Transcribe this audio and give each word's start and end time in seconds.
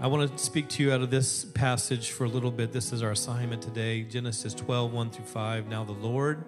I 0.00 0.06
want 0.06 0.30
to 0.30 0.38
speak 0.38 0.68
to 0.68 0.82
you 0.84 0.92
out 0.92 1.00
of 1.00 1.10
this 1.10 1.44
passage 1.44 2.12
for 2.12 2.22
a 2.22 2.28
little 2.28 2.52
bit. 2.52 2.72
This 2.72 2.92
is 2.92 3.02
our 3.02 3.10
assignment 3.10 3.62
today 3.62 4.02
Genesis 4.04 4.54
12, 4.54 4.92
1 4.92 5.10
through 5.10 5.24
5. 5.24 5.66
Now 5.66 5.82
the 5.82 5.90
Lord 5.90 6.44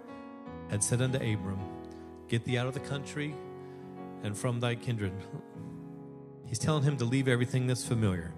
had 0.71 0.85
said 0.85 1.03
unto 1.03 1.17
Abram, 1.17 1.59
Get 2.29 2.45
thee 2.45 2.57
out 2.57 2.69
of 2.69 2.75
the 2.75 2.81
country 2.81 3.35
and 4.23 4.39
from 4.39 4.61
thy 4.61 4.77
kindred. 4.77 5.13
He's 6.47 6.61
telling 6.61 6.85
him 6.85 6.97
to 6.99 7.05
leave 7.05 7.27
everything 7.27 7.67
that's 7.67 7.85
familiar 7.85 8.33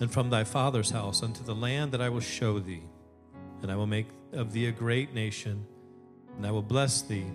and 0.00 0.12
from 0.12 0.30
thy 0.30 0.42
father's 0.42 0.90
house 0.90 1.22
unto 1.22 1.44
the 1.44 1.54
land 1.54 1.92
that 1.92 2.00
I 2.00 2.08
will 2.08 2.18
show 2.18 2.58
thee. 2.58 2.82
And 3.62 3.70
I 3.70 3.76
will 3.76 3.86
make 3.86 4.08
of 4.32 4.52
thee 4.52 4.66
a 4.66 4.72
great 4.72 5.14
nation, 5.14 5.64
and 6.36 6.44
I 6.44 6.50
will 6.50 6.62
bless 6.62 7.02
thee 7.02 7.26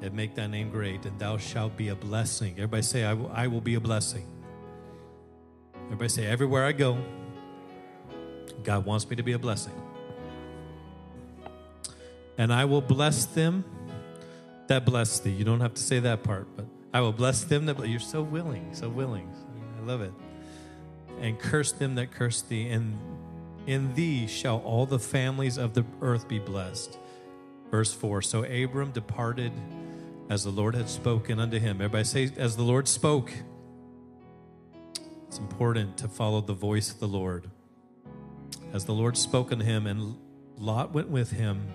and 0.00 0.14
make 0.14 0.36
thy 0.36 0.46
name 0.46 0.70
great, 0.70 1.06
and 1.06 1.18
thou 1.18 1.38
shalt 1.38 1.76
be 1.76 1.88
a 1.88 1.96
blessing. 1.96 2.52
Everybody 2.52 2.82
say, 2.82 3.04
I 3.04 3.14
will, 3.14 3.32
I 3.34 3.48
will 3.48 3.60
be 3.60 3.74
a 3.74 3.80
blessing. 3.80 4.37
Everybody 5.88 6.08
say, 6.10 6.26
everywhere 6.26 6.66
I 6.66 6.72
go, 6.72 6.98
God 8.62 8.84
wants 8.84 9.08
me 9.08 9.16
to 9.16 9.22
be 9.22 9.32
a 9.32 9.38
blessing. 9.38 9.72
And 12.36 12.52
I 12.52 12.66
will 12.66 12.82
bless 12.82 13.24
them 13.24 13.64
that 14.66 14.84
bless 14.84 15.18
thee. 15.18 15.30
You 15.30 15.44
don't 15.44 15.60
have 15.60 15.72
to 15.74 15.82
say 15.82 15.98
that 16.00 16.22
part, 16.22 16.46
but 16.54 16.66
I 16.92 17.00
will 17.00 17.12
bless 17.12 17.42
them 17.44 17.64
that 17.66 17.88
you're 17.88 18.00
so 18.00 18.22
willing, 18.22 18.68
so 18.74 18.90
willing. 18.90 19.34
I 19.80 19.86
love 19.86 20.02
it. 20.02 20.12
And 21.20 21.38
curse 21.38 21.72
them 21.72 21.94
that 21.94 22.10
curse 22.12 22.42
thee, 22.42 22.68
and 22.68 22.98
in 23.66 23.94
thee 23.94 24.26
shall 24.26 24.58
all 24.58 24.84
the 24.84 24.98
families 24.98 25.56
of 25.56 25.72
the 25.72 25.86
earth 26.02 26.28
be 26.28 26.38
blessed. 26.38 26.98
Verse 27.70 27.92
4 27.94 28.20
So 28.20 28.44
Abram 28.44 28.92
departed 28.92 29.52
as 30.28 30.44
the 30.44 30.50
Lord 30.50 30.74
had 30.74 30.90
spoken 30.90 31.40
unto 31.40 31.58
him. 31.58 31.76
Everybody 31.76 32.04
say, 32.04 32.30
as 32.36 32.56
the 32.56 32.62
Lord 32.62 32.86
spoke. 32.86 33.32
It's 35.28 35.38
important 35.38 35.98
to 35.98 36.08
follow 36.08 36.40
the 36.40 36.54
voice 36.54 36.90
of 36.90 37.00
the 37.00 37.06
Lord. 37.06 37.50
As 38.72 38.86
the 38.86 38.92
Lord 38.92 39.14
spoke 39.14 39.52
unto 39.52 39.62
him, 39.62 39.86
and 39.86 40.16
Lot 40.56 40.94
went 40.94 41.10
with 41.10 41.30
him, 41.30 41.68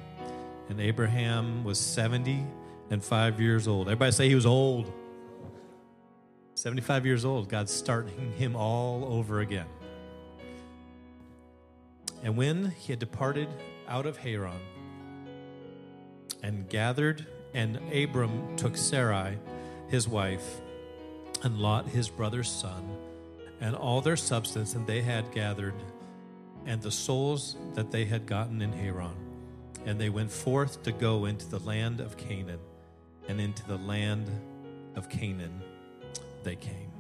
and 0.70 0.82
Abraham 0.82 1.64
was 1.64 1.80
70 1.80 2.44
and 2.90 3.04
five 3.04 3.40
years 3.40 3.68
old. 3.68 3.88
Everybody 3.88 4.12
say 4.12 4.28
he 4.28 4.34
was 4.34 4.48
old. 4.48 4.92
75 6.56 7.06
years 7.06 7.26
old. 7.26 7.48
God's 7.48 7.72
starting 7.72 8.34
him 8.34 8.56
all 8.56 9.06
over 9.06 9.40
again. 9.42 9.68
And 12.24 12.36
when 12.36 12.72
he 12.72 12.92
had 12.92 13.00
departed 13.00 13.50
out 13.88 14.08
of 14.08 14.18
Haran 14.18 14.60
and 16.42 16.68
gathered, 16.70 17.28
and 17.54 17.80
Abram 17.94 18.56
took 18.56 18.76
Sarai, 18.76 19.38
his 19.90 20.08
wife, 20.08 20.60
and 21.44 21.60
Lot, 21.60 21.88
his 21.88 22.10
brother's 22.10 22.50
son, 22.50 22.98
and 23.64 23.78
all 23.78 24.02
their 24.02 24.18
substance, 24.18 24.76
and 24.76 24.86
they 24.86 25.02
had 25.02 25.32
gathered, 25.32 25.74
and 26.66 26.82
the 26.82 26.92
souls 26.92 27.56
that 27.76 27.92
they 27.92 28.04
had 28.04 28.26
gotten 28.26 28.62
in 28.62 28.74
Haran. 28.74 29.16
And 29.86 30.00
they 30.00 30.10
went 30.10 30.32
forth 30.32 30.84
to 30.84 30.92
go 30.92 31.26
into 31.26 31.50
the 31.50 31.60
land 31.60 32.02
of 32.02 32.18
Canaan, 32.18 32.60
and 33.30 33.40
into 33.40 33.66
the 33.66 33.78
land 33.78 34.30
of 34.98 35.10
Canaan 35.10 35.62
they 36.44 36.58
came. 36.58 36.92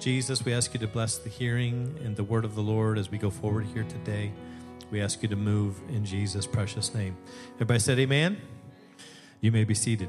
Jesus, 0.00 0.44
we 0.44 0.52
ask 0.52 0.74
you 0.74 0.80
to 0.80 0.88
bless 0.88 1.18
the 1.18 1.30
hearing 1.30 2.00
and 2.04 2.16
the 2.16 2.24
word 2.24 2.44
of 2.44 2.56
the 2.56 2.60
Lord 2.60 2.98
as 2.98 3.12
we 3.12 3.16
go 3.16 3.30
forward 3.30 3.66
here 3.66 3.84
today. 3.84 4.32
We 4.90 5.00
ask 5.00 5.22
you 5.22 5.28
to 5.28 5.36
move 5.36 5.80
in 5.88 6.04
Jesus' 6.04 6.48
precious 6.48 6.92
name. 6.92 7.16
Everybody 7.54 7.78
said, 7.78 8.00
Amen. 8.00 8.42
You 9.40 9.52
may 9.52 9.62
be 9.62 9.74
seated. 9.74 10.08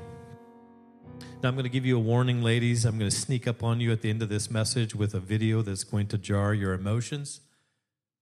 Now, 1.43 1.49
I'm 1.49 1.55
going 1.55 1.63
to 1.63 1.69
give 1.69 1.85
you 1.85 1.97
a 1.97 1.99
warning, 1.99 2.41
ladies. 2.41 2.85
I'm 2.85 2.97
going 2.97 3.11
to 3.11 3.15
sneak 3.15 3.47
up 3.47 3.61
on 3.61 3.79
you 3.79 3.91
at 3.91 4.01
the 4.01 4.09
end 4.09 4.23
of 4.23 4.29
this 4.29 4.49
message 4.49 4.95
with 4.95 5.13
a 5.13 5.19
video 5.19 5.61
that's 5.61 5.83
going 5.83 6.07
to 6.07 6.17
jar 6.17 6.53
your 6.53 6.73
emotions. 6.73 7.41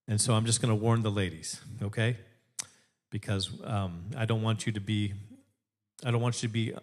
And 0.08 0.20
so 0.20 0.34
I'm 0.34 0.46
just 0.46 0.62
going 0.62 0.70
to 0.70 0.76
warn 0.76 1.04
the 1.04 1.12
ladies, 1.12 1.62
okay? 1.82 2.18
Because 3.12 3.52
um, 3.64 4.06
I 4.18 4.26
don't 4.26 4.42
want 4.42 4.66
you 4.66 4.74
to 4.74 4.82
be, 4.82 5.14
I 6.04 6.12
don't 6.12 6.22
want 6.22 6.42
you 6.42 6.50
to 6.50 6.54
be 6.54 6.74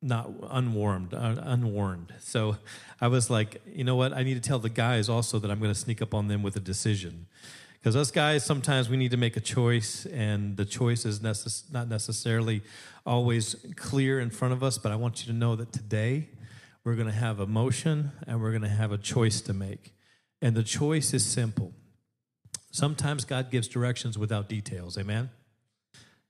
not 0.00 0.30
unwarmed, 0.50 1.14
uh, 1.14 1.36
unwarned. 1.42 2.14
So 2.18 2.56
I 3.00 3.08
was 3.08 3.30
like, 3.30 3.60
you 3.66 3.84
know 3.84 3.94
what? 3.94 4.12
I 4.12 4.22
need 4.22 4.34
to 4.34 4.48
tell 4.48 4.58
the 4.58 4.70
guys 4.70 5.08
also 5.08 5.38
that 5.38 5.50
I'm 5.50 5.60
going 5.60 5.72
to 5.72 5.78
sneak 5.78 6.02
up 6.02 6.14
on 6.14 6.28
them 6.28 6.42
with 6.42 6.56
a 6.56 6.60
decision. 6.60 7.26
Because 7.78 7.94
us 7.94 8.10
guys, 8.10 8.44
sometimes 8.44 8.88
we 8.88 8.96
need 8.96 9.12
to 9.12 9.16
make 9.16 9.36
a 9.36 9.40
choice, 9.40 10.04
and 10.06 10.56
the 10.56 10.64
choice 10.64 11.04
is 11.04 11.20
necess- 11.20 11.70
not 11.72 11.88
necessarily 11.88 12.62
always 13.08 13.56
clear 13.76 14.20
in 14.20 14.30
front 14.30 14.52
of 14.52 14.62
us. 14.62 14.78
But 14.78 14.92
I 14.92 14.96
want 14.96 15.20
you 15.20 15.32
to 15.32 15.36
know 15.36 15.56
that 15.56 15.72
today 15.72 16.28
we're 16.84 16.94
going 16.94 17.08
to 17.08 17.12
have 17.12 17.40
a 17.40 17.46
motion 17.46 18.12
and 18.26 18.40
we're 18.40 18.50
going 18.50 18.62
to 18.62 18.68
have 18.68 18.92
a 18.92 18.98
choice 18.98 19.40
to 19.42 19.54
make. 19.54 19.94
And 20.40 20.54
the 20.54 20.62
choice 20.62 21.12
is 21.14 21.24
simple. 21.24 21.72
Sometimes 22.70 23.24
God 23.24 23.50
gives 23.50 23.66
directions 23.66 24.18
without 24.18 24.48
details. 24.48 24.98
Amen? 24.98 25.30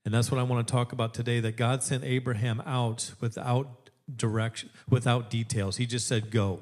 And 0.04 0.14
that's 0.14 0.30
what 0.30 0.40
I 0.40 0.44
want 0.44 0.66
to 0.66 0.72
talk 0.72 0.92
about 0.92 1.12
today 1.12 1.40
that 1.40 1.56
God 1.56 1.82
sent 1.82 2.04
Abraham 2.04 2.62
out 2.64 3.12
without 3.20 3.90
direction, 4.14 4.70
without 4.88 5.28
details. 5.28 5.76
He 5.76 5.84
just 5.84 6.06
said, 6.06 6.30
go. 6.30 6.60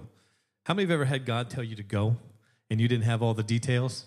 How 0.64 0.74
many 0.74 0.84
have 0.84 0.90
ever 0.90 1.04
had 1.04 1.24
God 1.24 1.48
tell 1.50 1.62
you 1.62 1.76
to 1.76 1.84
go 1.84 2.16
and 2.68 2.80
you 2.80 2.88
didn't 2.88 3.04
have 3.04 3.22
all 3.22 3.34
the 3.34 3.44
details? 3.44 4.06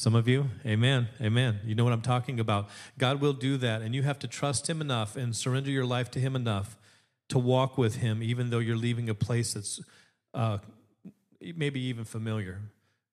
Some 0.00 0.14
of 0.14 0.26
you, 0.26 0.48
amen, 0.64 1.08
amen. 1.20 1.60
You 1.62 1.74
know 1.74 1.84
what 1.84 1.92
I'm 1.92 2.00
talking 2.00 2.40
about. 2.40 2.70
God 2.96 3.20
will 3.20 3.34
do 3.34 3.58
that, 3.58 3.82
and 3.82 3.94
you 3.94 4.02
have 4.02 4.18
to 4.20 4.26
trust 4.26 4.66
Him 4.66 4.80
enough 4.80 5.14
and 5.14 5.36
surrender 5.36 5.70
your 5.70 5.84
life 5.84 6.10
to 6.12 6.18
Him 6.18 6.34
enough 6.34 6.78
to 7.28 7.38
walk 7.38 7.76
with 7.76 7.96
Him, 7.96 8.22
even 8.22 8.48
though 8.48 8.60
you're 8.60 8.78
leaving 8.78 9.10
a 9.10 9.14
place 9.14 9.52
that's 9.52 9.78
uh, 10.32 10.56
maybe 11.54 11.80
even 11.80 12.06
familiar. 12.06 12.62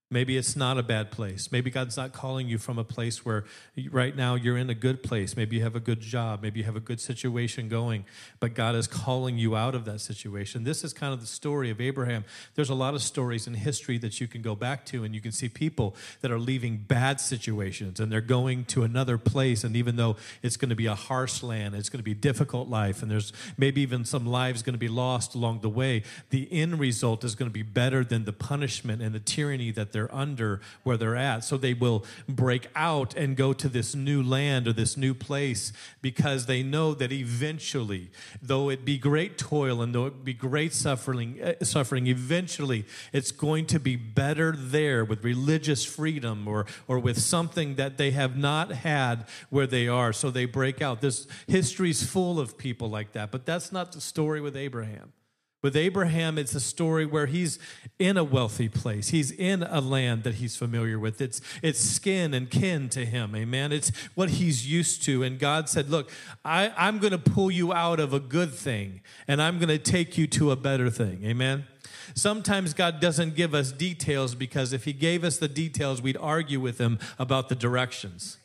Maybe 0.09 0.37
it's 0.37 0.55
not 0.55 0.77
a 0.77 0.83
bad 0.83 1.11
place. 1.11 1.51
Maybe 1.51 1.69
God's 1.69 1.97
not 1.97 2.13
calling 2.13 2.47
you 2.47 2.57
from 2.57 2.77
a 2.77 2.85
place 2.85 3.25
where 3.25 3.43
right 3.91 4.15
now 4.15 4.35
you're 4.35 4.57
in 4.57 4.69
a 4.69 4.73
good 4.73 5.03
place. 5.03 5.35
Maybe 5.35 5.57
you 5.57 5.63
have 5.63 5.75
a 5.75 5.81
good 5.81 5.99
job. 5.99 6.41
Maybe 6.41 6.59
you 6.59 6.65
have 6.65 6.77
a 6.77 6.81
good 6.81 7.01
situation 7.01 7.67
going, 7.67 8.05
but 8.39 8.53
God 8.53 8.73
is 8.75 8.87
calling 8.87 9.37
you 9.37 9.57
out 9.57 9.75
of 9.75 9.83
that 9.83 9.99
situation. 9.99 10.63
This 10.63 10.85
is 10.85 10.93
kind 10.93 11.13
of 11.13 11.19
the 11.19 11.27
story 11.27 11.69
of 11.69 11.81
Abraham. 11.81 12.23
There's 12.55 12.69
a 12.69 12.73
lot 12.73 12.93
of 12.93 13.01
stories 13.01 13.47
in 13.47 13.55
history 13.55 13.97
that 13.97 14.21
you 14.21 14.27
can 14.27 14.41
go 14.41 14.55
back 14.55 14.85
to, 14.85 15.03
and 15.03 15.13
you 15.13 15.19
can 15.19 15.33
see 15.33 15.49
people 15.49 15.93
that 16.21 16.31
are 16.31 16.39
leaving 16.39 16.77
bad 16.77 17.19
situations 17.19 17.99
and 17.99 18.09
they're 18.09 18.21
going 18.21 18.63
to 18.65 18.83
another 18.83 19.17
place. 19.17 19.65
And 19.65 19.75
even 19.75 19.97
though 19.97 20.15
it's 20.41 20.55
going 20.55 20.69
to 20.69 20.75
be 20.75 20.85
a 20.85 20.95
harsh 20.95 21.43
land, 21.43 21.75
it's 21.75 21.89
going 21.89 21.99
to 21.99 22.03
be 22.03 22.13
difficult 22.13 22.69
life, 22.69 23.01
and 23.01 23.11
there's 23.11 23.33
maybe 23.57 23.81
even 23.81 24.05
some 24.05 24.25
lives 24.25 24.63
going 24.63 24.73
to 24.73 24.79
be 24.79 24.87
lost 24.87 25.35
along 25.35 25.59
the 25.59 25.69
way, 25.69 26.03
the 26.29 26.47
end 26.49 26.79
result 26.79 27.25
is 27.25 27.35
going 27.35 27.49
to 27.49 27.53
be 27.53 27.63
better 27.63 28.05
than 28.05 28.23
the 28.23 28.31
punishment 28.31 29.01
and 29.01 29.13
the 29.13 29.19
tyranny 29.19 29.69
that 29.71 29.91
they're 29.97 30.13
under 30.13 30.61
where 30.83 30.95
they're 30.95 31.15
at. 31.15 31.43
So 31.43 31.57
they 31.57 31.73
will 31.73 32.05
break 32.29 32.67
out 32.75 33.15
and 33.15 33.35
go 33.35 33.51
to 33.53 33.67
this 33.67 33.95
new 33.95 34.21
land 34.21 34.67
or 34.67 34.73
this 34.73 34.95
new 34.95 35.15
place 35.15 35.73
because 36.03 36.45
they 36.45 36.61
know 36.61 36.93
that 36.93 37.11
eventually, 37.11 38.11
though 38.39 38.69
it 38.69 38.85
be 38.85 38.99
great 38.99 39.39
toil 39.39 39.81
and 39.81 39.95
though 39.95 40.05
it 40.05 40.23
be 40.23 40.35
great 40.35 40.71
suffering, 40.71 41.41
uh, 41.41 41.65
suffering, 41.65 42.05
eventually 42.05 42.85
it's 43.11 43.31
going 43.31 43.65
to 43.65 43.79
be 43.79 43.95
better 43.95 44.53
there 44.55 45.03
with 45.03 45.23
religious 45.23 45.83
freedom 45.83 46.47
or, 46.47 46.67
or 46.87 46.99
with 46.99 47.19
something 47.19 47.73
that 47.75 47.97
they 47.97 48.11
have 48.11 48.37
not 48.37 48.71
had 48.71 49.25
where 49.49 49.65
they 49.65 49.87
are. 49.87 50.13
So 50.13 50.29
they 50.29 50.45
break 50.45 50.79
out. 50.79 51.01
This 51.01 51.27
history's 51.47 52.05
full 52.05 52.39
of 52.39 52.55
people 52.55 52.87
like 52.87 53.13
that, 53.13 53.31
but 53.31 53.47
that's 53.47 53.71
not 53.71 53.93
the 53.93 54.01
story 54.01 54.41
with 54.41 54.55
Abraham. 54.55 55.13
With 55.63 55.75
Abraham, 55.75 56.37
it's 56.37 56.53
a 56.53 56.59
story 56.59 57.05
where 57.05 57.25
he's 57.25 57.57
in 57.97 58.15
a 58.15 58.23
wealthy 58.23 58.69
place. 58.69 59.09
He's 59.09 59.31
in 59.31 59.63
a 59.63 59.81
land 59.81 60.23
that 60.23 60.35
he's 60.35 60.55
familiar 60.55 60.99
with. 60.99 61.19
It's, 61.19 61.41
it's 61.63 61.79
skin 61.79 62.35
and 62.35 62.49
kin 62.49 62.89
to 62.89 63.05
him. 63.05 63.35
Amen. 63.35 63.71
It's 63.71 63.91
what 64.13 64.29
he's 64.29 64.67
used 64.67 65.01
to. 65.05 65.23
And 65.23 65.39
God 65.39 65.67
said, 65.67 65.89
Look, 65.89 66.11
I, 66.45 66.71
I'm 66.77 66.99
going 66.99 67.11
to 67.11 67.17
pull 67.17 67.49
you 67.49 67.73
out 67.73 67.99
of 67.99 68.13
a 68.13 68.19
good 68.19 68.53
thing 68.53 69.01
and 69.27 69.41
I'm 69.41 69.57
going 69.57 69.69
to 69.69 69.79
take 69.79 70.15
you 70.15 70.27
to 70.27 70.51
a 70.51 70.55
better 70.55 70.91
thing. 70.91 71.21
Amen. 71.25 71.65
Sometimes 72.13 72.75
God 72.75 72.99
doesn't 72.99 73.35
give 73.35 73.55
us 73.55 73.71
details 73.71 74.35
because 74.35 74.73
if 74.73 74.85
he 74.85 74.93
gave 74.93 75.23
us 75.23 75.37
the 75.37 75.47
details, 75.47 76.01
we'd 76.03 76.17
argue 76.17 76.59
with 76.59 76.77
him 76.77 76.99
about 77.17 77.49
the 77.49 77.55
directions. 77.55 78.37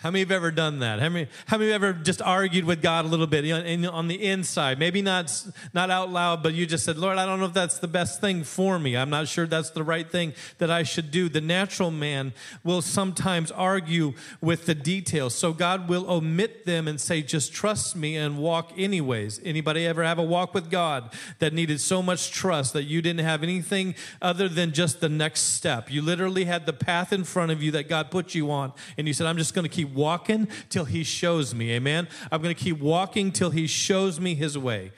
How 0.00 0.10
many 0.10 0.20
have 0.20 0.30
ever 0.30 0.50
done 0.50 0.78
that? 0.78 0.98
How 0.98 1.10
many, 1.10 1.28
how 1.44 1.58
many 1.58 1.72
have 1.72 1.82
ever 1.82 1.92
just 1.92 2.22
argued 2.22 2.64
with 2.64 2.80
God 2.80 3.04
a 3.04 3.08
little 3.08 3.26
bit 3.26 3.44
on 3.86 4.08
the 4.08 4.24
inside? 4.26 4.78
Maybe 4.78 5.02
not, 5.02 5.30
not 5.74 5.90
out 5.90 6.10
loud, 6.10 6.42
but 6.42 6.54
you 6.54 6.64
just 6.64 6.86
said, 6.86 6.96
Lord, 6.96 7.18
I 7.18 7.26
don't 7.26 7.38
know 7.38 7.44
if 7.44 7.52
that's 7.52 7.80
the 7.80 7.86
best 7.86 8.18
thing 8.18 8.42
for 8.42 8.78
me. 8.78 8.96
I'm 8.96 9.10
not 9.10 9.28
sure 9.28 9.46
that's 9.46 9.68
the 9.68 9.82
right 9.84 10.10
thing 10.10 10.32
that 10.56 10.70
I 10.70 10.84
should 10.84 11.10
do. 11.10 11.28
The 11.28 11.42
natural 11.42 11.90
man 11.90 12.32
will 12.64 12.80
sometimes 12.80 13.50
argue 13.50 14.14
with 14.40 14.64
the 14.64 14.74
details. 14.74 15.34
So 15.34 15.52
God 15.52 15.86
will 15.86 16.10
omit 16.10 16.64
them 16.64 16.88
and 16.88 16.98
say, 16.98 17.20
just 17.20 17.52
trust 17.52 17.94
me 17.94 18.16
and 18.16 18.38
walk 18.38 18.72
anyways. 18.78 19.38
Anybody 19.44 19.86
ever 19.86 20.02
have 20.02 20.18
a 20.18 20.22
walk 20.22 20.54
with 20.54 20.70
God 20.70 21.12
that 21.40 21.52
needed 21.52 21.78
so 21.78 22.02
much 22.02 22.30
trust 22.30 22.72
that 22.72 22.84
you 22.84 23.02
didn't 23.02 23.26
have 23.26 23.42
anything 23.42 23.94
other 24.22 24.48
than 24.48 24.72
just 24.72 25.02
the 25.02 25.10
next 25.10 25.40
step? 25.40 25.90
You 25.90 26.00
literally 26.00 26.46
had 26.46 26.64
the 26.64 26.72
path 26.72 27.12
in 27.12 27.22
front 27.22 27.52
of 27.52 27.62
you 27.62 27.70
that 27.72 27.86
God 27.90 28.10
put 28.10 28.34
you 28.34 28.50
on, 28.50 28.72
and 28.96 29.06
you 29.06 29.12
said, 29.12 29.26
I'm 29.26 29.36
just 29.36 29.52
going 29.52 29.64
to 29.64 29.68
keep 29.68 29.89
walking 29.94 30.48
till 30.68 30.84
he 30.84 31.04
shows 31.04 31.54
me. 31.54 31.72
Amen. 31.72 32.08
I'm 32.30 32.42
going 32.42 32.54
to 32.54 32.60
keep 32.60 32.78
walking 32.78 33.32
till 33.32 33.50
he 33.50 33.66
shows 33.66 34.20
me 34.20 34.34
his 34.34 34.56
way. 34.56 34.92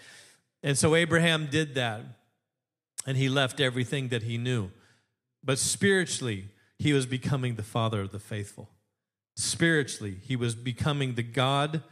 And 0.63 0.79
so 0.79 0.95
Abraham 0.95 1.49
did 1.51 1.75
that. 1.75 2.03
And 3.07 3.17
he 3.17 3.29
left 3.29 3.61
everything 3.61 4.09
that 4.09 4.23
he 4.23 4.39
knew. 4.39 4.71
But 5.43 5.59
spiritually, 5.59 6.49
he 6.79 6.93
was 6.93 7.05
becoming 7.07 7.57
the 7.57 7.63
father 7.63 8.01
of 8.01 8.13
the 8.13 8.21
faithful. 8.21 8.69
Spiritually, 9.35 10.19
he 10.23 10.37
was 10.37 10.55
becoming 10.55 11.15
the 11.15 11.23
God 11.23 11.83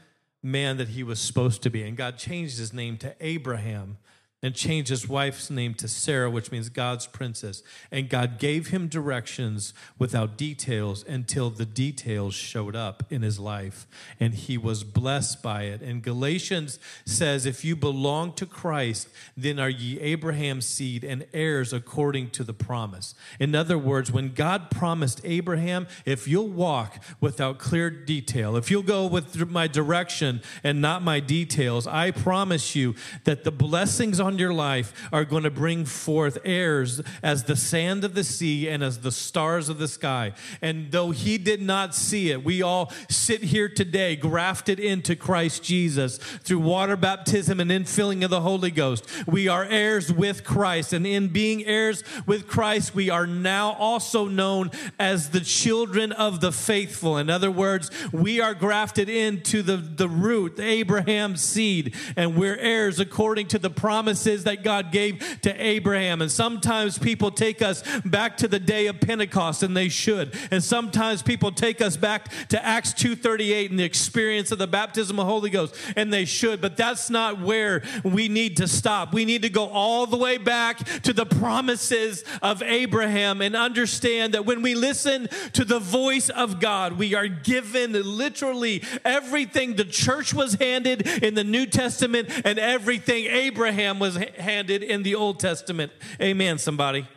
man 0.43 0.77
that 0.77 0.91
he 0.91 1.03
was 1.03 1.21
supposed 1.21 1.63
to 1.63 1.71
be. 1.71 1.83
And 1.83 1.97
God 1.97 2.17
changed 2.17 2.59
his 2.59 2.73
name 2.73 2.97
to 2.99 3.15
Abraham 3.21 3.99
and 4.43 4.55
changed 4.55 4.89
his 4.89 5.07
wife's 5.07 5.51
name 5.51 5.75
to 5.75 5.87
Sarah, 5.87 6.31
which 6.31 6.51
means 6.51 6.71
God's 6.71 7.07
princess. 7.07 7.63
And 7.91 8.09
God 8.09 8.39
gave 8.39 8.69
him 8.69 8.89
directions 8.89 9.75
without 9.99 10.39
details 10.39 11.05
until 11.07 11.51
the 11.51 11.67
details 11.67 12.35
showed 12.35 12.75
up 12.75 13.03
in 13.11 13.21
his 13.21 13.39
life. 13.39 13.87
And 14.19 14.33
he 14.33 14.57
was 14.57 14.83
blessed 14.83 15.43
by 15.43 15.65
it. 15.65 15.83
And 15.83 16.03
Galatians 16.03 16.79
says, 17.05 17.45
If 17.45 17.67
you 17.67 17.77
belong 17.77 18.33
to 18.35 18.47
Christ, 18.47 19.09
then 19.37 19.59
are 19.59 19.69
ye 19.69 20.01
Abraham's 20.01 20.65
seed 20.65 21.05
and 21.05 21.27
heirs 21.35 21.75
according 21.75 22.31
to 22.31 22.45
the 22.45 22.55
promise. 22.55 23.15
In 23.39 23.55
other 23.55 23.77
words, 23.77 24.11
when 24.11 24.33
God 24.33 24.71
promised 24.71 25.21
Abraham, 25.23 25.87
if 26.07 26.27
you'll 26.27 26.49
walk 26.49 27.03
without 27.21 27.59
clear 27.59 27.91
detail, 27.91 28.57
if 28.57 28.71
you'll 28.71 28.83
go 28.83 29.07
with 29.07 29.51
my 29.51 29.67
direction 29.67 30.41
and 30.65 30.81
not 30.81 31.03
my 31.03 31.21
details, 31.21 31.87
I 31.87 32.11
promise 32.11 32.75
you 32.75 32.95
that 33.25 33.45
the 33.45 33.51
blessings 33.51 34.19
on 34.19 34.30
on 34.31 34.39
your 34.39 34.55
life 34.55 34.93
are 35.13 35.25
going 35.25 35.43
to 35.43 35.51
bring 35.51 35.85
forth 35.85 36.39
heirs 36.45 37.01
as 37.21 37.45
the 37.45 37.57
sand 37.57 38.05
of 38.05 38.15
the 38.15 38.23
sea 38.23 38.69
and 38.69 38.81
as 38.81 39.01
the 39.01 39.11
stars 39.11 39.69
of 39.69 39.79
the 39.79 39.89
sky. 39.89 40.33
And 40.63 40.93
though 40.93 41.11
he 41.11 41.37
did 41.37 41.61
not 41.61 41.97
see 41.97 42.31
it, 42.31 42.45
we 42.45 42.63
all 42.63 42.93
sit 43.09 43.43
here 43.43 43.69
today 43.69 44.15
grafted 44.15 44.79
into 44.79 45.17
Christ 45.17 45.65
Jesus 45.65 46.19
through 46.19 46.61
water 46.61 46.97
baptism 46.97 47.59
and 47.59 47.73
infilling 47.73 48.23
of 48.23 48.31
the 48.31 48.41
Holy 48.41 48.71
Ghost. 48.71 49.05
We 49.27 49.49
are 49.49 49.65
heirs 49.65 50.13
with 50.13 50.45
Christ. 50.45 50.93
And 50.93 51.05
in 51.05 51.29
being 51.29 51.65
heirs 51.65 52.05
with 52.25 52.47
Christ, 52.47 52.95
we 52.95 53.11
are 53.11 53.27
now 53.27 53.73
also 53.73 54.29
known 54.29 54.71
as 54.99 55.31
the 55.31 55.41
children 55.41 56.13
of 56.13 56.41
the 56.41 56.53
faithful. 56.53 57.19
In 57.19 57.29
other 57.29 57.51
words, 57.51 57.91
we 58.13 58.41
are 58.41 58.55
grafted 58.55 59.09
into 59.09 59.63
the, 59.63 59.77
the 59.77 60.09
root, 60.09 60.61
Abraham's 60.61 61.43
seed, 61.43 61.97
and 62.17 62.37
we're 62.37 62.57
heirs 62.57 63.01
according 63.01 63.49
to 63.49 63.59
the 63.59 63.71
promise 63.71 64.20
promises 64.21 64.45
that 64.45 64.63
God 64.63 64.93
gave 64.93 65.41
to 65.43 65.65
Abraham. 65.65 66.21
And 66.21 66.31
sometimes 66.31 66.99
people 66.99 67.31
take 67.31 67.63
us 67.63 67.83
back 68.05 68.37
to 68.39 68.49
the 68.49 68.59
day 68.59 68.87
of 68.87 69.01
Pentecost, 69.01 69.63
and 69.63 69.75
they 69.75 69.89
should. 69.89 70.35
And 70.51 70.63
sometimes 70.63 71.23
people 71.23 71.53
take 71.53 71.81
us 71.81 71.97
back 71.97 72.29
to 72.49 72.63
Acts 72.65 72.93
2.38 72.93 73.71
and 73.71 73.79
the 73.79 73.85
experience 73.85 74.53
of 74.53 74.59
the 74.59 74.67
baptism 74.67 75.19
of 75.19 75.27
the 75.27 75.33
Holy 75.33 75.49
Ghost, 75.49 75.75
and 75.97 76.13
they 76.13 76.27
should. 76.27 76.61
But 76.61 76.77
that's 76.77 77.09
not 77.09 77.41
where 77.41 77.83
we 78.05 78.29
need 78.29 78.59
to 78.59 78.69
stop. 78.69 79.15
We 79.15 79.25
need 79.25 79.43
to 79.43 79.49
go 79.49 79.69
all 79.69 80.07
the 80.07 80.19
way 80.19 80.37
back 80.37 80.79
to 81.03 81.15
the 81.15 81.27
promises 81.27 82.23
of 82.43 82.63
Abraham 82.63 83.41
and 83.41 83.57
understand 83.57 84.35
that 84.35 84.45
when 84.45 84.61
we 84.61 84.75
listen 84.75 85.29
to 85.55 85.65
the 85.65 85.79
voice 85.79 86.29
of 86.29 86.61
God, 86.61 86.99
we 86.99 87.15
are 87.15 87.29
given 87.29 87.93
literally 87.93 88.83
everything 89.03 89.77
the 89.77 89.85
church 89.85 90.35
was 90.35 90.55
handed 90.55 91.07
in 91.23 91.35
the 91.35 91.45
New 91.45 91.65
Testament 91.65 92.29
and 92.45 92.59
everything 92.59 93.27
Abraham 93.27 93.99
was 93.99 94.10
was 94.15 94.29
handed 94.39 94.83
in 94.83 95.03
the 95.03 95.15
Old 95.15 95.39
Testament. 95.39 95.93
Amen, 96.21 96.59
somebody. 96.59 97.09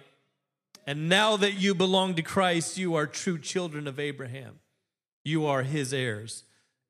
And 0.86 1.10
now 1.10 1.38
that 1.38 1.54
you 1.54 1.74
belong 1.74 2.16
to 2.16 2.22
Christ, 2.22 2.78
you 2.78 2.95
are 2.95 3.07
true 3.07 3.38
children 3.38 3.88
of 3.88 4.00
Abraham. 4.00 4.60
You 5.24 5.45
are 5.45 5.63
his 5.63 5.94
heirs. 5.94 6.44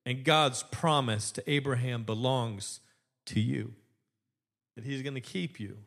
And 0.05 0.23
God's 0.23 0.63
promise 0.63 1.31
to 1.31 1.49
Abraham 1.49 2.03
belongs 2.03 2.79
to 3.27 3.39
you 3.39 3.73
that 4.75 4.83
he's 4.83 5.01
going 5.01 5.13
to 5.13 5.21
keep 5.21 5.59
you 5.59 5.77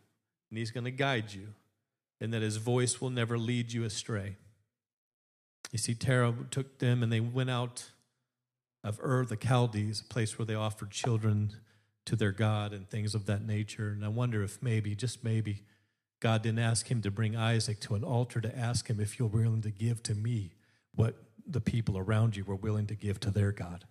and 0.50 0.58
he's 0.58 0.70
going 0.70 0.84
to 0.84 0.90
guide 0.90 1.32
you 1.32 1.48
and 2.20 2.32
that 2.32 2.42
his 2.42 2.56
voice 2.56 3.00
will 3.00 3.10
never 3.10 3.36
lead 3.36 3.72
you 3.72 3.84
astray. 3.84 4.36
You 5.72 5.78
see, 5.78 5.94
Terah 5.94 6.32
took 6.50 6.78
them 6.78 7.02
and 7.02 7.12
they 7.12 7.20
went 7.20 7.50
out 7.50 7.90
of 8.82 9.00
Ur 9.02 9.26
the 9.26 9.36
Chaldees, 9.36 10.00
a 10.00 10.04
place 10.04 10.38
where 10.38 10.46
they 10.46 10.54
offered 10.54 10.92
children 10.92 11.56
to 12.06 12.16
their 12.16 12.32
God 12.32 12.72
and 12.72 12.88
things 12.88 13.14
of 13.14 13.26
that 13.26 13.44
nature. 13.44 13.88
And 13.88 14.04
I 14.04 14.08
wonder 14.08 14.42
if 14.42 14.62
maybe, 14.62 14.94
just 14.94 15.22
maybe, 15.22 15.62
God 16.20 16.42
didn't 16.42 16.60
ask 16.60 16.90
him 16.90 17.02
to 17.02 17.10
bring 17.10 17.36
Isaac 17.36 17.78
to 17.80 17.94
an 17.94 18.02
altar 18.02 18.40
to 18.40 18.58
ask 18.58 18.88
him 18.88 19.00
if 19.00 19.18
you're 19.18 19.28
willing 19.28 19.60
to 19.62 19.70
give 19.70 20.02
to 20.04 20.14
me 20.14 20.52
what 20.94 21.14
the 21.46 21.60
people 21.60 21.98
around 21.98 22.36
you 22.36 22.44
were 22.44 22.56
willing 22.56 22.86
to 22.86 22.94
give 22.94 23.20
to 23.20 23.30
their 23.30 23.52
God. 23.52 23.84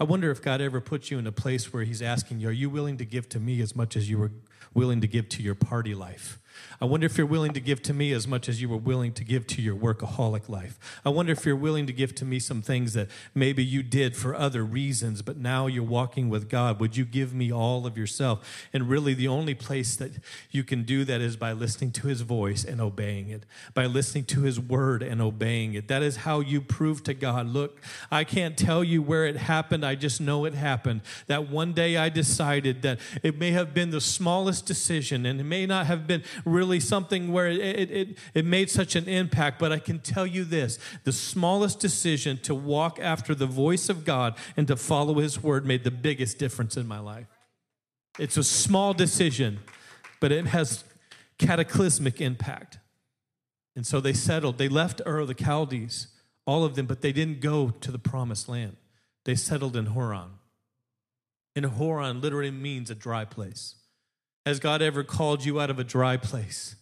I 0.00 0.04
wonder 0.04 0.30
if 0.30 0.40
God 0.40 0.60
ever 0.60 0.80
put 0.80 1.10
you 1.10 1.18
in 1.18 1.26
a 1.26 1.32
place 1.32 1.72
where 1.72 1.82
He's 1.82 2.02
asking 2.02 2.40
you, 2.40 2.48
Are 2.48 2.52
you 2.52 2.70
willing 2.70 2.98
to 2.98 3.04
give 3.04 3.28
to 3.30 3.40
me 3.40 3.60
as 3.60 3.74
much 3.74 3.96
as 3.96 4.08
you 4.08 4.18
were 4.18 4.30
willing 4.74 5.00
to 5.00 5.06
give 5.06 5.28
to 5.30 5.42
your 5.42 5.54
party 5.54 5.94
life? 5.94 6.38
I 6.80 6.84
wonder 6.84 7.06
if 7.06 7.18
you're 7.18 7.26
willing 7.26 7.52
to 7.52 7.60
give 7.60 7.82
to 7.82 7.94
me 7.94 8.12
as 8.12 8.26
much 8.26 8.48
as 8.48 8.60
you 8.60 8.68
were 8.68 8.76
willing 8.76 9.12
to 9.14 9.24
give 9.24 9.46
to 9.48 9.62
your 9.62 9.76
workaholic 9.76 10.48
life. 10.48 10.78
I 11.04 11.08
wonder 11.08 11.32
if 11.32 11.44
you're 11.44 11.56
willing 11.56 11.86
to 11.86 11.92
give 11.92 12.14
to 12.16 12.24
me 12.24 12.38
some 12.38 12.62
things 12.62 12.92
that 12.94 13.08
maybe 13.34 13.64
you 13.64 13.82
did 13.82 14.16
for 14.16 14.34
other 14.34 14.64
reasons, 14.64 15.22
but 15.22 15.36
now 15.36 15.66
you're 15.66 15.82
walking 15.82 16.28
with 16.28 16.48
God. 16.48 16.78
Would 16.80 16.96
you 16.96 17.04
give 17.04 17.34
me 17.34 17.52
all 17.52 17.86
of 17.86 17.98
yourself? 17.98 18.68
And 18.72 18.88
really, 18.88 19.14
the 19.14 19.28
only 19.28 19.54
place 19.54 19.96
that 19.96 20.12
you 20.50 20.62
can 20.62 20.84
do 20.84 21.04
that 21.04 21.20
is 21.20 21.36
by 21.36 21.52
listening 21.52 21.90
to 21.92 22.06
His 22.06 22.20
voice 22.20 22.64
and 22.64 22.80
obeying 22.80 23.28
it, 23.28 23.44
by 23.74 23.86
listening 23.86 24.24
to 24.26 24.42
His 24.42 24.60
word 24.60 25.02
and 25.02 25.20
obeying 25.20 25.74
it. 25.74 25.88
That 25.88 26.02
is 26.02 26.18
how 26.18 26.40
you 26.40 26.60
prove 26.60 27.02
to 27.04 27.14
God, 27.14 27.46
look, 27.46 27.80
I 28.10 28.24
can't 28.24 28.56
tell 28.56 28.84
you 28.84 29.02
where 29.02 29.26
it 29.26 29.36
happened. 29.36 29.84
I 29.84 29.94
just 29.94 30.20
know 30.20 30.44
it 30.44 30.54
happened. 30.54 31.02
That 31.26 31.48
one 31.48 31.72
day 31.72 31.96
I 31.96 32.08
decided 32.08 32.82
that 32.82 33.00
it 33.22 33.38
may 33.38 33.50
have 33.50 33.74
been 33.74 33.90
the 33.90 34.00
smallest 34.00 34.47
decision 34.56 35.26
and 35.26 35.40
it 35.40 35.44
may 35.44 35.66
not 35.66 35.86
have 35.86 36.06
been 36.06 36.22
really 36.44 36.80
something 36.80 37.32
where 37.32 37.48
it, 37.48 37.90
it, 37.90 38.18
it, 38.34 38.44
made 38.44 38.70
such 38.70 38.96
an 38.96 39.06
impact, 39.08 39.58
but 39.58 39.72
I 39.72 39.78
can 39.78 39.98
tell 39.98 40.26
you 40.26 40.44
this 40.44 40.78
the 41.04 41.12
smallest 41.12 41.80
decision 41.80 42.38
to 42.38 42.54
walk 42.54 42.98
after 43.00 43.34
the 43.34 43.46
voice 43.46 43.88
of 43.88 44.04
God 44.04 44.36
and 44.56 44.66
to 44.68 44.76
follow 44.76 45.14
His 45.14 45.42
word 45.42 45.66
made 45.66 45.84
the 45.84 45.90
biggest 45.90 46.38
difference 46.38 46.76
in 46.76 46.86
my 46.86 46.98
life. 46.98 47.26
It's 48.18 48.36
a 48.36 48.44
small 48.44 48.94
decision, 48.94 49.60
but 50.20 50.32
it 50.32 50.46
has 50.46 50.84
cataclysmic 51.38 52.20
impact. 52.20 52.78
And 53.76 53.86
so 53.86 54.00
they 54.00 54.12
settled. 54.12 54.58
They 54.58 54.68
left 54.68 55.00
Ur 55.06 55.24
the 55.24 55.34
Chaldees, 55.34 56.08
all 56.46 56.64
of 56.64 56.74
them, 56.74 56.86
but 56.86 57.00
they 57.00 57.12
didn't 57.12 57.40
go 57.40 57.70
to 57.70 57.92
the 57.92 57.98
promised 57.98 58.48
land. 58.48 58.76
They 59.24 59.36
settled 59.36 59.76
in 59.76 59.86
Haran. 59.86 60.30
And 61.54 61.66
Haran 61.66 62.20
literally 62.20 62.50
means 62.50 62.90
a 62.90 62.94
dry 62.94 63.24
place. 63.24 63.76
Has 64.48 64.60
God 64.60 64.80
ever 64.80 65.04
called 65.04 65.44
you 65.44 65.60
out 65.60 65.68
of 65.68 65.78
a 65.78 65.84
dry 65.84 66.16
place? 66.16 66.74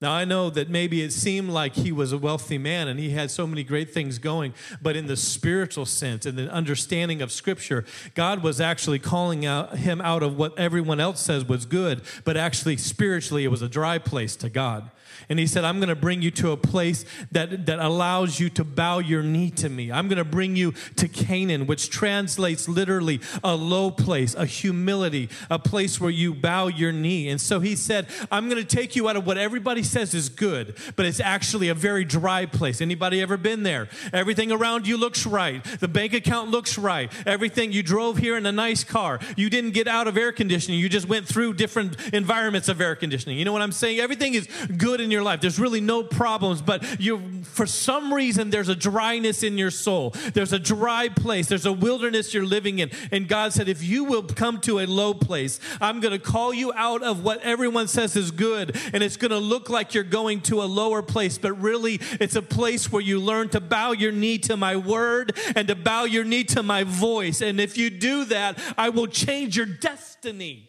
Now, 0.00 0.12
I 0.12 0.24
know 0.24 0.48
that 0.48 0.70
maybe 0.70 1.02
it 1.02 1.12
seemed 1.12 1.50
like 1.50 1.74
he 1.74 1.92
was 1.92 2.10
a 2.10 2.16
wealthy 2.16 2.56
man 2.56 2.88
and 2.88 2.98
he 2.98 3.10
had 3.10 3.30
so 3.30 3.46
many 3.46 3.62
great 3.62 3.92
things 3.92 4.18
going, 4.18 4.54
but 4.80 4.96
in 4.96 5.06
the 5.06 5.16
spiritual 5.16 5.84
sense 5.84 6.24
and 6.24 6.38
the 6.38 6.50
understanding 6.50 7.20
of 7.20 7.30
Scripture, 7.30 7.84
God 8.14 8.42
was 8.42 8.62
actually 8.62 8.98
calling 8.98 9.44
out, 9.44 9.76
him 9.76 10.00
out 10.00 10.22
of 10.22 10.38
what 10.38 10.58
everyone 10.58 11.00
else 11.00 11.20
says 11.20 11.44
was 11.44 11.66
good, 11.66 12.00
but 12.24 12.38
actually 12.38 12.78
spiritually 12.78 13.44
it 13.44 13.48
was 13.48 13.60
a 13.60 13.68
dry 13.68 13.98
place 13.98 14.36
to 14.36 14.48
God. 14.48 14.90
And 15.28 15.38
he 15.38 15.46
said, 15.46 15.64
I'm 15.64 15.78
going 15.78 15.88
to 15.90 15.94
bring 15.94 16.22
you 16.22 16.30
to 16.32 16.50
a 16.52 16.56
place 16.56 17.04
that, 17.30 17.66
that 17.66 17.78
allows 17.78 18.40
you 18.40 18.48
to 18.50 18.64
bow 18.64 18.98
your 18.98 19.22
knee 19.22 19.50
to 19.52 19.68
me. 19.68 19.92
I'm 19.92 20.08
going 20.08 20.18
to 20.18 20.24
bring 20.24 20.56
you 20.56 20.72
to 20.96 21.08
Canaan, 21.08 21.66
which 21.66 21.90
translates 21.90 22.68
literally 22.68 23.20
a 23.44 23.54
low 23.54 23.90
place, 23.90 24.34
a 24.34 24.46
humility, 24.46 25.28
a 25.50 25.58
place 25.58 26.00
where 26.00 26.10
you 26.10 26.34
bow 26.34 26.68
your 26.68 26.92
knee. 26.92 27.28
And 27.28 27.40
so 27.40 27.60
he 27.60 27.76
said, 27.76 28.06
I'm 28.30 28.48
going 28.48 28.64
to 28.64 28.76
take 28.76 28.96
you 28.96 29.08
out 29.08 29.16
of 29.16 29.26
what 29.26 29.38
everybody 29.38 29.82
says 29.90 30.14
is 30.14 30.28
good, 30.28 30.76
but 30.96 31.06
it's 31.06 31.20
actually 31.20 31.68
a 31.68 31.74
very 31.74 32.04
dry 32.04 32.46
place. 32.46 32.80
Anybody 32.80 33.20
ever 33.20 33.36
been 33.36 33.62
there? 33.62 33.88
Everything 34.12 34.52
around 34.52 34.86
you 34.86 34.96
looks 34.96 35.26
right. 35.26 35.62
The 35.80 35.88
bank 35.88 36.12
account 36.14 36.50
looks 36.50 36.78
right. 36.78 37.12
Everything 37.26 37.72
you 37.72 37.82
drove 37.82 38.18
here 38.18 38.36
in 38.36 38.46
a 38.46 38.52
nice 38.52 38.84
car. 38.84 39.20
You 39.36 39.50
didn't 39.50 39.72
get 39.72 39.88
out 39.88 40.08
of 40.08 40.16
air 40.16 40.32
conditioning. 40.32 40.80
You 40.80 40.88
just 40.88 41.08
went 41.08 41.26
through 41.26 41.54
different 41.54 41.96
environments 42.14 42.68
of 42.68 42.80
air 42.80 42.94
conditioning. 42.94 43.38
You 43.38 43.44
know 43.44 43.52
what 43.52 43.62
I'm 43.62 43.72
saying? 43.72 44.00
Everything 44.00 44.34
is 44.34 44.46
good 44.76 45.00
in 45.00 45.10
your 45.10 45.22
life. 45.22 45.40
There's 45.40 45.58
really 45.58 45.80
no 45.80 46.02
problems, 46.02 46.62
but 46.62 47.00
you 47.00 47.42
for 47.42 47.66
some 47.66 48.12
reason 48.12 48.50
there's 48.50 48.68
a 48.68 48.76
dryness 48.76 49.42
in 49.42 49.58
your 49.58 49.70
soul. 49.70 50.10
There's 50.34 50.52
a 50.52 50.58
dry 50.58 51.08
place. 51.08 51.48
There's 51.48 51.66
a 51.66 51.72
wilderness 51.72 52.32
you're 52.32 52.46
living 52.46 52.78
in. 52.78 52.90
And 53.10 53.28
God 53.28 53.52
said, 53.52 53.68
if 53.68 53.82
you 53.82 54.04
will 54.04 54.22
come 54.22 54.60
to 54.60 54.80
a 54.80 54.86
low 54.86 55.14
place, 55.14 55.58
I'm 55.80 56.00
going 56.00 56.12
to 56.12 56.18
call 56.18 56.52
you 56.52 56.72
out 56.74 57.02
of 57.02 57.24
what 57.24 57.40
everyone 57.42 57.88
says 57.88 58.16
is 58.16 58.30
good, 58.30 58.76
and 58.92 59.02
it's 59.02 59.16
going 59.16 59.30
to 59.30 59.38
look 59.38 59.68
like 59.70 59.79
you're 59.94 60.04
going 60.04 60.40
to 60.42 60.62
a 60.62 60.64
lower 60.64 61.02
place, 61.02 61.38
but 61.38 61.52
really 61.60 62.00
it's 62.20 62.36
a 62.36 62.42
place 62.42 62.92
where 62.92 63.02
you 63.02 63.20
learn 63.20 63.48
to 63.50 63.60
bow 63.60 63.92
your 63.92 64.12
knee 64.12 64.38
to 64.38 64.56
my 64.56 64.76
word 64.76 65.36
and 65.56 65.68
to 65.68 65.74
bow 65.74 66.04
your 66.04 66.24
knee 66.24 66.44
to 66.44 66.62
my 66.62 66.84
voice. 66.84 67.40
And 67.40 67.60
if 67.60 67.76
you 67.76 67.90
do 67.90 68.24
that, 68.26 68.58
I 68.76 68.90
will 68.90 69.06
change 69.06 69.56
your 69.56 69.66
destiny. 69.66 70.68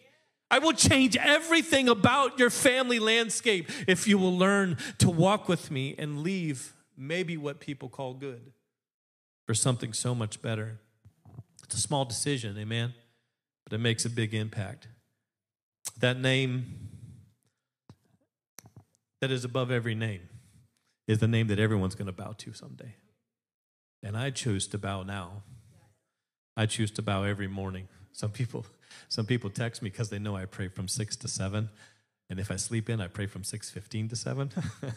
I 0.50 0.58
will 0.58 0.72
change 0.72 1.16
everything 1.16 1.88
about 1.88 2.38
your 2.38 2.50
family 2.50 2.98
landscape 2.98 3.70
if 3.88 4.06
you 4.06 4.18
will 4.18 4.36
learn 4.36 4.76
to 4.98 5.08
walk 5.08 5.48
with 5.48 5.70
me 5.70 5.94
and 5.96 6.22
leave 6.22 6.74
maybe 6.96 7.36
what 7.36 7.58
people 7.58 7.88
call 7.88 8.14
good 8.14 8.52
for 9.46 9.54
something 9.54 9.92
so 9.92 10.14
much 10.14 10.42
better. 10.42 10.78
It's 11.64 11.74
a 11.74 11.80
small 11.80 12.04
decision, 12.04 12.58
amen, 12.58 12.92
but 13.64 13.72
it 13.72 13.78
makes 13.78 14.04
a 14.04 14.10
big 14.10 14.34
impact. 14.34 14.88
That 15.98 16.20
name 16.20 16.91
that 19.22 19.30
is 19.30 19.44
above 19.44 19.70
every 19.70 19.94
name, 19.94 20.28
is 21.06 21.20
the 21.20 21.28
name 21.28 21.46
that 21.46 21.60
everyone's 21.60 21.94
going 21.94 22.06
to 22.06 22.12
bow 22.12 22.34
to 22.38 22.52
someday. 22.52 22.96
And 24.02 24.16
I 24.16 24.30
choose 24.30 24.66
to 24.66 24.78
bow 24.78 25.04
now. 25.04 25.44
I 26.56 26.66
choose 26.66 26.90
to 26.90 27.02
bow 27.02 27.22
every 27.22 27.46
morning. 27.46 27.86
Some 28.10 28.32
people, 28.32 28.66
some 29.08 29.24
people 29.24 29.48
text 29.48 29.80
me 29.80 29.90
because 29.90 30.10
they 30.10 30.18
know 30.18 30.34
I 30.34 30.46
pray 30.46 30.66
from 30.66 30.88
six 30.88 31.14
to 31.18 31.28
seven, 31.28 31.70
and 32.28 32.40
if 32.40 32.50
I 32.50 32.56
sleep 32.56 32.90
in, 32.90 33.00
I 33.00 33.06
pray 33.06 33.26
from 33.26 33.44
six 33.44 33.70
fifteen 33.70 34.08
to 34.08 34.16
seven. 34.16 34.50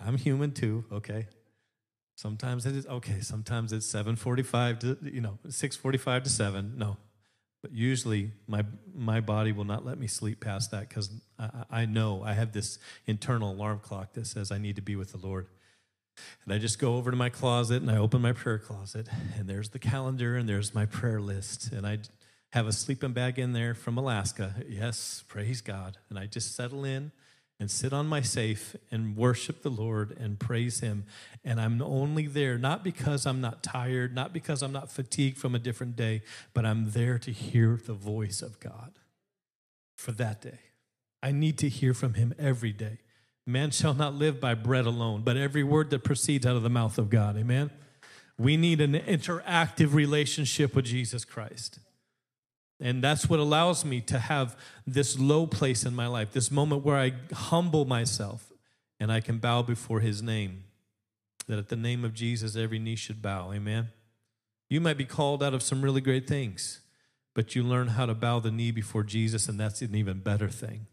I'm 0.00 0.16
human 0.16 0.52
too. 0.52 0.84
Okay. 0.92 1.26
Sometimes 2.14 2.64
it 2.64 2.76
is 2.76 2.86
okay. 2.86 3.22
Sometimes 3.22 3.72
it's 3.72 3.86
seven 3.86 4.14
forty-five 4.14 4.78
to 4.80 4.98
you 5.02 5.20
know 5.20 5.38
six 5.48 5.74
forty-five 5.74 6.22
to 6.22 6.30
seven. 6.30 6.74
No, 6.76 6.96
but 7.62 7.72
usually 7.72 8.32
my 8.46 8.64
my 8.94 9.20
body 9.20 9.52
will 9.52 9.64
not 9.64 9.84
let 9.84 9.98
me 9.98 10.06
sleep 10.06 10.40
past 10.40 10.70
that 10.70 10.88
because 10.88 11.10
I, 11.38 11.64
I 11.70 11.86
know 11.86 12.22
I 12.24 12.32
have 12.32 12.52
this 12.52 12.78
internal 13.06 13.52
alarm 13.52 13.80
clock 13.80 14.14
that 14.14 14.26
says 14.26 14.50
I 14.50 14.58
need 14.58 14.76
to 14.76 14.82
be 14.82 14.96
with 14.96 15.12
the 15.12 15.18
Lord. 15.18 15.46
And 16.44 16.52
I 16.52 16.58
just 16.58 16.78
go 16.78 16.96
over 16.96 17.10
to 17.10 17.16
my 17.16 17.30
closet 17.30 17.80
and 17.82 17.90
I 17.90 17.96
open 17.96 18.20
my 18.20 18.32
prayer 18.32 18.58
closet, 18.58 19.08
and 19.38 19.48
there's 19.48 19.70
the 19.70 19.78
calendar 19.78 20.36
and 20.36 20.48
there's 20.48 20.74
my 20.74 20.86
prayer 20.86 21.20
list. 21.20 21.72
And 21.72 21.86
I 21.86 21.98
have 22.52 22.66
a 22.66 22.72
sleeping 22.72 23.12
bag 23.12 23.38
in 23.38 23.52
there 23.52 23.74
from 23.74 23.96
Alaska. 23.96 24.54
Yes, 24.68 25.24
praise 25.28 25.60
God. 25.60 25.98
And 26.08 26.18
I 26.18 26.26
just 26.26 26.54
settle 26.54 26.84
in 26.84 27.12
and 27.60 27.70
sit 27.70 27.92
on 27.92 28.06
my 28.06 28.22
safe 28.22 28.74
and 28.90 29.16
worship 29.16 29.62
the 29.62 29.70
Lord 29.70 30.16
and 30.18 30.40
praise 30.40 30.80
Him. 30.80 31.04
And 31.44 31.60
I'm 31.60 31.80
only 31.82 32.26
there 32.26 32.56
not 32.56 32.82
because 32.82 33.26
I'm 33.26 33.42
not 33.42 33.62
tired, 33.62 34.14
not 34.14 34.32
because 34.32 34.62
I'm 34.62 34.72
not 34.72 34.90
fatigued 34.90 35.36
from 35.36 35.54
a 35.54 35.58
different 35.58 35.94
day, 35.94 36.22
but 36.54 36.64
I'm 36.64 36.92
there 36.92 37.18
to 37.18 37.30
hear 37.30 37.78
the 37.84 37.92
voice 37.92 38.40
of 38.40 38.58
God 38.58 38.98
for 39.94 40.12
that 40.12 40.40
day. 40.40 40.58
I 41.22 41.32
need 41.32 41.58
to 41.58 41.68
hear 41.68 41.92
from 41.92 42.14
Him 42.14 42.34
every 42.38 42.72
day. 42.72 42.98
Man 43.46 43.70
shall 43.70 43.94
not 43.94 44.14
live 44.14 44.40
by 44.40 44.54
bread 44.54 44.86
alone, 44.86 45.22
but 45.22 45.36
every 45.36 45.62
word 45.62 45.90
that 45.90 46.02
proceeds 46.02 46.46
out 46.46 46.56
of 46.56 46.62
the 46.62 46.70
mouth 46.70 46.96
of 46.96 47.10
God. 47.10 47.36
Amen. 47.36 47.70
We 48.38 48.56
need 48.56 48.80
an 48.80 48.94
interactive 48.94 49.92
relationship 49.92 50.74
with 50.74 50.86
Jesus 50.86 51.26
Christ. 51.26 51.78
And 52.80 53.04
that's 53.04 53.28
what 53.28 53.38
allows 53.38 53.84
me 53.84 54.00
to 54.02 54.18
have 54.18 54.56
this 54.86 55.18
low 55.18 55.46
place 55.46 55.84
in 55.84 55.94
my 55.94 56.06
life, 56.06 56.32
this 56.32 56.50
moment 56.50 56.84
where 56.84 56.96
I 56.96 57.12
humble 57.32 57.84
myself 57.84 58.50
and 58.98 59.12
I 59.12 59.20
can 59.20 59.38
bow 59.38 59.62
before 59.62 60.00
his 60.00 60.22
name. 60.22 60.64
That 61.46 61.58
at 61.58 61.68
the 61.68 61.76
name 61.76 62.04
of 62.04 62.14
Jesus, 62.14 62.56
every 62.56 62.78
knee 62.78 62.96
should 62.96 63.20
bow. 63.20 63.52
Amen. 63.52 63.88
You 64.68 64.80
might 64.80 64.96
be 64.96 65.04
called 65.04 65.42
out 65.42 65.52
of 65.52 65.62
some 65.62 65.82
really 65.82 66.00
great 66.00 66.28
things, 66.28 66.80
but 67.34 67.54
you 67.54 67.62
learn 67.62 67.88
how 67.88 68.06
to 68.06 68.14
bow 68.14 68.38
the 68.38 68.52
knee 68.52 68.70
before 68.70 69.02
Jesus, 69.02 69.48
and 69.48 69.58
that's 69.58 69.82
an 69.82 69.94
even 69.94 70.20
better 70.20 70.48
thing 70.48 70.86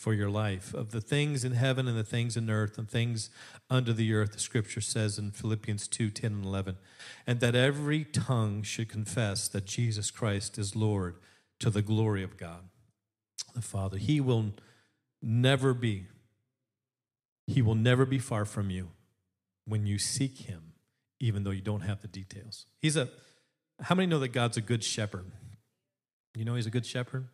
for 0.00 0.14
your 0.14 0.30
life. 0.30 0.72
Of 0.72 0.92
the 0.92 1.00
things 1.02 1.44
in 1.44 1.52
heaven 1.52 1.86
and 1.86 1.96
the 1.96 2.02
things 2.02 2.34
in 2.34 2.48
earth 2.48 2.78
and 2.78 2.88
things 2.88 3.28
under 3.68 3.92
the 3.92 4.14
earth, 4.14 4.32
the 4.32 4.38
scripture 4.38 4.80
says 4.80 5.18
in 5.18 5.30
Philippians 5.30 5.86
2 5.88 6.08
10 6.08 6.32
and 6.32 6.44
11, 6.46 6.78
and 7.26 7.40
that 7.40 7.54
every 7.54 8.04
tongue 8.04 8.62
should 8.62 8.88
confess 8.88 9.46
that 9.48 9.66
Jesus 9.66 10.10
Christ 10.10 10.56
is 10.56 10.74
Lord 10.74 11.16
to 11.58 11.68
the 11.68 11.82
glory 11.82 12.22
of 12.22 12.38
God 12.38 12.70
the 13.54 13.60
Father. 13.60 13.98
He 13.98 14.20
will 14.20 14.52
never 15.20 15.74
be, 15.74 16.06
He 17.46 17.60
will 17.60 17.74
never 17.74 18.06
be 18.06 18.18
far 18.18 18.46
from 18.46 18.70
you 18.70 18.90
when 19.66 19.86
you 19.86 19.98
seek 19.98 20.38
Him, 20.38 20.72
even 21.18 21.44
though 21.44 21.50
you 21.50 21.60
don't 21.60 21.82
have 21.82 22.00
the 22.00 22.08
details. 22.08 22.64
He's 22.80 22.96
a, 22.96 23.10
how 23.82 23.94
many 23.94 24.06
know 24.06 24.20
that 24.20 24.28
God's 24.28 24.56
a 24.56 24.62
good 24.62 24.82
shepherd? 24.82 25.30
You 26.34 26.46
know 26.46 26.54
He's 26.54 26.66
a 26.66 26.70
good 26.70 26.86
shepherd? 26.86 27.28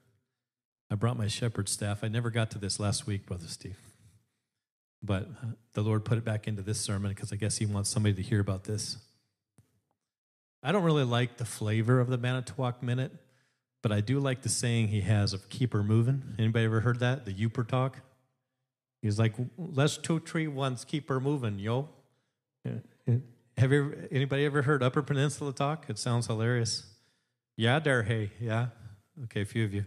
I 0.90 0.95
brought 0.95 1.19
my 1.19 1.26
shepherd 1.26 1.69
staff. 1.69 2.05
I 2.05 2.09
never 2.09 2.31
got 2.31 2.50
to 2.52 2.59
this 2.59 2.78
last 2.78 3.07
week, 3.07 3.26
Brother 3.26 3.49
Steve. 3.49 3.78
But 5.02 5.28
uh, 5.43 5.47
the 5.75 5.83
Lord 5.83 6.05
put 6.05 6.19
it 6.19 6.25
back 6.25 6.47
into 6.47 6.62
this 6.62 6.81
sermon 6.81 7.11
because 7.11 7.33
I 7.33 7.37
guess 7.37 7.59
He 7.59 7.66
wants 7.66 7.90
somebody 7.90 8.14
to 8.14 8.23
hear 8.23 8.40
about 8.40 8.64
this. 8.64 8.99
I 10.62 10.73
don't 10.73 10.85
really 10.85 11.05
like 11.05 11.37
the 11.37 11.45
flavor 11.45 12.00
of 12.00 12.09
the 12.09 12.19
Manitowoc 12.19 12.83
Minute, 12.83 13.12
but 13.83 13.93
I 13.93 14.00
do 14.00 14.19
like 14.19 14.43
the 14.43 14.49
saying 14.49 14.88
he 14.88 15.02
has 15.02 15.33
of 15.33 15.49
keep 15.49 15.73
her 15.73 15.83
moving. 15.85 16.35
Anybody 16.38 16.64
ever 16.64 16.81
heard 16.81 16.99
that? 17.00 17.25
The 17.25 17.33
Yooper 17.33 17.66
talk? 17.66 17.99
He's 19.00 19.19
like, 19.19 19.35
let's 19.57 19.97
two, 19.97 20.19
three, 20.19 20.49
once, 20.49 20.85
keep 20.85 21.09
her 21.09 21.21
moving, 21.21 21.61
yo. 21.61 21.88
Have 22.64 23.73
you 23.73 23.85
ever, 23.85 24.09
anybody 24.11 24.45
ever 24.45 24.62
heard 24.62 24.83
Upper 24.83 25.02
Peninsula 25.02 25.52
talk? 25.52 25.88
It 25.88 25.99
sounds 25.99 26.26
hilarious. 26.26 26.83
Yeah, 27.57 27.78
there, 27.78 28.02
hey, 28.02 28.33
yeah. 28.40 28.69
Okay, 29.25 29.43
a 29.43 29.47
few 29.47 29.64
of 29.64 29.73
you. 29.73 29.85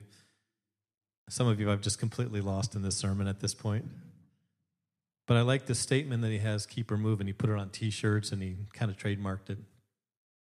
Some 1.30 1.48
of 1.48 1.60
you 1.60 1.72
I've 1.72 1.82
just 1.82 2.00
completely 2.00 2.42
lost 2.42 2.76
in 2.76 2.82
this 2.82 2.98
sermon 2.98 3.28
at 3.28 3.40
this 3.40 3.54
point. 3.54 3.86
But 5.28 5.38
I 5.38 5.42
like 5.42 5.68
the 5.68 5.76
statement 5.76 6.24
that 6.24 6.32
he 6.32 6.40
has, 6.40 6.66
keep 6.66 6.90
her 6.90 6.98
moving. 6.98 7.28
He 7.28 7.34
put 7.34 7.52
it 7.52 7.58
on 7.58 7.70
t 7.70 7.92
shirts 7.92 8.32
and 8.32 8.42
he 8.42 8.58
kind 8.74 8.90
of 8.90 8.98
trademarked 8.98 9.52
it. 9.52 9.60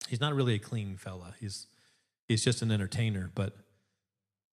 He's 0.08 0.20
not 0.20 0.34
really 0.34 0.54
a 0.54 0.60
clean 0.60 0.96
fella, 0.96 1.34
he's, 1.40 1.66
he's 2.28 2.44
just 2.44 2.62
an 2.62 2.70
entertainer. 2.70 3.30
But 3.34 3.56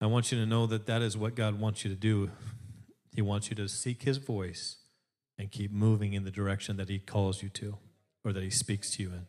I 0.02 0.08
want 0.08 0.32
you 0.32 0.40
to 0.40 0.46
know 0.46 0.66
that 0.66 0.88
that 0.88 1.02
is 1.02 1.16
what 1.16 1.36
God 1.36 1.60
wants 1.60 1.86
you 1.86 1.90
to 1.92 1.96
do. 1.96 2.32
He 3.16 3.22
wants 3.22 3.52
you 3.52 3.56
to 3.58 3.70
seek 3.70 4.02
his 4.02 4.18
voice 4.18 4.78
and 5.38 5.52
keep 5.52 5.72
moving 5.72 6.14
in 6.14 6.24
the 6.24 6.32
direction 6.32 6.78
that 6.78 6.90
he 6.90 6.98
calls 6.98 7.44
you 7.44 7.50
to 7.50 7.78
or 8.26 8.34
that 8.34 8.42
he 8.42 8.50
speaks 8.50 8.92
to 8.96 9.04
you 9.04 9.10
in. 9.10 9.28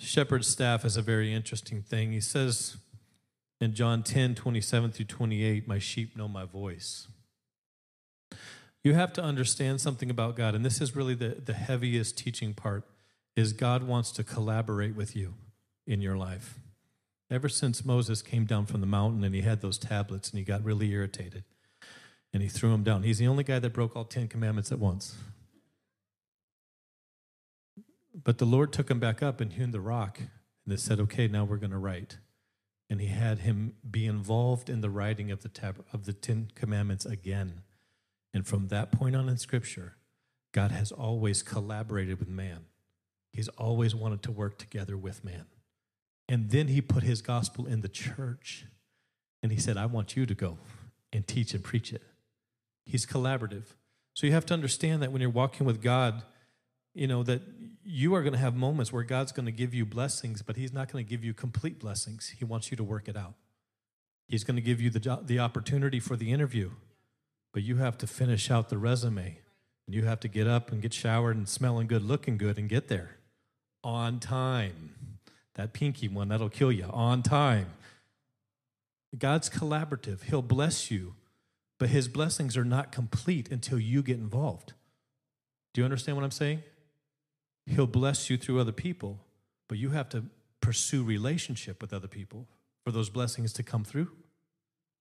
Shepherd's 0.00 0.46
staff 0.46 0.84
is 0.84 0.96
a 0.96 1.02
very 1.02 1.32
interesting 1.32 1.82
thing. 1.82 2.12
He 2.12 2.20
says, 2.20 2.76
in 3.60 3.74
John 3.74 4.02
10, 4.02 4.34
27 4.34 4.92
through 4.92 5.06
28, 5.06 5.66
my 5.66 5.78
sheep 5.78 6.16
know 6.16 6.28
my 6.28 6.44
voice. 6.44 7.08
You 8.84 8.94
have 8.94 9.12
to 9.14 9.22
understand 9.22 9.80
something 9.80 10.10
about 10.10 10.36
God, 10.36 10.54
and 10.54 10.64
this 10.64 10.80
is 10.80 10.94
really 10.94 11.14
the, 11.14 11.36
the 11.44 11.54
heaviest 11.54 12.16
teaching 12.16 12.54
part, 12.54 12.84
is 13.34 13.52
God 13.52 13.82
wants 13.82 14.12
to 14.12 14.24
collaborate 14.24 14.94
with 14.94 15.16
you 15.16 15.34
in 15.86 16.00
your 16.00 16.16
life. 16.16 16.58
Ever 17.30 17.48
since 17.48 17.84
Moses 17.84 18.22
came 18.22 18.46
down 18.46 18.66
from 18.66 18.80
the 18.80 18.86
mountain 18.86 19.22
and 19.22 19.34
he 19.34 19.42
had 19.42 19.60
those 19.60 19.76
tablets 19.76 20.30
and 20.30 20.38
he 20.38 20.44
got 20.44 20.64
really 20.64 20.90
irritated 20.90 21.44
and 22.32 22.42
he 22.42 22.48
threw 22.48 22.70
them 22.70 22.82
down. 22.82 23.02
He's 23.02 23.18
the 23.18 23.26
only 23.26 23.44
guy 23.44 23.58
that 23.58 23.72
broke 23.72 23.94
all 23.94 24.04
10 24.04 24.28
commandments 24.28 24.72
at 24.72 24.78
once. 24.78 25.16
But 28.14 28.38
the 28.38 28.46
Lord 28.46 28.72
took 28.72 28.90
him 28.90 28.98
back 28.98 29.22
up 29.22 29.40
and 29.40 29.52
hewn 29.52 29.72
the 29.72 29.80
rock 29.80 30.18
and 30.18 30.28
they 30.66 30.76
said, 30.76 31.00
okay, 31.00 31.28
now 31.28 31.44
we're 31.44 31.58
going 31.58 31.70
to 31.70 31.78
write 31.78 32.16
and 32.90 33.00
he 33.00 33.08
had 33.08 33.40
him 33.40 33.74
be 33.88 34.06
involved 34.06 34.70
in 34.70 34.80
the 34.80 34.90
writing 34.90 35.30
of 35.30 35.42
the 35.42 35.48
tab- 35.48 35.84
of 35.92 36.06
the 36.06 36.12
Ten 36.12 36.50
Commandments 36.54 37.04
again. 37.04 37.62
And 38.32 38.46
from 38.46 38.68
that 38.68 38.92
point 38.92 39.16
on 39.16 39.28
in 39.28 39.36
Scripture, 39.36 39.96
God 40.52 40.70
has 40.70 40.92
always 40.92 41.42
collaborated 41.42 42.18
with 42.18 42.28
man. 42.28 42.66
He's 43.32 43.48
always 43.48 43.94
wanted 43.94 44.22
to 44.22 44.32
work 44.32 44.58
together 44.58 44.96
with 44.96 45.24
man. 45.24 45.46
And 46.28 46.50
then 46.50 46.68
he 46.68 46.80
put 46.80 47.02
his 47.02 47.22
gospel 47.22 47.66
in 47.66 47.80
the 47.80 47.88
church. 47.88 48.66
And 49.42 49.52
he 49.52 49.58
said, 49.58 49.76
I 49.76 49.86
want 49.86 50.16
you 50.16 50.26
to 50.26 50.34
go 50.34 50.58
and 51.12 51.26
teach 51.26 51.54
and 51.54 51.62
preach 51.62 51.92
it. 51.92 52.02
He's 52.84 53.06
collaborative. 53.06 53.74
So 54.14 54.26
you 54.26 54.32
have 54.32 54.46
to 54.46 54.54
understand 54.54 55.02
that 55.02 55.12
when 55.12 55.20
you're 55.20 55.30
walking 55.30 55.66
with 55.66 55.82
God, 55.82 56.22
you 56.98 57.06
know, 57.06 57.22
that 57.22 57.42
you 57.84 58.14
are 58.14 58.22
going 58.22 58.32
to 58.32 58.38
have 58.38 58.56
moments 58.56 58.92
where 58.92 59.04
God's 59.04 59.30
going 59.30 59.46
to 59.46 59.52
give 59.52 59.72
you 59.72 59.86
blessings, 59.86 60.42
but 60.42 60.56
He's 60.56 60.72
not 60.72 60.92
going 60.92 61.04
to 61.04 61.08
give 61.08 61.24
you 61.24 61.32
complete 61.32 61.78
blessings. 61.78 62.34
He 62.36 62.44
wants 62.44 62.70
you 62.70 62.76
to 62.76 62.82
work 62.82 63.08
it 63.08 63.16
out. 63.16 63.34
He's 64.26 64.42
going 64.42 64.56
to 64.56 64.62
give 64.62 64.80
you 64.80 64.90
the, 64.90 65.20
the 65.22 65.38
opportunity 65.38 66.00
for 66.00 66.16
the 66.16 66.32
interview, 66.32 66.72
but 67.52 67.62
you 67.62 67.76
have 67.76 67.96
to 67.98 68.06
finish 68.06 68.50
out 68.50 68.68
the 68.68 68.78
resume. 68.78 69.38
And 69.86 69.94
you 69.94 70.04
have 70.04 70.20
to 70.20 70.28
get 70.28 70.46
up 70.46 70.70
and 70.70 70.82
get 70.82 70.92
showered 70.92 71.36
and 71.36 71.48
smelling 71.48 71.86
good, 71.86 72.02
looking 72.02 72.36
good, 72.36 72.58
and 72.58 72.68
get 72.68 72.88
there 72.88 73.16
on 73.82 74.18
time. 74.18 75.16
That 75.54 75.72
pinky 75.72 76.08
one, 76.08 76.28
that'll 76.28 76.50
kill 76.50 76.72
you. 76.72 76.84
On 76.90 77.22
time. 77.22 77.68
God's 79.16 79.48
collaborative. 79.48 80.24
He'll 80.24 80.42
bless 80.42 80.90
you, 80.90 81.14
but 81.78 81.88
His 81.88 82.08
blessings 82.08 82.56
are 82.56 82.64
not 82.64 82.92
complete 82.92 83.50
until 83.50 83.78
you 83.78 84.02
get 84.02 84.18
involved. 84.18 84.74
Do 85.72 85.80
you 85.80 85.84
understand 85.84 86.16
what 86.16 86.24
I'm 86.24 86.32
saying? 86.32 86.62
He'll 87.68 87.86
bless 87.86 88.30
you 88.30 88.36
through 88.36 88.60
other 88.60 88.72
people, 88.72 89.20
but 89.68 89.78
you 89.78 89.90
have 89.90 90.08
to 90.10 90.24
pursue 90.60 91.02
relationship 91.04 91.80
with 91.82 91.92
other 91.92 92.08
people 92.08 92.46
for 92.84 92.90
those 92.90 93.10
blessings 93.10 93.52
to 93.54 93.62
come 93.62 93.84
through. 93.84 94.10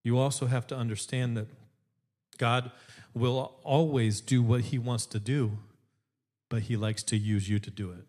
You 0.04 0.18
also 0.18 0.48
have 0.48 0.68
to 0.68 0.76
understand 0.76 1.38
that 1.38 1.48
God 2.38 2.72
will 3.14 3.56
always 3.64 4.22
do 4.22 4.44
what 4.44 4.62
He 4.62 4.78
wants 4.78 5.06
to 5.08 5.20
do, 5.20 5.58
but 6.50 6.64
He 6.64 6.76
likes 6.76 7.04
to 7.04 7.18
use 7.18 7.50
you 7.50 7.60
to 7.60 7.72
do 7.72 7.92
it. 7.92 8.06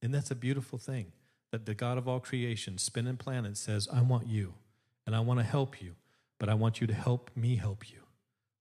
And 0.00 0.14
that's 0.14 0.30
a 0.30 0.36
beautiful 0.36 0.78
thing 0.78 1.12
that 1.50 1.66
the 1.66 1.74
God 1.74 1.98
of 1.98 2.08
all 2.08 2.18
creation, 2.18 2.78
spinning 2.78 3.16
planet, 3.16 3.56
says, 3.56 3.88
I 3.92 4.00
want 4.00 4.26
you 4.26 4.54
and 5.06 5.14
I 5.14 5.20
want 5.20 5.38
to 5.40 5.44
help 5.44 5.82
you, 5.82 5.96
but 6.38 6.48
I 6.48 6.54
want 6.54 6.80
you 6.80 6.86
to 6.86 6.94
help 6.94 7.30
me 7.36 7.56
help 7.56 7.90
you. 7.90 7.98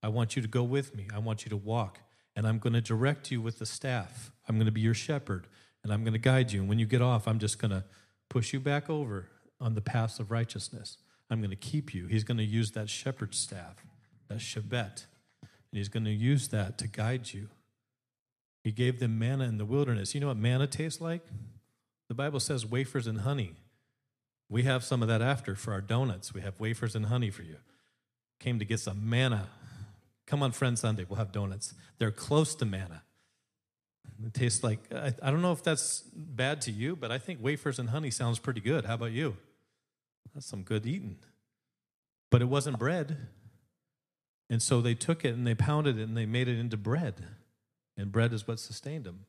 I 0.03 0.09
want 0.09 0.35
you 0.35 0.41
to 0.41 0.47
go 0.47 0.63
with 0.63 0.95
me. 0.95 1.07
I 1.13 1.19
want 1.19 1.45
you 1.45 1.49
to 1.49 1.57
walk 1.57 1.99
and 2.35 2.47
I'm 2.47 2.59
going 2.59 2.73
to 2.73 2.81
direct 2.81 3.31
you 3.31 3.41
with 3.41 3.59
the 3.59 3.65
staff. 3.65 4.31
I'm 4.47 4.55
going 4.55 4.65
to 4.65 4.71
be 4.71 4.81
your 4.81 4.93
shepherd, 4.93 5.47
and 5.83 5.91
I'm 5.91 6.03
going 6.03 6.13
to 6.13 6.19
guide 6.19 6.51
you. 6.51 6.61
And 6.61 6.69
when 6.69 6.79
you 6.79 6.85
get 6.85 7.01
off, 7.01 7.27
I'm 7.27 7.39
just 7.39 7.59
going 7.59 7.71
to 7.71 7.83
push 8.29 8.53
you 8.53 8.59
back 8.59 8.89
over 8.89 9.27
on 9.59 9.75
the 9.75 9.81
paths 9.81 10.19
of 10.19 10.31
righteousness. 10.31 10.97
I'm 11.29 11.39
going 11.39 11.51
to 11.51 11.55
keep 11.55 11.93
you. 11.93 12.07
He's 12.07 12.23
going 12.23 12.37
to 12.37 12.43
use 12.43 12.71
that 12.71 12.89
shepherd 12.89 13.33
staff, 13.33 13.85
that 14.27 14.39
shebet, 14.39 15.05
and 15.41 15.77
He's 15.77 15.89
going 15.89 16.05
to 16.05 16.11
use 16.11 16.49
that 16.49 16.77
to 16.79 16.87
guide 16.87 17.33
you. 17.33 17.49
He 18.63 18.71
gave 18.71 18.99
them 18.99 19.17
manna 19.17 19.45
in 19.45 19.57
the 19.57 19.65
wilderness. 19.65 20.13
You 20.13 20.21
know 20.21 20.27
what 20.27 20.37
manna 20.37 20.67
tastes 20.67 21.01
like? 21.01 21.21
The 22.09 22.13
Bible 22.13 22.39
says 22.39 22.65
wafers 22.65 23.07
and 23.07 23.21
honey. 23.21 23.55
We 24.49 24.63
have 24.63 24.83
some 24.83 25.01
of 25.01 25.07
that 25.07 25.21
after 25.21 25.55
for 25.55 25.71
our 25.71 25.81
donuts. 25.81 26.33
We 26.33 26.41
have 26.41 26.59
wafers 26.59 26.93
and 26.93 27.05
honey 27.05 27.29
for 27.29 27.43
you. 27.43 27.55
Came 28.39 28.59
to 28.59 28.65
get 28.65 28.81
some 28.81 29.09
manna. 29.09 29.47
Come 30.31 30.43
on, 30.43 30.53
Friend 30.53 30.79
Sunday, 30.79 31.05
we'll 31.09 31.17
have 31.17 31.33
donuts. 31.33 31.73
They're 31.97 32.09
close 32.09 32.55
to 32.55 32.65
manna. 32.65 33.03
It 34.25 34.33
tastes 34.33 34.63
like, 34.63 34.79
I, 34.89 35.13
I 35.21 35.29
don't 35.29 35.41
know 35.41 35.51
if 35.51 35.61
that's 35.61 36.03
bad 36.15 36.61
to 36.61 36.71
you, 36.71 36.95
but 36.95 37.11
I 37.11 37.17
think 37.17 37.43
wafers 37.43 37.79
and 37.79 37.89
honey 37.89 38.11
sounds 38.11 38.39
pretty 38.39 38.61
good. 38.61 38.85
How 38.85 38.93
about 38.93 39.11
you? 39.11 39.35
That's 40.33 40.45
some 40.45 40.63
good 40.63 40.85
eating. 40.85 41.17
But 42.29 42.41
it 42.41 42.45
wasn't 42.45 42.79
bread. 42.79 43.17
And 44.49 44.61
so 44.61 44.79
they 44.79 44.93
took 44.93 45.25
it 45.25 45.33
and 45.33 45.45
they 45.45 45.53
pounded 45.53 45.99
it 45.99 46.03
and 46.03 46.15
they 46.15 46.25
made 46.25 46.47
it 46.47 46.57
into 46.57 46.77
bread. 46.77 47.25
And 47.97 48.09
bread 48.09 48.31
is 48.31 48.47
what 48.47 48.61
sustained 48.61 49.03
them. 49.03 49.25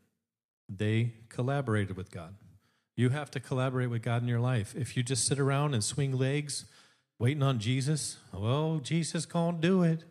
They 0.69 1.15
collaborated 1.29 1.97
with 1.97 2.13
God. 2.13 2.37
You 2.95 3.09
have 3.09 3.29
to 3.33 3.41
collaborate 3.41 3.91
with 3.91 4.03
God 4.03 4.23
in 4.23 4.29
your 4.29 4.39
life. 4.39 4.73
If 4.77 4.97
you 4.97 5.03
just 5.03 5.25
sit 5.25 5.41
around 5.41 5.75
and 5.75 5.83
swing 5.83 6.17
legs 6.17 6.65
waiting 7.19 7.43
on 7.43 7.59
Jesus, 7.59 8.19
well, 8.33 8.79
Jesus 8.81 9.27
can't 9.27 9.61
do 9.61 9.83
it. 9.83 10.05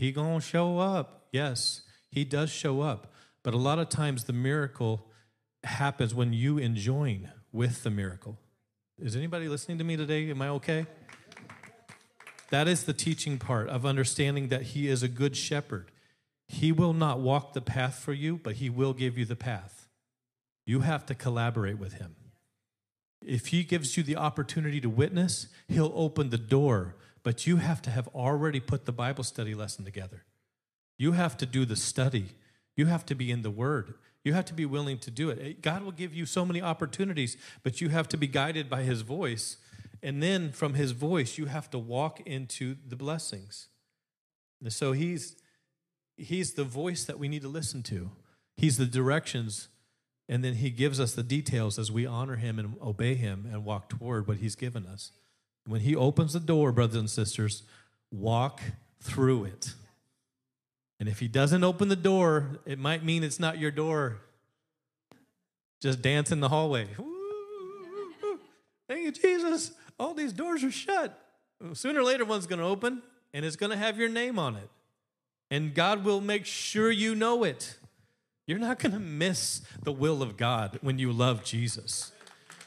He 0.00 0.12
going 0.12 0.40
to 0.40 0.46
show 0.46 0.78
up. 0.78 1.26
Yes, 1.30 1.82
he 2.08 2.24
does 2.24 2.48
show 2.48 2.80
up. 2.80 3.12
But 3.42 3.52
a 3.52 3.58
lot 3.58 3.78
of 3.78 3.90
times 3.90 4.24
the 4.24 4.32
miracle 4.32 5.06
happens 5.62 6.14
when 6.14 6.32
you 6.32 6.56
enjoin 6.56 7.30
with 7.52 7.82
the 7.82 7.90
miracle. 7.90 8.38
Is 8.98 9.14
anybody 9.14 9.46
listening 9.46 9.76
to 9.76 9.84
me 9.84 9.98
today? 9.98 10.30
Am 10.30 10.40
I 10.40 10.48
okay? 10.48 10.86
That 12.48 12.66
is 12.66 12.84
the 12.84 12.94
teaching 12.94 13.36
part 13.36 13.68
of 13.68 13.84
understanding 13.84 14.48
that 14.48 14.62
He 14.62 14.88
is 14.88 15.02
a 15.02 15.08
good 15.08 15.36
shepherd. 15.36 15.90
He 16.48 16.72
will 16.72 16.94
not 16.94 17.20
walk 17.20 17.52
the 17.52 17.60
path 17.60 17.96
for 17.96 18.14
you, 18.14 18.40
but 18.42 18.54
He 18.54 18.70
will 18.70 18.94
give 18.94 19.18
you 19.18 19.26
the 19.26 19.36
path. 19.36 19.86
You 20.64 20.80
have 20.80 21.04
to 21.06 21.14
collaborate 21.14 21.78
with 21.78 21.92
Him. 21.92 22.16
If 23.22 23.48
He 23.48 23.64
gives 23.64 23.98
you 23.98 24.02
the 24.02 24.16
opportunity 24.16 24.80
to 24.80 24.88
witness, 24.88 25.48
He'll 25.68 25.92
open 25.94 26.30
the 26.30 26.38
door, 26.38 26.96
but 27.22 27.46
you 27.46 27.56
have 27.56 27.82
to 27.82 27.90
have 27.90 28.08
already 28.08 28.60
put 28.60 28.86
the 28.86 28.92
Bible 28.92 29.24
study 29.24 29.54
lesson 29.54 29.84
together. 29.84 30.24
You 30.98 31.12
have 31.12 31.36
to 31.38 31.46
do 31.46 31.64
the 31.64 31.76
study. 31.76 32.26
You 32.76 32.86
have 32.86 33.06
to 33.06 33.14
be 33.14 33.30
in 33.30 33.42
the 33.42 33.50
Word. 33.50 33.94
You 34.24 34.34
have 34.34 34.44
to 34.46 34.54
be 34.54 34.66
willing 34.66 34.98
to 34.98 35.10
do 35.10 35.30
it. 35.30 35.62
God 35.62 35.82
will 35.82 35.92
give 35.92 36.14
you 36.14 36.26
so 36.26 36.44
many 36.44 36.60
opportunities, 36.60 37.36
but 37.62 37.80
you 37.80 37.88
have 37.88 38.08
to 38.08 38.16
be 38.16 38.26
guided 38.26 38.68
by 38.68 38.82
His 38.82 39.00
voice 39.00 39.56
and 40.02 40.22
then 40.22 40.52
from 40.52 40.74
his 40.74 40.92
voice, 40.92 41.36
you 41.36 41.46
have 41.46 41.70
to 41.70 41.78
walk 41.78 42.20
into 42.26 42.76
the 42.86 42.96
blessings. 42.96 43.68
And 44.60 44.72
so 44.72 44.92
he's, 44.92 45.36
he's 46.16 46.54
the 46.54 46.64
voice 46.64 47.04
that 47.04 47.18
we 47.18 47.28
need 47.28 47.42
to 47.42 47.48
listen 47.48 47.82
to, 47.84 48.10
he's 48.56 48.76
the 48.76 48.86
directions. 48.86 49.68
And 50.28 50.44
then 50.44 50.54
he 50.54 50.70
gives 50.70 51.00
us 51.00 51.16
the 51.16 51.24
details 51.24 51.76
as 51.76 51.90
we 51.90 52.06
honor 52.06 52.36
him 52.36 52.60
and 52.60 52.76
obey 52.80 53.16
him 53.16 53.48
and 53.50 53.64
walk 53.64 53.88
toward 53.88 54.28
what 54.28 54.36
he's 54.36 54.54
given 54.54 54.86
us. 54.86 55.10
When 55.66 55.80
he 55.80 55.94
opens 55.94 56.32
the 56.32 56.40
door, 56.40 56.72
brothers 56.72 56.96
and 56.96 57.10
sisters, 57.10 57.62
walk 58.10 58.60
through 59.00 59.44
it. 59.44 59.74
And 60.98 61.08
if 61.08 61.20
he 61.20 61.28
doesn't 61.28 61.64
open 61.64 61.88
the 61.88 61.96
door, 61.96 62.60
it 62.66 62.78
might 62.78 63.04
mean 63.04 63.22
it's 63.22 63.40
not 63.40 63.58
your 63.58 63.70
door. 63.70 64.18
Just 65.80 66.02
dance 66.02 66.30
in 66.30 66.40
the 66.40 66.48
hallway. 66.48 66.88
Thank 68.88 69.04
you, 69.04 69.12
Jesus 69.12 69.72
all 70.00 70.14
these 70.14 70.32
doors 70.32 70.64
are 70.64 70.72
shut. 70.72 71.16
Sooner 71.74 72.00
or 72.00 72.04
later, 72.04 72.24
one's 72.24 72.46
going 72.46 72.58
to 72.58 72.64
open 72.64 73.02
and 73.34 73.44
it's 73.44 73.54
going 73.54 73.70
to 73.70 73.76
have 73.76 73.98
your 73.98 74.08
name 74.08 74.38
on 74.38 74.56
it. 74.56 74.68
And 75.50 75.74
God 75.74 76.04
will 76.04 76.22
make 76.22 76.46
sure 76.46 76.90
you 76.90 77.14
know 77.14 77.44
it. 77.44 77.76
You're 78.46 78.58
not 78.58 78.78
going 78.78 78.92
to 78.92 78.98
miss 78.98 79.60
the 79.82 79.92
will 79.92 80.22
of 80.22 80.36
God 80.36 80.78
when 80.80 80.98
you 80.98 81.12
love 81.12 81.44
Jesus. 81.44 82.12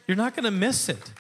You're 0.08 0.16
not 0.16 0.36
going 0.36 0.44
to 0.46 0.52
miss 0.52 0.88
it. 0.88 1.12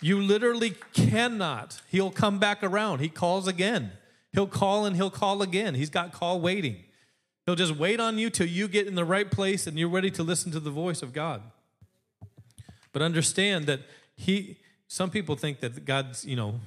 You 0.00 0.20
literally 0.20 0.74
cannot. 0.92 1.82
He'll 1.88 2.10
come 2.10 2.38
back 2.38 2.62
around. 2.62 3.00
He 3.00 3.08
calls 3.08 3.46
again. 3.46 3.92
He'll 4.32 4.46
call 4.46 4.86
and 4.86 4.96
he'll 4.96 5.10
call 5.10 5.42
again. 5.42 5.74
He's 5.74 5.90
got 5.90 6.12
call 6.12 6.40
waiting. 6.40 6.76
He'll 7.46 7.56
just 7.56 7.76
wait 7.76 8.00
on 8.00 8.18
you 8.18 8.30
till 8.30 8.46
you 8.46 8.68
get 8.68 8.86
in 8.86 8.94
the 8.94 9.04
right 9.04 9.30
place 9.30 9.66
and 9.66 9.78
you're 9.78 9.88
ready 9.88 10.10
to 10.12 10.22
listen 10.22 10.52
to 10.52 10.60
the 10.60 10.70
voice 10.70 11.02
of 11.02 11.12
God. 11.12 11.42
But 12.92 13.02
understand 13.02 13.66
that 13.66 13.80
he 14.16 14.58
some 14.86 15.08
people 15.08 15.36
think 15.36 15.60
that 15.60 15.84
God's, 15.84 16.24
you 16.24 16.34
know, 16.34 16.58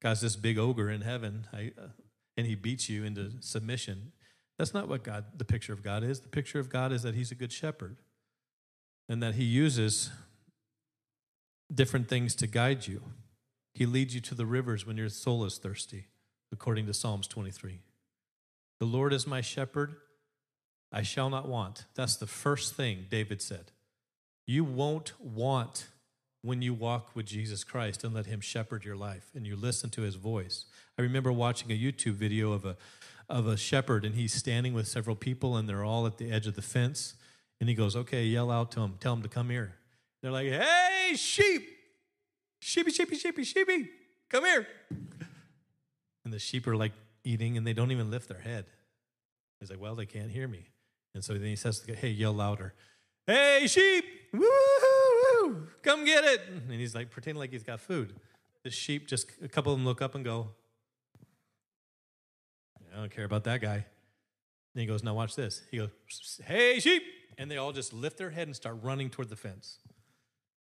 God's 0.00 0.20
this 0.20 0.36
big 0.36 0.58
ogre 0.58 0.90
in 0.90 1.00
heaven 1.00 1.48
uh, 1.52 1.88
and 2.36 2.46
he 2.46 2.54
beats 2.54 2.88
you 2.88 3.02
into 3.02 3.32
submission. 3.40 4.12
That's 4.58 4.72
not 4.72 4.88
what 4.88 5.02
God, 5.02 5.24
the 5.36 5.44
picture 5.44 5.72
of 5.72 5.82
God 5.82 6.04
is. 6.04 6.20
The 6.20 6.28
picture 6.28 6.60
of 6.60 6.70
God 6.70 6.92
is 6.92 7.02
that 7.02 7.16
he's 7.16 7.32
a 7.32 7.34
good 7.34 7.52
shepherd 7.52 7.96
and 9.08 9.20
that 9.24 9.34
he 9.34 9.42
uses 9.42 10.10
different 11.72 12.08
things 12.08 12.34
to 12.36 12.46
guide 12.46 12.86
you. 12.86 13.02
He 13.74 13.86
leads 13.86 14.14
you 14.14 14.20
to 14.22 14.34
the 14.34 14.46
rivers 14.46 14.86
when 14.86 14.96
your 14.96 15.08
soul 15.08 15.44
is 15.44 15.58
thirsty, 15.58 16.06
according 16.52 16.86
to 16.86 16.94
Psalms 16.94 17.28
23. 17.28 17.80
The 18.80 18.86
Lord 18.86 19.12
is 19.12 19.26
my 19.26 19.40
shepherd, 19.40 19.96
I 20.92 21.02
shall 21.02 21.30
not 21.30 21.48
want. 21.48 21.84
That's 21.94 22.16
the 22.16 22.26
first 22.26 22.74
thing 22.74 23.06
David 23.10 23.42
said. 23.42 23.72
You 24.46 24.64
won't 24.64 25.12
want 25.20 25.88
when 26.42 26.62
you 26.62 26.72
walk 26.72 27.14
with 27.14 27.26
Jesus 27.26 27.64
Christ 27.64 28.04
and 28.04 28.14
let 28.14 28.26
Him 28.26 28.40
shepherd 28.40 28.84
your 28.84 28.96
life 28.96 29.30
and 29.34 29.46
you 29.46 29.56
listen 29.56 29.90
to 29.90 30.02
His 30.02 30.14
voice. 30.14 30.64
I 30.98 31.02
remember 31.02 31.30
watching 31.30 31.70
a 31.70 31.78
YouTube 31.78 32.14
video 32.14 32.52
of 32.52 32.64
a, 32.64 32.76
of 33.28 33.46
a 33.46 33.56
shepherd 33.56 34.04
and 34.04 34.14
he's 34.14 34.32
standing 34.32 34.72
with 34.72 34.88
several 34.88 35.16
people 35.16 35.56
and 35.56 35.68
they're 35.68 35.84
all 35.84 36.06
at 36.06 36.18
the 36.18 36.30
edge 36.30 36.46
of 36.46 36.54
the 36.54 36.62
fence. 36.62 37.14
And 37.60 37.68
he 37.68 37.74
goes, 37.74 37.94
Okay, 37.94 38.24
yell 38.24 38.50
out 38.50 38.70
to 38.72 38.80
them, 38.80 38.94
tell 39.00 39.14
them 39.14 39.22
to 39.22 39.28
come 39.28 39.50
here. 39.50 39.74
They're 40.22 40.30
like, 40.30 40.48
Hey, 40.48 41.14
sheep, 41.16 41.68
sheepy, 42.60 42.90
sheepy, 42.90 43.16
sheepy, 43.16 43.44
sheepy, 43.44 43.88
come 44.28 44.44
here. 44.44 44.66
And 46.24 46.32
the 46.32 46.38
sheep 46.38 46.66
are 46.66 46.76
like 46.76 46.92
eating 47.24 47.56
and 47.56 47.66
they 47.66 47.72
don't 47.72 47.90
even 47.90 48.10
lift 48.10 48.28
their 48.28 48.40
head. 48.40 48.66
He's 49.60 49.70
like, 49.70 49.80
Well, 49.80 49.94
they 49.94 50.06
can't 50.06 50.30
hear 50.30 50.48
me. 50.48 50.66
And 51.14 51.24
so 51.24 51.34
then 51.34 51.42
he 51.42 51.56
says, 51.56 51.84
Hey, 51.86 52.10
yell 52.10 52.32
louder. 52.32 52.74
Hey, 53.26 53.66
sheep, 53.66 54.04
woo 54.32 54.48
come 55.88 56.04
get 56.04 56.24
it. 56.24 56.42
And 56.48 56.72
he's 56.72 56.94
like 56.94 57.10
pretending 57.10 57.38
like 57.38 57.50
he's 57.50 57.62
got 57.62 57.80
food. 57.80 58.14
The 58.64 58.70
sheep 58.70 59.08
just, 59.08 59.30
a 59.42 59.48
couple 59.48 59.72
of 59.72 59.78
them 59.78 59.86
look 59.86 60.02
up 60.02 60.14
and 60.14 60.24
go, 60.24 60.50
I 62.92 63.00
don't 63.00 63.10
care 63.10 63.24
about 63.24 63.44
that 63.44 63.60
guy. 63.60 63.86
Then 64.74 64.82
he 64.82 64.86
goes, 64.86 65.02
Now 65.02 65.14
watch 65.14 65.34
this. 65.34 65.62
He 65.70 65.78
goes, 65.78 65.90
Hey, 66.44 66.80
sheep. 66.80 67.02
And 67.36 67.50
they 67.50 67.56
all 67.56 67.72
just 67.72 67.92
lift 67.92 68.18
their 68.18 68.30
head 68.30 68.48
and 68.48 68.56
start 68.56 68.78
running 68.82 69.10
toward 69.10 69.28
the 69.28 69.36
fence 69.36 69.78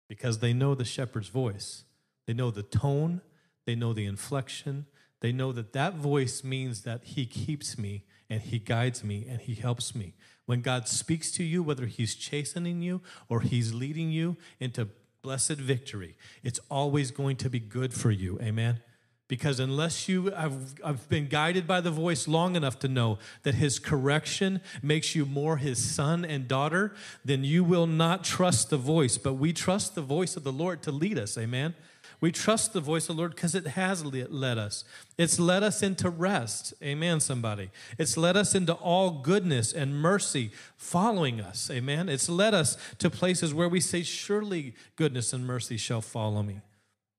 because 0.07 0.39
they 0.39 0.53
know 0.53 0.75
the 0.75 0.85
shepherd's 0.85 1.29
voice. 1.29 1.83
They 2.25 2.33
know 2.33 2.51
the 2.51 2.63
tone, 2.63 3.21
they 3.65 3.75
know 3.75 3.93
the 3.93 4.05
inflection, 4.05 4.85
they 5.21 5.31
know 5.31 5.51
that 5.51 5.73
that 5.73 5.95
voice 5.95 6.43
means 6.43 6.83
that 6.83 7.03
he 7.03 7.25
keeps 7.25 7.77
me 7.77 8.03
and 8.29 8.41
he 8.41 8.59
guides 8.59 9.03
me 9.03 9.25
and 9.27 9.41
he 9.41 9.55
helps 9.55 9.95
me. 9.95 10.13
When 10.45 10.61
God 10.61 10.87
speaks 10.87 11.31
to 11.31 11.43
you, 11.43 11.63
whether 11.63 11.85
he's 11.85 12.15
chastening 12.15 12.81
you 12.81 13.01
or 13.29 13.41
he's 13.41 13.73
leading 13.73 14.11
you 14.11 14.37
into 14.59 14.89
blessed 15.21 15.53
victory, 15.53 16.15
it's 16.43 16.59
always 16.69 17.11
going 17.11 17.37
to 17.37 17.49
be 17.49 17.59
good 17.59 17.93
for 17.93 18.11
you. 18.11 18.39
Amen. 18.41 18.81
Because 19.27 19.59
unless 19.59 20.07
you 20.07 20.27
have, 20.27 20.79
have, 20.83 21.09
been 21.09 21.27
guided 21.27 21.67
by 21.67 21.81
the 21.81 21.91
voice 21.91 22.29
long 22.29 22.55
enough 22.55 22.79
to 22.79 22.87
know 22.87 23.19
that 23.43 23.55
his 23.55 23.77
correction 23.77 24.61
makes 24.81 25.15
you 25.15 25.25
more 25.25 25.57
his 25.57 25.83
son 25.83 26.23
and 26.23 26.47
daughter, 26.47 26.93
then 27.25 27.43
you 27.43 27.63
will 27.63 27.87
not 27.87 28.23
trust 28.23 28.69
the 28.69 28.77
voice. 28.77 29.17
But 29.17 29.33
we 29.33 29.51
trust 29.51 29.95
the 29.95 30.01
voice 30.01 30.37
of 30.37 30.45
the 30.45 30.53
Lord 30.53 30.81
to 30.83 30.91
lead 30.93 31.19
us. 31.19 31.37
Amen. 31.37 31.75
We 32.19 32.31
trust 32.31 32.73
the 32.73 32.79
voice 32.79 33.09
of 33.09 33.15
the 33.15 33.19
Lord 33.19 33.35
because 33.35 33.53
it 33.53 33.67
has 33.67 34.03
led 34.03 34.57
us. 34.57 34.85
It's 35.17 35.39
led 35.39 35.61
us 35.61 35.83
into 35.83 36.09
rest. 36.09 36.73
Amen, 36.81 37.19
somebody. 37.19 37.69
It's 37.99 38.17
led 38.17 38.35
us 38.35 38.55
into 38.55 38.73
all 38.73 39.21
goodness 39.21 39.71
and 39.71 40.01
mercy 40.01 40.51
following 40.77 41.39
us. 41.39 41.69
Amen. 41.69 42.09
It's 42.09 42.27
led 42.27 42.55
us 42.55 42.77
to 42.99 43.09
places 43.09 43.53
where 43.53 43.69
we 43.69 43.81
say, 43.81 44.01
Surely 44.01 44.73
goodness 44.95 45.31
and 45.31 45.45
mercy 45.45 45.77
shall 45.77 46.01
follow 46.01 46.41
me. 46.41 46.61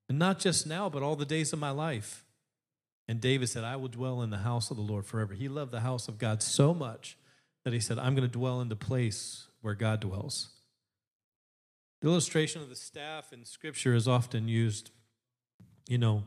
And 0.09 0.19
not 0.19 0.39
just 0.39 0.67
now, 0.67 0.89
but 0.89 1.03
all 1.03 1.17
the 1.17 1.25
days 1.25 1.53
of 1.53 1.59
my 1.59 1.71
life. 1.71 2.25
And 3.07 3.21
David 3.21 3.49
said, 3.49 3.65
I 3.65 3.77
will 3.77 3.89
dwell 3.89 4.23
in 4.23 4.31
the 4.31 4.39
house 4.39 4.71
of 4.71 4.77
the 4.77 4.83
Lord 4.83 5.07
forever. 5.07 5.35
He 5.35 5.49
loved 5.49 5.73
the 5.73 5.81
house 5.81 6.09
of 6.09 6.19
God 6.19 6.43
so 6.43 6.75
much 6.75 7.17
that 7.65 7.73
he 7.73 7.81
said, 7.81 7.99
I'm 7.99 8.15
going 8.15 8.29
to 8.29 8.33
dwell 8.33 8.61
in 8.61 8.69
the 8.69 8.77
place 8.77 9.49
where 9.61 9.75
God 9.75 10.01
dwells. 10.01 10.49
The 12.01 12.09
illustration 12.09 12.63
of 12.63 12.69
the 12.69 12.77
staff 12.77 13.33
in 13.33 13.45
Scripture 13.45 13.95
is 13.95 14.07
often 14.07 14.49
used. 14.49 14.91
You 15.89 15.99
know, 15.99 16.25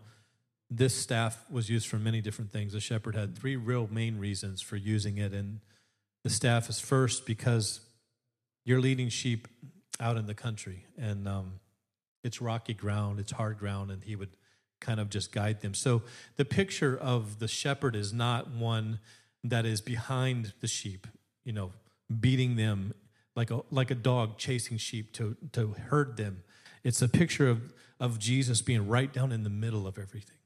this 0.70 0.96
staff 0.96 1.46
was 1.50 1.70
used 1.70 1.88
for 1.88 1.98
many 1.98 2.22
different 2.22 2.52
things. 2.52 2.74
The 2.74 2.80
shepherd 2.80 3.16
had 3.16 3.38
three 3.38 3.56
real 3.56 3.88
main 3.92 4.18
reasons 4.18 4.62
for 4.62 4.76
using 4.76 5.18
it. 5.18 5.34
And 5.34 5.60
the 6.24 6.30
staff 6.30 6.70
is 6.70 6.80
first 6.80 7.26
because 7.26 7.82
you're 8.66 8.82
leading 8.82 9.10
sheep 9.10 9.48
out 10.00 10.18
in 10.18 10.26
the 10.26 10.34
country, 10.34 10.86
and 10.98 11.28
um, 11.28 11.60
it's 12.24 12.42
rocky 12.42 12.74
ground, 12.74 13.20
it's 13.20 13.32
hard 13.32 13.58
ground, 13.58 13.92
and 13.92 14.04
he 14.04 14.16
would 14.16 14.36
kind 14.80 15.00
of 15.00 15.10
just 15.10 15.32
guide 15.32 15.62
them. 15.62 15.74
So 15.74 16.02
the 16.36 16.46
picture 16.46 16.98
of 16.98 17.40
the 17.40 17.48
shepherd 17.48 17.96
is 17.96 18.12
not 18.12 18.52
one 18.52 19.00
that 19.44 19.66
is 19.66 19.82
behind 19.82 20.54
the 20.60 20.68
sheep, 20.68 21.08
you 21.44 21.54
know, 21.54 21.72
beating 22.20 22.56
them 22.56 22.94
like 23.36 23.52
a 23.52 23.62
like 23.72 23.92
a 23.92 23.96
dog 23.96 24.38
chasing 24.38 24.78
sheep 24.78 25.14
to 25.14 25.38
to 25.54 25.76
herd 25.90 26.18
them. 26.18 26.44
It's 26.84 27.02
a 27.02 27.08
picture 27.08 27.48
of 27.48 27.74
of 28.00 28.20
Jesus 28.20 28.62
being 28.62 28.88
right 28.88 29.12
down 29.14 29.32
in 29.32 29.44
the 29.44 29.50
middle 29.50 29.88
of 29.88 29.98
everything. 29.98 30.38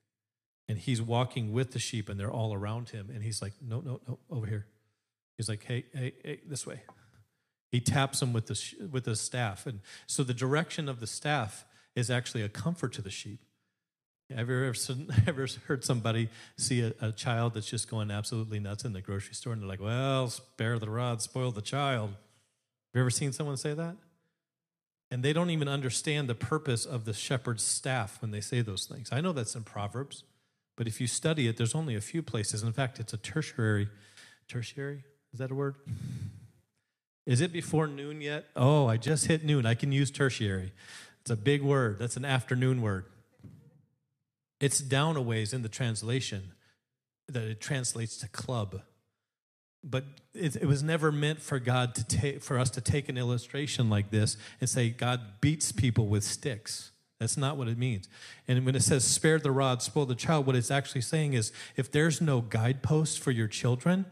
And 0.68 0.78
he's 0.78 1.02
walking 1.02 1.54
with 1.54 1.72
the 1.72 1.80
sheep 1.80 2.10
and 2.10 2.20
they're 2.20 2.32
all 2.32 2.54
around 2.54 2.90
him 2.90 3.10
and 3.14 3.24
he's 3.24 3.42
like, 3.42 3.54
"No, 3.62 3.82
no, 3.82 4.02
no, 4.08 4.20
over 4.30 4.46
here." 4.46 4.66
He's 5.38 5.50
like, 5.50 5.64
"Hey, 5.64 5.86
hey, 5.94 6.14
hey, 6.24 6.40
this 6.46 6.66
way." 6.66 6.82
He 7.76 7.82
taps 7.82 8.22
them 8.22 8.32
with 8.32 8.48
the 8.48 8.88
with 8.90 9.04
the 9.04 9.18
staff. 9.18 9.66
And 9.66 9.82
so 10.08 10.24
the 10.24 10.34
direction 10.34 10.88
of 10.88 11.02
the 11.02 11.08
staff 11.08 11.66
is 11.94 12.10
actually 12.10 12.42
a 12.42 12.48
comfort 12.48 12.94
to 12.94 13.02
the 13.02 13.10
sheep. 13.10 13.42
Have 14.34 14.50
you 14.50 14.64
ever, 14.64 14.74
ever 15.28 15.48
heard 15.68 15.84
somebody 15.84 16.30
see 16.58 16.80
a, 16.80 16.94
a, 17.02 17.12
child 17.12 17.54
that's 17.54 17.70
just 17.70 17.90
going 17.90 18.12
absolutely 18.12 18.62
nuts 18.62 18.86
in 18.86 18.94
the 18.94 19.02
grocery 19.02 19.34
store 19.34 19.52
and 19.52 19.62
they're 19.62 19.68
like, 19.68 19.82
well, 19.82 20.30
spare 20.30 20.80
the 20.80 20.90
rod, 20.90 21.22
spoil 21.22 21.52
the 21.52 21.62
child? 21.62 22.12
Have 22.12 22.16
you 22.94 23.02
ever 23.02 23.10
seen 23.10 23.34
someone 23.34 23.58
say 23.58 23.74
that? 23.74 23.98
And 25.12 25.22
they 25.22 25.34
don't 25.34 25.50
even 25.50 25.68
understand 25.68 26.30
the 26.30 26.34
purpose 26.34 26.86
of 26.86 27.04
the 27.04 27.14
shepherd's 27.14 27.64
staff 27.64 28.22
when 28.22 28.32
they 28.32 28.40
say 28.40 28.62
those 28.62 28.86
things. 28.86 29.10
I 29.12 29.20
know 29.20 29.34
that's 29.34 29.54
in 29.54 29.64
Proverbs, 29.64 30.24
but 30.78 30.88
if 30.88 31.02
you 31.02 31.08
study 31.08 31.50
it, 31.50 31.58
there's 31.58 31.76
only 31.76 31.96
a 31.96 32.02
few 32.02 32.24
places. 32.24 32.64
In 32.64 32.72
fact, 32.72 33.02
it's 33.02 33.12
a 33.12 33.18
tertiary. 33.18 33.90
Tertiary? 34.48 35.04
Is 35.34 35.40
that 35.40 35.52
a 35.52 35.56
word? 35.56 35.76
Is 37.26 37.42
it 37.42 37.52
before 37.52 37.88
noon 37.88 38.22
yet? 38.22 38.46
Oh, 38.56 38.88
I 38.88 38.98
just 38.98 39.26
hit 39.26 39.44
noon. 39.44 39.66
I 39.66 39.74
can 39.74 39.92
use 39.92 40.12
tertiary. 40.12 40.72
It's 41.22 41.32
a 41.32 41.36
big 41.36 41.64
word. 41.64 41.98
That's 41.98 42.18
an 42.18 42.26
afternoon 42.26 42.82
word. 42.82 43.06
It's 44.60 44.80
down 44.80 45.18
a 45.18 45.22
ways 45.22 45.54
in 45.54 45.64
the 45.64 45.70
translation 45.70 46.52
that 47.28 47.44
it 47.44 47.60
translates 47.60 48.18
to 48.18 48.28
club. 48.28 48.82
But 49.84 50.06
it, 50.34 50.56
it 50.56 50.66
was 50.66 50.84
never 50.84 51.12
meant 51.12 51.42
for 51.42 51.60
God 51.60 51.96
to 51.96 52.06
take 52.06 52.42
for 52.42 52.58
us 52.58 52.70
to 52.72 52.82
take 52.82 53.10
an 53.10 53.18
illustration 53.18 53.90
like 53.90 54.12
this 54.12 54.38
and 54.60 54.70
say 54.70 54.90
God 54.90 55.22
beats 55.42 55.72
people 55.72 56.08
with 56.08 56.24
sticks. 56.24 56.92
That's 57.20 57.38
not 57.38 57.58
what 57.58 57.68
it 57.68 57.78
means. 57.78 58.10
And 58.48 58.66
when 58.66 58.76
it 58.76 58.84
says 58.84 59.04
spare 59.04 59.40
the 59.40 59.52
rod, 59.52 59.82
spoil 59.82 60.06
the 60.06 60.16
child, 60.16 60.46
what 60.46 60.56
it's 60.56 60.72
actually 60.72 61.02
saying 61.02 61.34
is 61.34 61.52
if 61.76 61.92
there's 61.92 62.20
no 62.20 62.42
guidepost 62.42 63.20
for 63.20 63.32
your 63.32 63.48
children, 63.48 64.06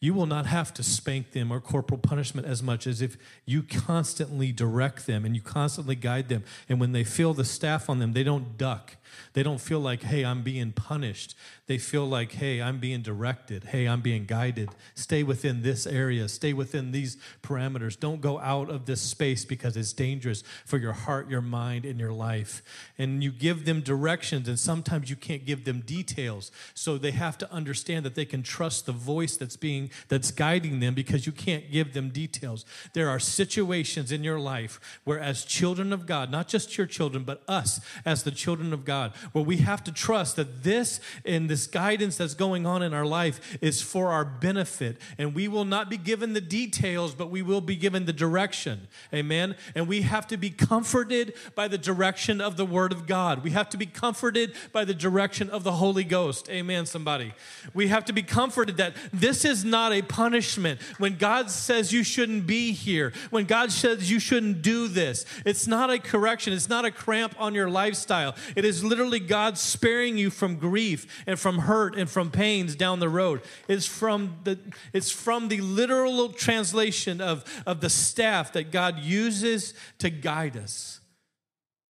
you 0.00 0.14
will 0.14 0.26
not 0.26 0.46
have 0.46 0.72
to 0.74 0.82
spank 0.82 1.32
them 1.32 1.52
or 1.52 1.60
corporal 1.60 1.98
punishment 1.98 2.46
as 2.46 2.62
much 2.62 2.86
as 2.86 3.02
if 3.02 3.18
you 3.44 3.62
constantly 3.62 4.50
direct 4.50 5.06
them 5.06 5.26
and 5.26 5.36
you 5.36 5.42
constantly 5.42 5.94
guide 5.94 6.28
them. 6.30 6.42
And 6.68 6.80
when 6.80 6.92
they 6.92 7.04
feel 7.04 7.34
the 7.34 7.44
staff 7.44 7.90
on 7.90 7.98
them, 7.98 8.14
they 8.14 8.24
don't 8.24 8.56
duck. 8.56 8.96
They 9.32 9.42
don't 9.42 9.60
feel 9.60 9.80
like, 9.80 10.02
hey, 10.02 10.24
I'm 10.24 10.42
being 10.42 10.72
punished. 10.72 11.36
They 11.66 11.78
feel 11.78 12.06
like, 12.06 12.32
hey, 12.32 12.60
I'm 12.60 12.78
being 12.78 13.02
directed. 13.02 13.64
Hey, 13.64 13.86
I'm 13.86 14.00
being 14.00 14.24
guided. 14.24 14.70
Stay 14.94 15.22
within 15.22 15.62
this 15.62 15.86
area. 15.86 16.28
Stay 16.28 16.52
within 16.52 16.92
these 16.92 17.16
parameters. 17.42 17.98
Don't 17.98 18.20
go 18.20 18.38
out 18.38 18.70
of 18.70 18.86
this 18.86 19.00
space 19.00 19.44
because 19.44 19.76
it's 19.76 19.92
dangerous 19.92 20.42
for 20.64 20.78
your 20.78 20.92
heart, 20.92 21.30
your 21.30 21.40
mind, 21.40 21.84
and 21.84 21.98
your 22.00 22.12
life. 22.12 22.62
And 22.98 23.22
you 23.22 23.30
give 23.30 23.64
them 23.64 23.80
directions, 23.80 24.48
and 24.48 24.58
sometimes 24.58 25.10
you 25.10 25.16
can't 25.16 25.46
give 25.46 25.64
them 25.64 25.80
details. 25.80 26.50
So 26.74 26.98
they 26.98 27.12
have 27.12 27.38
to 27.38 27.52
understand 27.52 28.04
that 28.04 28.14
they 28.14 28.24
can 28.24 28.42
trust 28.42 28.86
the 28.86 28.92
voice 28.92 29.36
that's 29.36 29.56
being 29.56 29.90
that's 30.08 30.30
guiding 30.30 30.80
them 30.80 30.94
because 30.94 31.26
you 31.26 31.32
can't 31.32 31.70
give 31.70 31.94
them 31.94 32.10
details. 32.10 32.64
There 32.92 33.08
are 33.08 33.18
situations 33.18 34.12
in 34.12 34.24
your 34.24 34.38
life 34.38 35.00
where 35.04 35.18
as 35.18 35.44
children 35.44 35.92
of 35.92 36.06
God, 36.06 36.30
not 36.30 36.48
just 36.48 36.76
your 36.76 36.86
children, 36.86 37.24
but 37.24 37.42
us 37.48 37.80
as 38.04 38.22
the 38.22 38.30
children 38.30 38.72
of 38.72 38.84
God, 38.84 38.99
where 39.32 39.44
we 39.44 39.58
have 39.58 39.82
to 39.84 39.92
trust 39.92 40.36
that 40.36 40.62
this 40.62 41.00
and 41.24 41.48
this 41.48 41.66
guidance 41.66 42.16
that's 42.16 42.34
going 42.34 42.66
on 42.66 42.82
in 42.82 42.94
our 42.94 43.06
life 43.06 43.58
is 43.60 43.82
for 43.82 44.08
our 44.08 44.24
benefit. 44.24 44.98
And 45.18 45.34
we 45.34 45.48
will 45.48 45.64
not 45.64 45.90
be 45.90 45.96
given 45.96 46.32
the 46.32 46.40
details, 46.40 47.14
but 47.14 47.30
we 47.30 47.42
will 47.42 47.60
be 47.60 47.76
given 47.76 48.06
the 48.06 48.12
direction. 48.12 48.88
Amen. 49.12 49.56
And 49.74 49.88
we 49.88 50.02
have 50.02 50.26
to 50.28 50.36
be 50.36 50.50
comforted 50.50 51.34
by 51.54 51.68
the 51.68 51.78
direction 51.78 52.40
of 52.40 52.56
the 52.56 52.66
Word 52.66 52.92
of 52.92 53.06
God. 53.06 53.42
We 53.42 53.50
have 53.50 53.68
to 53.70 53.76
be 53.76 53.86
comforted 53.86 54.54
by 54.72 54.84
the 54.84 54.94
direction 54.94 55.50
of 55.50 55.64
the 55.64 55.72
Holy 55.72 56.04
Ghost. 56.04 56.48
Amen, 56.50 56.86
somebody. 56.86 57.32
We 57.74 57.88
have 57.88 58.04
to 58.06 58.12
be 58.12 58.22
comforted 58.22 58.76
that 58.76 58.94
this 59.12 59.44
is 59.44 59.64
not 59.64 59.92
a 59.92 60.02
punishment. 60.02 60.80
When 60.98 61.16
God 61.16 61.50
says 61.50 61.92
you 61.92 62.04
shouldn't 62.04 62.46
be 62.46 62.72
here, 62.72 63.12
when 63.30 63.44
God 63.44 63.72
says 63.72 64.10
you 64.10 64.18
shouldn't 64.18 64.62
do 64.62 64.88
this, 64.88 65.24
it's 65.44 65.66
not 65.66 65.90
a 65.90 65.98
correction, 65.98 66.52
it's 66.52 66.68
not 66.68 66.84
a 66.84 66.90
cramp 66.90 67.34
on 67.38 67.54
your 67.54 67.70
lifestyle. 67.70 68.34
It 68.56 68.64
is 68.64 68.84
literally 68.90 69.20
God 69.20 69.56
sparing 69.56 70.18
you 70.18 70.28
from 70.28 70.56
grief 70.56 71.24
and 71.26 71.38
from 71.38 71.60
hurt 71.60 71.96
and 71.96 72.10
from 72.10 72.30
pains 72.30 72.76
down 72.76 73.00
the 73.00 73.08
road. 73.08 73.40
It's 73.68 73.86
from 73.86 74.36
the, 74.44 74.58
it's 74.92 75.10
from 75.10 75.48
the 75.48 75.62
literal 75.62 76.28
translation 76.28 77.22
of, 77.22 77.44
of 77.64 77.80
the 77.80 77.88
staff 77.88 78.52
that 78.52 78.70
God 78.70 78.98
uses 78.98 79.72
to 79.98 80.10
guide 80.10 80.58
us. 80.58 81.00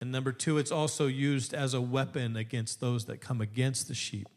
And 0.00 0.12
number 0.12 0.32
two, 0.32 0.58
it's 0.58 0.70
also 0.70 1.08
used 1.08 1.52
as 1.52 1.74
a 1.74 1.80
weapon 1.80 2.36
against 2.36 2.80
those 2.80 3.06
that 3.06 3.20
come 3.20 3.40
against 3.40 3.88
the 3.88 3.94
sheep. 3.94 4.28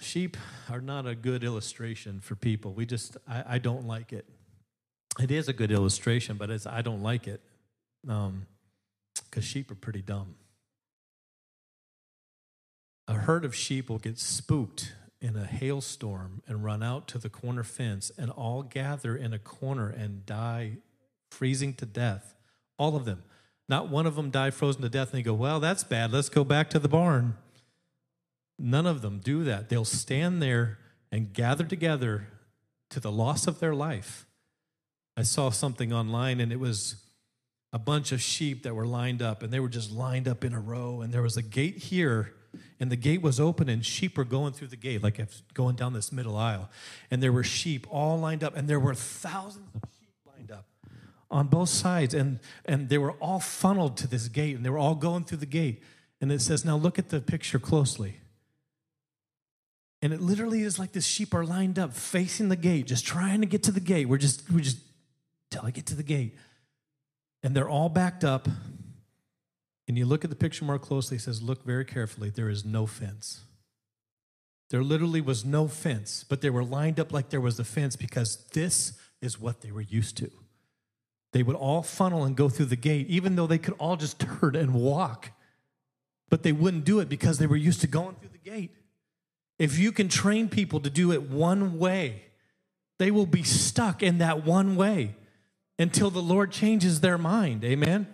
Sheep 0.00 0.36
are 0.70 0.80
not 0.80 1.06
a 1.06 1.14
good 1.14 1.44
illustration 1.44 2.20
for 2.20 2.34
people. 2.34 2.72
We 2.72 2.84
just, 2.86 3.16
I, 3.28 3.44
I 3.48 3.58
don't 3.58 3.86
like 3.86 4.12
it. 4.12 4.26
It 5.18 5.30
is 5.30 5.48
a 5.48 5.52
good 5.52 5.70
illustration, 5.70 6.36
but 6.36 6.50
it's, 6.50 6.66
I 6.66 6.82
don't 6.82 7.02
like 7.02 7.26
it 7.26 7.40
because 8.02 8.26
um, 8.26 8.46
sheep 9.40 9.70
are 9.70 9.76
pretty 9.76 10.02
dumb. 10.02 10.34
A 13.08 13.14
herd 13.14 13.44
of 13.44 13.54
sheep 13.54 13.88
will 13.88 13.98
get 13.98 14.18
spooked 14.18 14.94
in 15.20 15.36
a 15.36 15.44
hailstorm 15.44 16.42
and 16.46 16.64
run 16.64 16.82
out 16.82 17.08
to 17.08 17.18
the 17.18 17.28
corner 17.28 17.62
fence 17.62 18.10
and 18.18 18.30
all 18.30 18.62
gather 18.62 19.16
in 19.16 19.32
a 19.32 19.38
corner 19.38 19.88
and 19.88 20.26
die 20.26 20.78
freezing 21.30 21.74
to 21.74 21.86
death. 21.86 22.34
All 22.78 22.96
of 22.96 23.04
them. 23.04 23.22
Not 23.68 23.88
one 23.88 24.06
of 24.06 24.14
them 24.14 24.30
die 24.30 24.50
frozen 24.50 24.82
to 24.82 24.88
death 24.88 25.10
and 25.10 25.18
they 25.18 25.22
go, 25.22 25.34
Well, 25.34 25.60
that's 25.60 25.84
bad. 25.84 26.12
Let's 26.12 26.28
go 26.28 26.44
back 26.44 26.70
to 26.70 26.78
the 26.78 26.88
barn. 26.88 27.36
None 28.58 28.86
of 28.86 29.02
them 29.02 29.18
do 29.18 29.44
that. 29.44 29.68
They'll 29.68 29.84
stand 29.84 30.40
there 30.40 30.78
and 31.10 31.32
gather 31.32 31.64
together 31.64 32.28
to 32.90 33.00
the 33.00 33.10
loss 33.10 33.46
of 33.46 33.58
their 33.58 33.74
life. 33.74 34.26
I 35.16 35.22
saw 35.22 35.50
something 35.50 35.92
online 35.92 36.40
and 36.40 36.52
it 36.52 36.60
was 36.60 36.96
a 37.72 37.78
bunch 37.78 38.12
of 38.12 38.20
sheep 38.20 38.62
that 38.62 38.74
were 38.74 38.86
lined 38.86 39.22
up 39.22 39.42
and 39.42 39.52
they 39.52 39.60
were 39.60 39.68
just 39.68 39.90
lined 39.90 40.28
up 40.28 40.44
in 40.44 40.52
a 40.52 40.60
row 40.60 41.00
and 41.00 41.12
there 41.12 41.22
was 41.22 41.36
a 41.36 41.42
gate 41.42 41.78
here 41.78 42.35
and 42.80 42.90
the 42.90 42.96
gate 42.96 43.22
was 43.22 43.40
open 43.40 43.68
and 43.68 43.84
sheep 43.84 44.16
were 44.16 44.24
going 44.24 44.52
through 44.52 44.68
the 44.68 44.76
gate 44.76 45.02
like 45.02 45.20
going 45.54 45.76
down 45.76 45.92
this 45.92 46.12
middle 46.12 46.36
aisle. 46.36 46.70
And 47.10 47.22
there 47.22 47.32
were 47.32 47.44
sheep 47.44 47.86
all 47.90 48.18
lined 48.18 48.42
up 48.42 48.56
and 48.56 48.68
there 48.68 48.80
were 48.80 48.94
thousands 48.94 49.68
of 49.74 49.82
sheep 49.98 50.14
lined 50.26 50.50
up 50.50 50.66
on 51.30 51.48
both 51.48 51.68
sides. 51.68 52.14
And 52.14 52.40
and 52.64 52.88
they 52.88 52.98
were 52.98 53.12
all 53.12 53.40
funneled 53.40 53.96
to 53.98 54.06
this 54.06 54.28
gate 54.28 54.56
and 54.56 54.64
they 54.64 54.70
were 54.70 54.78
all 54.78 54.94
going 54.94 55.24
through 55.24 55.38
the 55.38 55.46
gate. 55.46 55.82
And 56.20 56.32
it 56.32 56.40
says 56.40 56.64
now 56.64 56.76
look 56.76 56.98
at 56.98 57.10
the 57.10 57.20
picture 57.20 57.58
closely. 57.58 58.20
And 60.02 60.12
it 60.12 60.20
literally 60.20 60.62
is 60.62 60.78
like 60.78 60.92
the 60.92 61.00
sheep 61.00 61.34
are 61.34 61.44
lined 61.44 61.78
up 61.78 61.92
facing 61.92 62.48
the 62.48 62.56
gate 62.56 62.86
just 62.86 63.04
trying 63.06 63.40
to 63.40 63.46
get 63.46 63.62
to 63.64 63.72
the 63.72 63.80
gate. 63.80 64.08
We're 64.08 64.18
just 64.18 64.50
we 64.50 64.62
just 64.62 64.78
till 65.50 65.62
i 65.64 65.70
get 65.70 65.86
to 65.86 65.94
the 65.94 66.02
gate. 66.02 66.36
And 67.42 67.54
they're 67.54 67.68
all 67.68 67.88
backed 67.88 68.24
up 68.24 68.48
and 69.88 69.96
you 69.96 70.06
look 70.06 70.24
at 70.24 70.30
the 70.30 70.36
picture 70.36 70.64
more 70.64 70.78
closely, 70.78 71.16
it 71.16 71.20
says, 71.20 71.42
Look 71.42 71.64
very 71.64 71.84
carefully, 71.84 72.30
there 72.30 72.48
is 72.48 72.64
no 72.64 72.86
fence. 72.86 73.42
There 74.70 74.82
literally 74.82 75.20
was 75.20 75.44
no 75.44 75.68
fence, 75.68 76.24
but 76.28 76.40
they 76.40 76.50
were 76.50 76.64
lined 76.64 76.98
up 76.98 77.12
like 77.12 77.30
there 77.30 77.40
was 77.40 77.58
a 77.60 77.64
fence 77.64 77.94
because 77.94 78.44
this 78.52 78.98
is 79.22 79.40
what 79.40 79.60
they 79.60 79.70
were 79.70 79.80
used 79.80 80.16
to. 80.18 80.30
They 81.32 81.42
would 81.42 81.56
all 81.56 81.82
funnel 81.82 82.24
and 82.24 82.36
go 82.36 82.48
through 82.48 82.66
the 82.66 82.76
gate, 82.76 83.06
even 83.08 83.36
though 83.36 83.46
they 83.46 83.58
could 83.58 83.74
all 83.78 83.96
just 83.96 84.18
turn 84.40 84.56
and 84.56 84.74
walk. 84.74 85.30
But 86.28 86.42
they 86.42 86.52
wouldn't 86.52 86.84
do 86.84 86.98
it 86.98 87.08
because 87.08 87.38
they 87.38 87.46
were 87.46 87.56
used 87.56 87.80
to 87.82 87.86
going 87.86 88.16
through 88.16 88.30
the 88.30 88.50
gate. 88.50 88.72
If 89.58 89.78
you 89.78 89.92
can 89.92 90.08
train 90.08 90.48
people 90.48 90.80
to 90.80 90.90
do 90.90 91.12
it 91.12 91.30
one 91.30 91.78
way, 91.78 92.24
they 92.98 93.10
will 93.10 93.26
be 93.26 93.42
stuck 93.42 94.02
in 94.02 94.18
that 94.18 94.44
one 94.44 94.74
way 94.74 95.14
until 95.78 96.10
the 96.10 96.22
Lord 96.22 96.50
changes 96.50 97.00
their 97.00 97.18
mind. 97.18 97.64
Amen. 97.64 98.08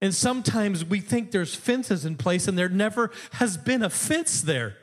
And 0.00 0.14
sometimes 0.14 0.84
we 0.84 1.00
think 1.00 1.32
there's 1.32 1.54
fences 1.54 2.04
in 2.04 2.16
place 2.16 2.46
and 2.46 2.56
there 2.56 2.68
never 2.68 3.10
has 3.32 3.56
been 3.56 3.82
a 3.82 3.90
fence 3.90 4.42
there. 4.42 4.76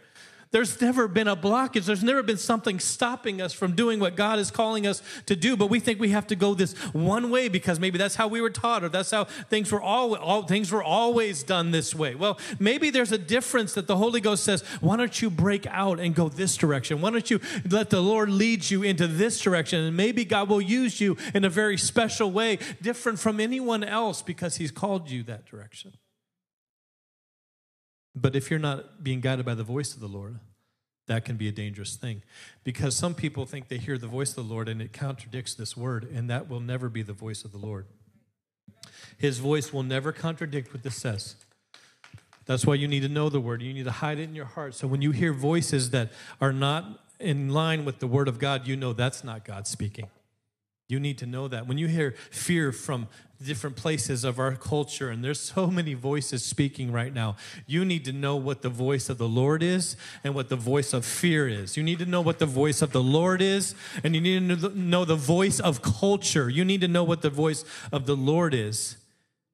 There's 0.55 0.79
never 0.79 1.09
been 1.09 1.27
a 1.27 1.35
blockage. 1.35 1.83
There's 1.83 2.01
never 2.01 2.23
been 2.23 2.37
something 2.37 2.79
stopping 2.79 3.41
us 3.41 3.51
from 3.51 3.75
doing 3.75 3.99
what 3.99 4.15
God 4.15 4.39
is 4.39 4.51
calling 4.51 4.87
us 4.87 5.01
to 5.25 5.35
do. 5.35 5.57
But 5.57 5.69
we 5.69 5.81
think 5.81 5.99
we 5.99 6.11
have 6.11 6.27
to 6.27 6.35
go 6.37 6.53
this 6.53 6.71
one 6.93 7.29
way 7.29 7.49
because 7.49 7.77
maybe 7.77 7.97
that's 7.97 8.15
how 8.15 8.29
we 8.29 8.39
were 8.39 8.49
taught, 8.49 8.81
or 8.81 8.87
that's 8.87 9.11
how 9.11 9.25
things 9.25 9.69
were 9.69 9.81
all, 9.81 10.15
all 10.15 10.43
things 10.43 10.71
were 10.71 10.81
always 10.81 11.43
done 11.43 11.71
this 11.71 11.93
way. 11.93 12.15
Well, 12.15 12.39
maybe 12.57 12.89
there's 12.89 13.11
a 13.11 13.17
difference 13.17 13.73
that 13.73 13.87
the 13.87 13.97
Holy 13.97 14.21
Ghost 14.21 14.45
says, 14.45 14.61
why 14.79 14.95
don't 14.95 15.21
you 15.21 15.29
break 15.29 15.67
out 15.67 15.99
and 15.99 16.15
go 16.15 16.29
this 16.29 16.55
direction? 16.55 17.01
Why 17.01 17.09
don't 17.09 17.29
you 17.29 17.41
let 17.69 17.89
the 17.89 17.99
Lord 17.99 18.29
lead 18.29 18.69
you 18.69 18.81
into 18.81 19.07
this 19.07 19.41
direction? 19.41 19.81
And 19.81 19.97
maybe 19.97 20.23
God 20.23 20.47
will 20.47 20.61
use 20.61 21.01
you 21.01 21.17
in 21.33 21.43
a 21.43 21.49
very 21.49 21.77
special 21.77 22.31
way, 22.31 22.59
different 22.81 23.19
from 23.19 23.41
anyone 23.41 23.83
else 23.83 24.21
because 24.21 24.55
He's 24.55 24.71
called 24.71 25.09
you 25.09 25.21
that 25.23 25.45
direction. 25.45 25.97
But 28.15 28.36
if 28.36 28.49
you're 28.49 28.60
not 28.60 29.04
being 29.04 29.19
guided 29.19 29.45
by 29.45 29.56
the 29.56 29.63
voice 29.63 29.93
of 29.93 29.99
the 29.99 30.08
Lord, 30.08 30.39
that 31.08 31.25
can 31.25 31.36
be 31.38 31.47
a 31.47 31.51
dangerous 31.51 31.95
thing 31.95 32.23
because 32.63 32.95
some 32.95 33.13
people 33.13 33.45
think 33.45 33.67
they 33.67 33.78
hear 33.78 33.97
the 33.97 34.08
voice 34.08 34.30
of 34.30 34.47
the 34.47 34.54
Lord 34.54 34.67
and 34.67 34.82
it 34.82 34.91
contradicts 34.93 35.54
this 35.54 35.78
word, 35.78 36.10
and 36.12 36.30
that 36.30 36.49
will 36.49 36.60
never 36.60 36.89
be 36.89 37.01
the 37.01 37.13
voice 37.13 37.43
of 37.43 37.51
the 37.51 37.58
Lord. 37.58 37.86
His 39.17 39.39
voice 39.39 39.71
will 39.71 39.84
never 39.84 40.12
contradict 40.12 40.73
what 40.73 40.84
this 40.84 40.95
says. 40.95 41.36
That's 42.45 42.65
why 42.65 42.75
you 42.75 42.88
need 42.88 43.01
to 43.01 43.10
know 43.10 43.30
the 43.30 43.39
word. 43.39 43.62
You 43.62 43.73
need 43.73 43.86
to 43.86 43.91
hide 43.91 44.19
it 44.19 44.23
in 44.23 44.36
your 44.36 44.45
heart. 44.45 44.75
So 44.75 44.88
when 44.88 45.01
you 45.01 45.12
hear 45.12 45.34
voices 45.34 45.89
that 45.91 46.12
are 46.39 46.54
not 46.54 46.99
in 47.19 47.49
line 47.49 47.86
with 47.86 47.99
the 47.99 48.08
word 48.08 48.28
of 48.28 48.39
God, 48.39 48.67
you 48.67 48.75
know 48.75 48.93
that's 48.93 49.23
not 49.23 49.45
God 49.45 49.67
speaking. 49.67 50.08
You 50.87 50.99
need 50.99 51.17
to 51.19 51.25
know 51.25 51.47
that. 51.47 51.67
When 51.67 51.77
you 51.77 51.87
hear 51.87 52.13
fear 52.29 52.71
from 52.71 53.07
different 53.43 53.75
places 53.75 54.23
of 54.23 54.39
our 54.39 54.55
culture, 54.55 55.09
and 55.09 55.23
there's 55.23 55.39
so 55.39 55.67
many 55.67 55.95
voices 55.95 56.43
speaking 56.43 56.91
right 56.91 57.13
now, 57.13 57.35
you 57.65 57.83
need 57.83 58.05
to 58.05 58.13
know 58.13 58.35
what 58.35 58.61
the 58.61 58.69
voice 58.69 59.09
of 59.09 59.17
the 59.17 59.27
Lord 59.27 59.63
is 59.63 59.97
and 60.23 60.35
what 60.35 60.49
the 60.49 60.55
voice 60.55 60.93
of 60.93 61.03
fear 61.03 61.47
is. 61.47 61.75
You 61.75 61.83
need 61.83 61.99
to 61.99 62.05
know 62.05 62.21
what 62.21 62.37
the 62.37 62.45
voice 62.45 62.83
of 62.83 62.91
the 62.91 63.01
Lord 63.01 63.41
is, 63.41 63.73
and 64.03 64.15
you 64.15 64.21
need 64.21 64.59
to 64.59 64.69
know 64.69 65.05
the 65.05 65.15
voice 65.15 65.59
of 65.59 65.81
culture. 65.81 66.49
You 66.49 66.63
need 66.63 66.81
to 66.81 66.87
know 66.87 67.03
what 67.03 67.23
the 67.23 67.31
voice 67.31 67.65
of 67.91 68.05
the 68.05 68.15
Lord 68.15 68.53
is. 68.53 68.97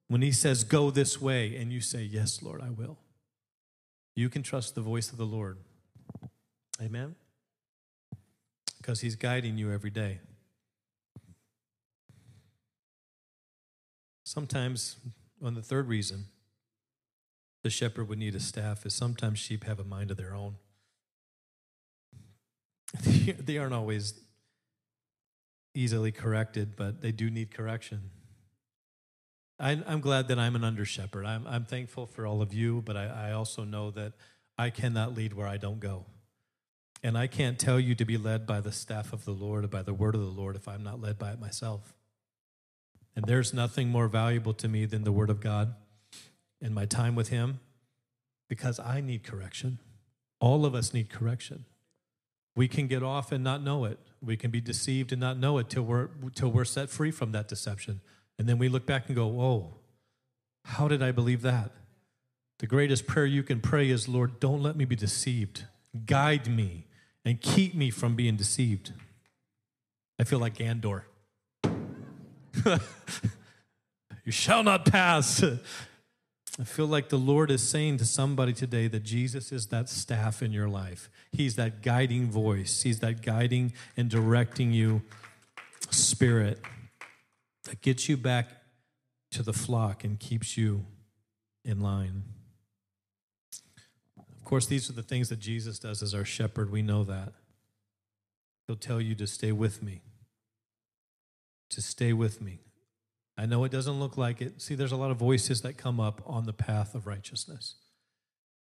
When 0.08 0.20
He 0.20 0.32
says, 0.32 0.64
Go 0.64 0.90
this 0.90 1.20
way, 1.20 1.56
and 1.56 1.72
you 1.72 1.80
say, 1.80 2.02
Yes, 2.02 2.42
Lord, 2.42 2.60
I 2.60 2.68
will, 2.68 2.98
you 4.14 4.28
can 4.28 4.42
trust 4.42 4.74
the 4.74 4.82
voice 4.82 5.10
of 5.10 5.16
the 5.16 5.24
Lord. 5.24 5.56
Amen? 6.80 7.14
Because 8.76 9.00
He's 9.00 9.16
guiding 9.16 9.56
you 9.56 9.72
every 9.72 9.90
day. 9.90 10.18
Sometimes, 14.32 14.96
on 15.44 15.52
the 15.52 15.60
third 15.60 15.88
reason, 15.88 16.24
the 17.62 17.68
shepherd 17.68 18.08
would 18.08 18.18
need 18.18 18.34
a 18.34 18.40
staff 18.40 18.86
is 18.86 18.94
sometimes 18.94 19.38
sheep 19.38 19.64
have 19.64 19.78
a 19.78 19.84
mind 19.84 20.10
of 20.10 20.16
their 20.16 20.34
own. 20.34 20.54
they 23.04 23.58
aren't 23.58 23.74
always 23.74 24.14
easily 25.74 26.12
corrected, 26.12 26.76
but 26.76 27.02
they 27.02 27.12
do 27.12 27.30
need 27.30 27.50
correction. 27.50 28.08
I, 29.60 29.72
am 29.72 30.00
glad 30.00 30.28
that 30.28 30.38
I'm 30.38 30.56
an 30.56 30.64
under 30.64 30.86
shepherd. 30.86 31.26
I'm, 31.26 31.46
I'm, 31.46 31.66
thankful 31.66 32.06
for 32.06 32.26
all 32.26 32.40
of 32.40 32.54
you, 32.54 32.80
but 32.86 32.96
I, 32.96 33.28
I 33.28 33.32
also 33.32 33.64
know 33.64 33.90
that 33.90 34.14
I 34.56 34.70
cannot 34.70 35.14
lead 35.14 35.34
where 35.34 35.46
I 35.46 35.58
don't 35.58 35.78
go. 35.78 36.06
And 37.02 37.18
I 37.18 37.26
can't 37.26 37.58
tell 37.58 37.78
you 37.78 37.94
to 37.96 38.06
be 38.06 38.16
led 38.16 38.46
by 38.46 38.62
the 38.62 38.72
staff 38.72 39.12
of 39.12 39.26
the 39.26 39.32
Lord 39.32 39.66
or 39.66 39.68
by 39.68 39.82
the 39.82 39.92
word 39.92 40.14
of 40.14 40.22
the 40.22 40.28
Lord 40.28 40.56
if 40.56 40.66
I'm 40.68 40.82
not 40.82 41.02
led 41.02 41.18
by 41.18 41.32
it 41.32 41.38
myself. 41.38 41.94
And 43.14 43.26
there's 43.26 43.52
nothing 43.52 43.88
more 43.88 44.08
valuable 44.08 44.54
to 44.54 44.68
me 44.68 44.86
than 44.86 45.04
the 45.04 45.12
Word 45.12 45.30
of 45.30 45.40
God 45.40 45.74
and 46.60 46.74
my 46.74 46.86
time 46.86 47.14
with 47.14 47.28
Him 47.28 47.60
because 48.48 48.78
I 48.80 49.00
need 49.00 49.24
correction. 49.24 49.78
All 50.40 50.64
of 50.64 50.74
us 50.74 50.94
need 50.94 51.10
correction. 51.10 51.64
We 52.54 52.68
can 52.68 52.86
get 52.86 53.02
off 53.02 53.32
and 53.32 53.42
not 53.42 53.62
know 53.62 53.84
it. 53.84 53.98
We 54.20 54.36
can 54.36 54.50
be 54.50 54.60
deceived 54.60 55.12
and 55.12 55.20
not 55.20 55.38
know 55.38 55.58
it 55.58 55.68
till 55.70 55.82
we're, 55.82 56.08
till 56.34 56.50
we're 56.50 56.64
set 56.64 56.90
free 56.90 57.10
from 57.10 57.32
that 57.32 57.48
deception. 57.48 58.00
And 58.38 58.48
then 58.48 58.58
we 58.58 58.68
look 58.68 58.86
back 58.86 59.06
and 59.06 59.16
go, 59.16 59.26
Whoa, 59.26 59.74
how 60.64 60.88
did 60.88 61.02
I 61.02 61.12
believe 61.12 61.42
that? 61.42 61.70
The 62.58 62.66
greatest 62.66 63.06
prayer 63.06 63.26
you 63.26 63.42
can 63.42 63.60
pray 63.60 63.90
is, 63.90 64.08
Lord, 64.08 64.38
don't 64.38 64.62
let 64.62 64.76
me 64.76 64.84
be 64.84 64.96
deceived. 64.96 65.64
Guide 66.06 66.48
me 66.48 66.86
and 67.24 67.40
keep 67.40 67.74
me 67.74 67.90
from 67.90 68.14
being 68.14 68.36
deceived. 68.36 68.92
I 70.18 70.24
feel 70.24 70.38
like 70.38 70.56
Gandalf. 70.56 71.02
you 74.24 74.32
shall 74.32 74.62
not 74.62 74.84
pass. 74.84 75.42
I 75.42 76.64
feel 76.64 76.86
like 76.86 77.08
the 77.08 77.18
Lord 77.18 77.50
is 77.50 77.66
saying 77.66 77.96
to 77.98 78.04
somebody 78.04 78.52
today 78.52 78.86
that 78.88 79.02
Jesus 79.02 79.52
is 79.52 79.68
that 79.68 79.88
staff 79.88 80.42
in 80.42 80.52
your 80.52 80.68
life. 80.68 81.08
He's 81.30 81.56
that 81.56 81.82
guiding 81.82 82.30
voice, 82.30 82.82
He's 82.82 83.00
that 83.00 83.22
guiding 83.22 83.72
and 83.96 84.10
directing 84.10 84.72
you 84.72 85.02
spirit 85.90 86.60
that 87.64 87.80
gets 87.80 88.08
you 88.08 88.16
back 88.16 88.48
to 89.30 89.42
the 89.42 89.52
flock 89.52 90.04
and 90.04 90.18
keeps 90.18 90.56
you 90.56 90.84
in 91.64 91.80
line. 91.80 92.24
Of 94.18 94.44
course, 94.44 94.66
these 94.66 94.90
are 94.90 94.92
the 94.92 95.02
things 95.02 95.30
that 95.30 95.38
Jesus 95.38 95.78
does 95.78 96.02
as 96.02 96.14
our 96.14 96.24
shepherd. 96.24 96.70
We 96.70 96.82
know 96.82 97.04
that. 97.04 97.32
He'll 98.66 98.76
tell 98.76 99.00
you 99.00 99.14
to 99.14 99.26
stay 99.26 99.52
with 99.52 99.82
me 99.82 100.02
to 101.72 101.82
stay 101.82 102.12
with 102.12 102.40
me. 102.40 102.60
I 103.36 103.46
know 103.46 103.64
it 103.64 103.72
doesn't 103.72 103.98
look 103.98 104.16
like 104.16 104.40
it. 104.40 104.60
See, 104.60 104.74
there's 104.74 104.92
a 104.92 104.96
lot 104.96 105.10
of 105.10 105.16
voices 105.16 105.62
that 105.62 105.76
come 105.78 105.98
up 105.98 106.22
on 106.26 106.44
the 106.44 106.52
path 106.52 106.94
of 106.94 107.06
righteousness. 107.06 107.76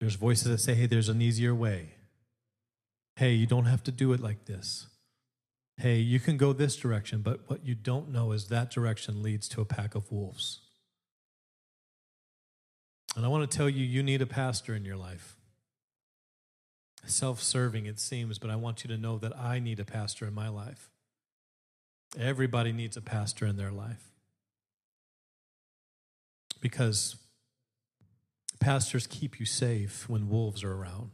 There's 0.01 0.15
voices 0.15 0.49
that 0.49 0.59
say, 0.59 0.75
hey, 0.75 0.87
there's 0.87 1.09
an 1.09 1.23
easier 1.23 1.55
way. 1.55 1.95
Hey, 3.17 3.33
you 3.33 3.47
don't 3.47 3.65
have 3.65 3.83
to 3.85 3.93
do 3.93 4.13
it 4.13 4.21
like 4.21 4.45
this. 4.45 4.87
Hey, 5.77 5.99
you 5.99 6.19
can 6.19 6.37
go 6.37 6.53
this 6.53 6.77
direction, 6.77 7.21
but 7.21 7.49
what 7.49 7.65
you 7.65 7.75
don't 7.75 8.11
know 8.11 8.33
is 8.33 8.49
that 8.49 8.71
direction 8.71 9.23
leads 9.23 9.49
to 9.51 9.61
a 9.61 9.65
pack 9.65 9.95
of 9.95 10.11
wolves. 10.11 10.61
And 13.17 13.25
I 13.25 13.29
want 13.29 13.49
to 13.49 13.57
tell 13.57 13.69
you, 13.69 13.85
you 13.85 14.03
need 14.03 14.23
a 14.23 14.27
pastor 14.27 14.75
in 14.75 14.85
your 14.85 14.97
life. 14.97 15.37
Self 17.07 17.41
serving, 17.41 17.87
it 17.87 17.99
seems, 17.99 18.39
but 18.39 18.51
I 18.51 18.57
want 18.57 18.85
you 18.85 18.89
to 18.89 18.97
know 18.97 19.19
that 19.19 19.37
I 19.37 19.61
need 19.61 19.81
a 19.81 19.85
pastor 19.85 20.27
in 20.27 20.35
my 20.35 20.49
life. 20.49 20.91
Everybody 22.17 22.73
needs 22.73 22.97
a 22.97 23.03
pastor 23.03 23.47
in 23.47 23.57
their 23.57 23.73
life. 23.73 24.11
Because 26.61 27.17
pastors 28.61 29.07
keep 29.07 29.39
you 29.39 29.47
safe 29.47 30.09
when 30.09 30.29
wolves 30.29 30.65
are 30.65 30.73
around. 30.73 31.11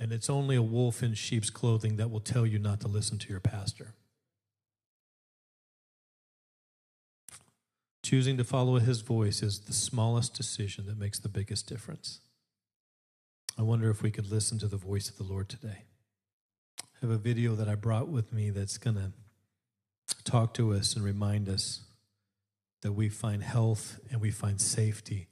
And 0.00 0.12
it's 0.12 0.30
only 0.30 0.56
a 0.56 0.62
wolf 0.62 1.02
in 1.02 1.14
sheep's 1.14 1.50
clothing 1.50 1.96
that 1.96 2.10
will 2.10 2.20
tell 2.20 2.46
you 2.46 2.58
not 2.58 2.80
to 2.80 2.88
listen 2.88 3.18
to 3.18 3.30
your 3.30 3.40
pastor. 3.40 3.94
Choosing 8.02 8.36
to 8.36 8.44
follow 8.44 8.78
his 8.78 9.00
voice 9.00 9.42
is 9.42 9.60
the 9.60 9.72
smallest 9.72 10.34
decision 10.34 10.86
that 10.86 10.98
makes 10.98 11.18
the 11.18 11.28
biggest 11.28 11.68
difference. 11.68 12.20
I 13.58 13.62
wonder 13.62 13.90
if 13.90 14.02
we 14.02 14.10
could 14.10 14.30
listen 14.30 14.58
to 14.60 14.68
the 14.68 14.76
voice 14.76 15.10
of 15.10 15.18
the 15.18 15.24
Lord 15.24 15.48
today. 15.48 15.84
Have 17.00 17.10
a 17.10 17.16
video 17.16 17.54
that 17.54 17.68
I 17.68 17.76
brought 17.76 18.08
with 18.08 18.32
me 18.32 18.50
that's 18.50 18.76
going 18.76 18.96
to 18.96 19.12
talk 20.24 20.52
to 20.54 20.74
us 20.74 20.96
and 20.96 21.04
remind 21.04 21.48
us 21.48 21.82
that 22.82 22.92
we 22.92 23.08
find 23.08 23.42
health 23.42 24.00
and 24.10 24.20
we 24.20 24.32
find 24.32 24.60
safety 24.60 25.28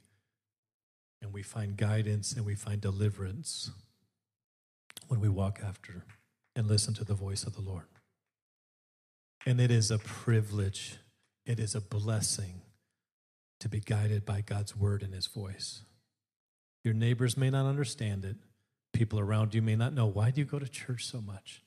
and 1.21 1.33
we 1.33 1.43
find 1.43 1.75
guidance 1.75 2.31
and 2.31 2.45
we 2.45 2.55
find 2.55 2.79
deliverance 2.79 3.71
when 5.09 5.19
we 5.19 5.27
walk 5.27 5.59
after 5.61 6.05
and 6.55 6.67
listen 6.67 6.93
to 6.93 7.03
the 7.03 7.13
voice 7.13 7.43
of 7.43 7.53
the 7.53 7.61
Lord. 7.61 7.87
And 9.45 9.59
it 9.59 9.69
is 9.69 9.91
a 9.91 9.97
privilege, 9.97 10.97
it 11.45 11.59
is 11.59 11.75
a 11.75 11.81
blessing 11.81 12.61
to 13.59 13.67
be 13.67 13.81
guided 13.81 14.25
by 14.25 14.39
God's 14.39 14.75
word 14.75 15.03
and 15.03 15.13
his 15.13 15.27
voice. 15.27 15.81
Your 16.85 16.93
neighbors 16.93 17.35
may 17.35 17.49
not 17.49 17.65
understand 17.65 18.23
it, 18.23 18.37
People 18.97 19.19
around 19.19 19.53
you 19.53 19.61
may 19.61 19.75
not 19.75 19.93
know 19.93 20.07
why 20.07 20.31
do 20.31 20.41
you 20.41 20.45
go 20.45 20.57
to 20.57 20.67
church 20.67 21.05
so 21.05 21.21
much? 21.21 21.61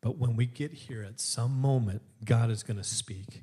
But 0.00 0.18
when 0.18 0.36
we 0.36 0.46
get 0.46 0.70
here 0.70 1.02
at 1.02 1.18
some 1.18 1.60
moment, 1.60 2.02
God 2.24 2.48
is 2.48 2.62
going 2.62 2.76
to 2.76 2.84
speak 2.84 3.42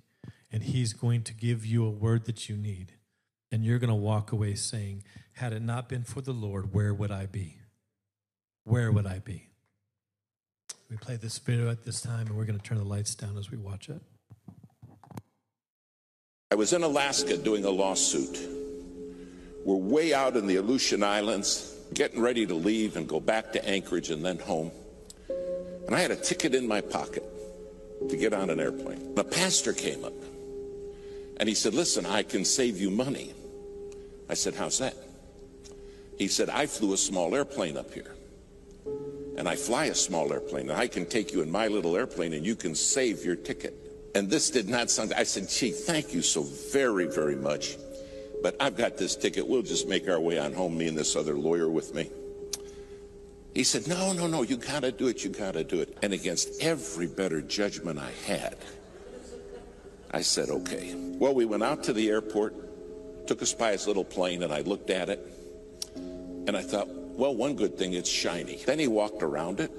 and 0.49 0.63
He's 0.63 0.93
going 0.93 1.23
to 1.23 1.33
give 1.33 1.65
you 1.65 1.85
a 1.85 1.89
word 1.89 2.23
that 2.23 2.47
you 2.47 2.55
need. 2.55 2.93
And 3.51 3.65
you're 3.65 3.79
going 3.79 3.89
to 3.89 3.95
walk 3.95 4.31
away 4.31 4.55
saying, 4.55 5.03
Had 5.33 5.51
it 5.51 5.61
not 5.61 5.89
been 5.89 6.05
for 6.05 6.21
the 6.21 6.31
Lord, 6.31 6.73
where 6.73 6.93
would 6.93 7.11
I 7.11 7.25
be? 7.25 7.57
Where 8.63 8.93
would 8.93 9.05
I 9.05 9.19
be? 9.19 9.49
We 10.89 10.95
play 10.95 11.17
this 11.17 11.37
video 11.37 11.69
at 11.69 11.83
this 11.83 11.99
time, 11.99 12.27
and 12.27 12.37
we're 12.37 12.45
going 12.45 12.57
to 12.57 12.63
turn 12.63 12.77
the 12.77 12.85
lights 12.85 13.13
down 13.13 13.37
as 13.37 13.51
we 13.51 13.57
watch 13.57 13.89
it. 13.89 14.01
I 16.49 16.55
was 16.55 16.71
in 16.71 16.81
Alaska 16.81 17.35
doing 17.35 17.65
a 17.65 17.69
lawsuit. 17.69 18.39
We're 19.65 19.75
way 19.75 20.13
out 20.13 20.37
in 20.37 20.47
the 20.47 20.55
Aleutian 20.55 21.03
Islands 21.03 21.76
getting 21.93 22.21
ready 22.21 22.45
to 22.45 22.53
leave 22.53 22.97
and 22.97 23.07
go 23.07 23.19
back 23.19 23.53
to 23.53 23.65
Anchorage 23.67 24.09
and 24.09 24.23
then 24.23 24.39
home. 24.39 24.71
And 25.29 25.95
I 25.95 25.99
had 25.99 26.11
a 26.11 26.15
ticket 26.15 26.53
in 26.53 26.67
my 26.67 26.81
pocket 26.81 27.23
to 28.09 28.17
get 28.17 28.33
on 28.33 28.49
an 28.49 28.59
airplane. 28.59 29.15
The 29.15 29.23
pastor 29.23 29.73
came 29.73 30.03
up 30.03 30.13
and 31.39 31.47
he 31.47 31.55
said, 31.55 31.73
Listen, 31.73 32.05
I 32.05 32.23
can 32.23 32.45
save 32.45 32.79
you 32.79 32.89
money. 32.89 33.33
I 34.29 34.33
said, 34.33 34.55
How's 34.55 34.79
that? 34.79 34.95
He 36.17 36.27
said, 36.27 36.49
I 36.49 36.65
flew 36.65 36.93
a 36.93 36.97
small 36.97 37.35
airplane 37.35 37.77
up 37.77 37.93
here. 37.93 38.13
And 39.37 39.47
I 39.47 39.55
fly 39.55 39.85
a 39.85 39.95
small 39.95 40.33
airplane. 40.33 40.69
And 40.69 40.79
I 40.79 40.87
can 40.87 41.05
take 41.05 41.31
you 41.31 41.41
in 41.41 41.51
my 41.51 41.67
little 41.67 41.95
airplane 41.95 42.33
and 42.33 42.45
you 42.45 42.55
can 42.55 42.73
save 42.73 43.23
your 43.23 43.35
ticket. 43.35 43.75
And 44.15 44.29
this 44.29 44.49
did 44.49 44.67
not 44.67 44.89
sound, 44.89 45.13
I 45.13 45.23
said, 45.23 45.47
Chief, 45.47 45.75
thank 45.75 46.13
you 46.13 46.23
so 46.23 46.41
very, 46.41 47.05
very 47.05 47.35
much 47.35 47.77
but 48.47 48.55
I've 48.61 48.77
got 48.77 48.95
this 48.95 49.17
ticket. 49.17 49.45
We'll 49.45 49.61
just 49.61 49.89
make 49.89 50.07
our 50.07 50.21
way 50.21 50.39
on 50.39 50.53
home, 50.53 50.77
me 50.77 50.87
and 50.87 50.97
this 50.97 51.17
other 51.17 51.33
lawyer 51.33 51.69
with 51.69 51.93
me. 51.93 52.09
He 53.53 53.65
said, 53.65 53.89
No, 53.89 54.13
no, 54.13 54.25
no, 54.25 54.41
you 54.41 54.55
got 54.55 54.83
to 54.83 54.91
do 54.93 55.09
it. 55.09 55.21
You 55.21 55.31
got 55.31 55.55
to 55.55 55.65
do 55.65 55.81
it. 55.81 55.97
And 56.01 56.13
against 56.13 56.63
every 56.63 57.07
better 57.07 57.41
judgment 57.41 57.99
I 57.99 58.09
had, 58.25 58.55
I 60.11 60.21
said, 60.21 60.47
Okay. 60.47 60.95
Well, 60.95 61.35
we 61.35 61.43
went 61.43 61.61
out 61.61 61.83
to 61.83 61.91
the 61.91 62.07
airport, 62.07 63.27
took 63.27 63.41
us 63.41 63.53
by 63.53 63.73
his 63.73 63.85
little 63.85 64.05
plane, 64.05 64.43
and 64.43 64.53
I 64.53 64.61
looked 64.61 64.91
at 64.91 65.09
it, 65.09 65.27
and 65.97 66.55
I 66.55 66.61
thought, 66.61 66.87
Well, 66.87 67.35
one 67.35 67.57
good 67.57 67.77
thing, 67.77 67.95
it's 67.95 68.09
shiny. 68.09 68.63
Then 68.65 68.79
he 68.79 68.87
walked 68.87 69.23
around 69.23 69.59
it. 69.59 69.71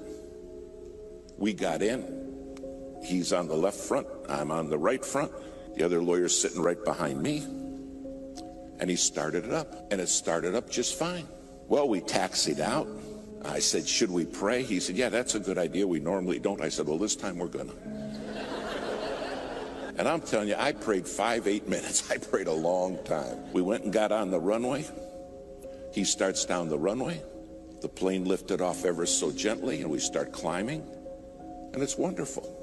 We 1.39 1.53
got 1.53 1.81
in. 1.81 2.05
He's 3.03 3.33
on 3.33 3.47
the 3.47 3.55
left 3.55 3.77
front, 3.77 4.05
I'm 4.29 4.51
on 4.51 4.69
the 4.69 4.77
right 4.77 5.03
front. 5.03 5.31
The 5.75 5.83
other 5.83 6.03
lawyer's 6.03 6.39
sitting 6.39 6.61
right 6.61 6.85
behind 6.85 7.23
me. 7.23 7.47
And 8.79 8.89
he 8.89 8.95
started 8.95 9.45
it 9.45 9.53
up, 9.53 9.91
and 9.91 9.99
it 9.99 10.07
started 10.07 10.55
up 10.55 10.69
just 10.69 10.97
fine. 10.97 11.27
Well, 11.67 11.87
we 11.89 12.01
taxied 12.01 12.59
out. 12.59 12.87
I 13.45 13.59
said, 13.59 13.87
Should 13.87 14.11
we 14.11 14.25
pray? 14.25 14.63
He 14.63 14.79
said, 14.79 14.95
Yeah, 14.95 15.09
that's 15.09 15.35
a 15.35 15.39
good 15.39 15.57
idea. 15.57 15.87
We 15.87 15.99
normally 15.99 16.39
don't. 16.39 16.61
I 16.61 16.69
said, 16.69 16.87
Well, 16.87 16.97
this 16.97 17.15
time 17.15 17.37
we're 17.37 17.47
gonna. 17.47 17.73
and 19.97 20.07
I'm 20.07 20.21
telling 20.21 20.47
you, 20.47 20.55
I 20.57 20.71
prayed 20.71 21.07
five, 21.07 21.47
eight 21.47 21.67
minutes. 21.67 22.09
I 22.11 22.17
prayed 22.17 22.47
a 22.47 22.53
long 22.53 22.97
time. 23.03 23.51
We 23.53 23.61
went 23.61 23.83
and 23.83 23.93
got 23.93 24.11
on 24.11 24.31
the 24.31 24.39
runway. 24.39 24.85
He 25.93 26.03
starts 26.03 26.45
down 26.45 26.69
the 26.69 26.79
runway. 26.79 27.21
The 27.81 27.89
plane 27.89 28.25
lifted 28.25 28.61
off 28.61 28.83
ever 28.83 29.05
so 29.05 29.31
gently, 29.31 29.81
and 29.81 29.89
we 29.89 29.99
start 29.99 30.31
climbing. 30.31 30.83
And 31.73 31.81
it's 31.81 31.97
wonderful. 31.97 32.55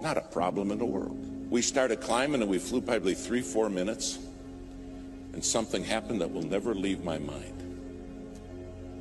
Not 0.00 0.18
a 0.18 0.22
problem 0.22 0.70
in 0.70 0.78
the 0.78 0.84
world. 0.84 1.16
We 1.50 1.62
started 1.62 2.00
climbing 2.00 2.42
and 2.42 2.50
we 2.50 2.58
flew 2.58 2.80
probably 2.80 3.14
three, 3.14 3.40
four 3.40 3.70
minutes. 3.70 4.18
And 5.34 5.44
something 5.44 5.82
happened 5.82 6.20
that 6.20 6.32
will 6.32 6.44
never 6.44 6.76
leave 6.76 7.02
my 7.02 7.18
mind. 7.18 7.60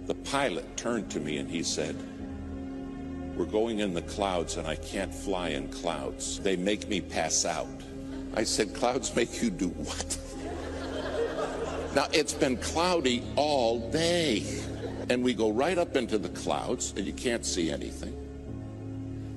The 0.07 0.15
pilot 0.15 0.75
turned 0.75 1.11
to 1.11 1.19
me 1.19 1.37
and 1.37 1.47
he 1.47 1.61
said, 1.61 1.95
We're 3.37 3.45
going 3.45 3.79
in 3.79 3.93
the 3.93 4.01
clouds 4.01 4.57
and 4.57 4.67
I 4.67 4.75
can't 4.77 5.13
fly 5.13 5.49
in 5.49 5.67
clouds. 5.67 6.39
They 6.39 6.55
make 6.55 6.89
me 6.89 7.01
pass 7.01 7.45
out. 7.45 7.67
I 8.33 8.43
said, 8.45 8.73
Clouds 8.73 9.15
make 9.15 9.43
you 9.43 9.51
do 9.51 9.67
what? 9.67 10.17
now, 11.95 12.07
it's 12.11 12.33
been 12.33 12.57
cloudy 12.57 13.21
all 13.35 13.91
day. 13.91 14.43
And 15.09 15.23
we 15.23 15.35
go 15.35 15.51
right 15.51 15.77
up 15.77 15.95
into 15.95 16.17
the 16.17 16.29
clouds 16.29 16.95
and 16.97 17.05
you 17.05 17.13
can't 17.13 17.45
see 17.45 17.69
anything. 17.69 18.17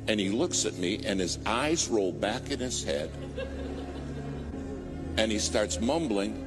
And 0.08 0.18
he 0.18 0.30
looks 0.30 0.64
at 0.64 0.78
me 0.78 1.02
and 1.04 1.20
his 1.20 1.38
eyes 1.44 1.88
roll 1.88 2.10
back 2.10 2.50
in 2.50 2.58
his 2.58 2.82
head. 2.82 3.10
And 5.18 5.30
he 5.30 5.38
starts 5.38 5.78
mumbling 5.78 6.45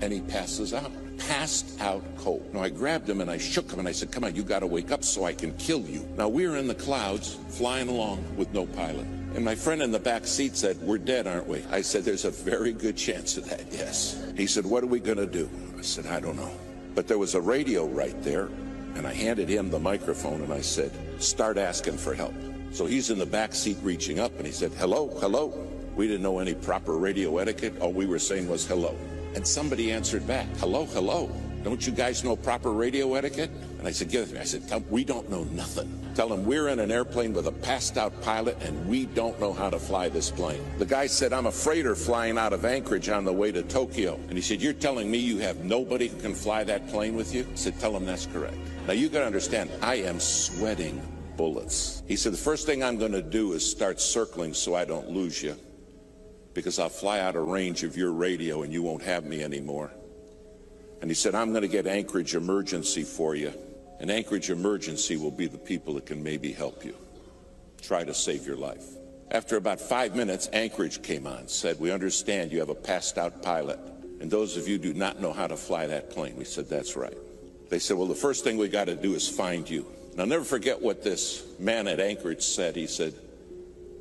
and 0.00 0.12
he 0.12 0.20
passes 0.20 0.72
out. 0.74 0.90
Passed 1.18 1.80
out 1.80 2.02
cold. 2.16 2.52
Now 2.54 2.62
I 2.62 2.70
grabbed 2.70 3.08
him 3.08 3.20
and 3.20 3.30
I 3.30 3.38
shook 3.38 3.70
him 3.70 3.78
and 3.78 3.88
I 3.88 3.92
said, 3.92 4.10
Come 4.10 4.24
on, 4.24 4.34
you 4.34 4.42
got 4.42 4.60
to 4.60 4.66
wake 4.66 4.90
up 4.90 5.04
so 5.04 5.24
I 5.24 5.32
can 5.32 5.52
kill 5.58 5.82
you. 5.82 6.08
Now 6.16 6.28
we're 6.28 6.56
in 6.56 6.66
the 6.66 6.74
clouds 6.74 7.36
flying 7.48 7.88
along 7.88 8.24
with 8.36 8.52
no 8.52 8.66
pilot. 8.66 9.06
And 9.34 9.44
my 9.44 9.54
friend 9.54 9.80
in 9.80 9.92
the 9.92 9.98
back 9.98 10.26
seat 10.26 10.56
said, 10.56 10.80
We're 10.80 10.98
dead, 10.98 11.26
aren't 11.26 11.46
we? 11.46 11.62
I 11.70 11.82
said, 11.82 12.04
There's 12.04 12.24
a 12.24 12.30
very 12.30 12.72
good 12.72 12.96
chance 12.96 13.36
of 13.36 13.48
that, 13.50 13.64
yes. 13.70 14.20
He 14.36 14.46
said, 14.46 14.64
What 14.64 14.82
are 14.82 14.88
we 14.88 15.00
to 15.00 15.26
do? 15.26 15.48
I 15.78 15.82
said, 15.82 16.06
I 16.06 16.20
don't 16.20 16.36
know. 16.36 16.50
But 16.94 17.06
there 17.06 17.18
was 17.18 17.34
a 17.34 17.40
radio 17.40 17.86
right 17.86 18.20
there, 18.22 18.48
and 18.94 19.06
I 19.06 19.12
handed 19.12 19.48
him 19.48 19.70
the 19.70 19.78
microphone 19.78 20.42
and 20.42 20.52
I 20.52 20.60
said, 20.62 20.90
Start 21.22 21.58
asking 21.58 21.98
for 21.98 22.14
help. 22.14 22.34
So 22.72 22.86
he's 22.86 23.10
in 23.10 23.18
the 23.18 23.26
back 23.26 23.54
seat 23.54 23.76
reaching 23.82 24.20
up 24.20 24.36
and 24.36 24.46
he 24.46 24.52
said, 24.52 24.72
Hello, 24.72 25.08
hello. 25.20 25.66
We 25.96 26.06
didn't 26.06 26.22
know 26.22 26.38
any 26.38 26.54
proper 26.54 26.96
radio 26.96 27.38
etiquette. 27.38 27.78
All 27.80 27.92
we 27.92 28.06
were 28.06 28.18
saying 28.18 28.48
was 28.48 28.66
hello. 28.66 28.96
And 29.34 29.46
somebody 29.46 29.92
answered 29.92 30.26
back, 30.26 30.46
Hello, 30.58 30.86
hello. 30.86 31.30
Don't 31.62 31.86
you 31.86 31.92
guys 31.92 32.24
know 32.24 32.36
proper 32.36 32.72
radio 32.72 33.14
etiquette? 33.14 33.50
And 33.78 33.86
I 33.86 33.90
said, 33.90 34.10
Give 34.10 34.22
it 34.22 34.28
to 34.28 34.34
me. 34.34 34.40
I 34.40 34.44
said, 34.44 34.90
We 34.90 35.04
don't 35.04 35.28
know 35.30 35.44
nothing. 35.44 35.96
Tell 36.14 36.28
them 36.28 36.44
we're 36.44 36.68
in 36.68 36.80
an 36.80 36.90
airplane 36.90 37.32
with 37.32 37.46
a 37.46 37.52
passed 37.52 37.96
out 37.96 38.20
pilot 38.22 38.60
and 38.62 38.88
we 38.88 39.06
don't 39.06 39.38
know 39.40 39.52
how 39.52 39.70
to 39.70 39.78
fly 39.78 40.08
this 40.08 40.30
plane. 40.30 40.62
The 40.78 40.86
guy 40.86 41.06
said, 41.06 41.32
I'm 41.32 41.46
a 41.46 41.52
freighter 41.52 41.94
flying 41.94 42.36
out 42.36 42.52
of 42.52 42.64
Anchorage 42.64 43.08
on 43.08 43.24
the 43.24 43.32
way 43.32 43.52
to 43.52 43.62
Tokyo. 43.62 44.18
And 44.28 44.32
he 44.32 44.40
said, 44.40 44.60
You're 44.60 44.72
telling 44.72 45.10
me 45.10 45.18
you 45.18 45.38
have 45.38 45.64
nobody 45.64 46.08
who 46.08 46.18
can 46.20 46.34
fly 46.34 46.64
that 46.64 46.88
plane 46.88 47.14
with 47.14 47.34
you? 47.34 47.46
I 47.50 47.54
said, 47.54 47.78
Tell 47.78 47.96
him 47.96 48.06
that's 48.06 48.26
correct. 48.26 48.56
Now 48.86 48.94
you 48.94 49.08
got 49.08 49.20
to 49.20 49.26
understand, 49.26 49.70
I 49.82 49.96
am 49.96 50.18
sweating 50.18 51.00
bullets. 51.36 52.02
He 52.08 52.16
said, 52.16 52.32
The 52.32 52.38
first 52.38 52.66
thing 52.66 52.82
I'm 52.82 52.98
to 52.98 53.22
do 53.22 53.52
is 53.52 53.68
start 53.68 54.00
circling 54.00 54.54
so 54.54 54.74
I 54.74 54.84
don't 54.84 55.10
lose 55.10 55.42
you 55.42 55.56
because 56.54 56.78
I'll 56.78 56.88
fly 56.88 57.20
out 57.20 57.36
of 57.36 57.46
range 57.46 57.84
of 57.84 57.96
your 57.96 58.12
radio 58.12 58.62
and 58.62 58.72
you 58.72 58.82
won't 58.82 59.02
have 59.02 59.24
me 59.24 59.42
anymore. 59.42 59.90
And 61.00 61.10
he 61.10 61.14
said, 61.14 61.34
I'm 61.34 61.50
going 61.50 61.62
to 61.62 61.68
get 61.68 61.86
Anchorage 61.86 62.34
Emergency 62.34 63.04
for 63.04 63.34
you. 63.34 63.52
And 64.00 64.10
Anchorage 64.10 64.50
Emergency 64.50 65.16
will 65.16 65.30
be 65.30 65.46
the 65.46 65.58
people 65.58 65.94
that 65.94 66.06
can 66.06 66.22
maybe 66.22 66.52
help 66.52 66.84
you. 66.84 66.94
Try 67.82 68.04
to 68.04 68.14
save 68.14 68.46
your 68.46 68.56
life. 68.56 68.84
After 69.30 69.56
about 69.56 69.80
five 69.80 70.16
minutes, 70.16 70.48
Anchorage 70.52 71.02
came 71.02 71.26
on, 71.26 71.48
said, 71.48 71.78
We 71.78 71.92
understand 71.92 72.50
you 72.50 72.58
have 72.58 72.68
a 72.68 72.74
passed 72.74 73.16
out 73.16 73.42
pilot. 73.42 73.78
And 74.20 74.30
those 74.30 74.56
of 74.56 74.68
you 74.68 74.76
do 74.76 74.92
not 74.92 75.20
know 75.20 75.32
how 75.32 75.46
to 75.46 75.56
fly 75.56 75.86
that 75.86 76.10
plane. 76.10 76.36
We 76.36 76.44
said, 76.44 76.68
That's 76.68 76.96
right. 76.96 77.16
They 77.68 77.78
said, 77.78 77.96
Well, 77.96 78.08
the 78.08 78.14
first 78.14 78.42
thing 78.42 78.58
we 78.58 78.68
got 78.68 78.86
to 78.86 78.96
do 78.96 79.14
is 79.14 79.28
find 79.28 79.68
you. 79.68 79.86
And 80.12 80.20
I'll 80.20 80.26
never 80.26 80.44
forget 80.44 80.82
what 80.82 81.02
this 81.02 81.46
man 81.58 81.86
at 81.86 82.00
Anchorage 82.00 82.42
said. 82.42 82.74
He 82.74 82.86
said, 82.86 83.14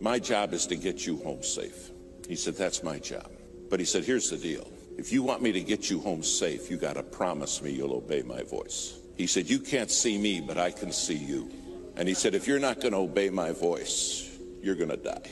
My 0.02 0.18
job 0.18 0.54
is 0.54 0.66
to 0.68 0.76
get 0.76 1.06
you 1.06 1.18
home 1.18 1.44
safe. 1.44 1.92
He 2.30 2.36
said, 2.36 2.56
That's 2.56 2.84
my 2.84 3.00
job. 3.00 3.30
But 3.70 3.80
he 3.80 3.86
said, 3.86 4.06
Here's 4.06 4.30
the 4.30 4.38
deal. 4.38 4.72
If 4.98 5.12
you 5.12 5.24
want 5.24 5.42
me 5.42 5.52
to 5.52 5.62
get 5.62 5.90
you 5.90 6.00
home 6.00 6.24
safe, 6.24 6.70
you 6.70 6.78
got 6.78 6.94
to 6.94 7.04
promise 7.04 7.62
me 7.62 7.72
you'll 7.72 7.94
obey 7.94 8.22
my 8.22 8.44
voice. 8.44 9.00
He 9.18 9.28
said, 9.28 9.50
You 9.50 9.60
can't 9.60 9.90
see 9.90 10.18
me, 10.18 10.40
but 10.40 10.58
I 10.58 10.70
can 10.72 10.92
see 10.92 11.18
you. 11.18 11.52
And 11.96 12.08
he 12.08 12.14
said, 12.14 12.36
If 12.36 12.48
you're 12.48 12.60
not 12.60 12.82
going 12.82 12.94
to 12.94 13.00
obey 13.00 13.32
my 13.32 13.52
voice, 13.52 14.30
you're 14.62 14.76
going 14.76 14.92
to 14.92 14.98
die. 14.98 15.30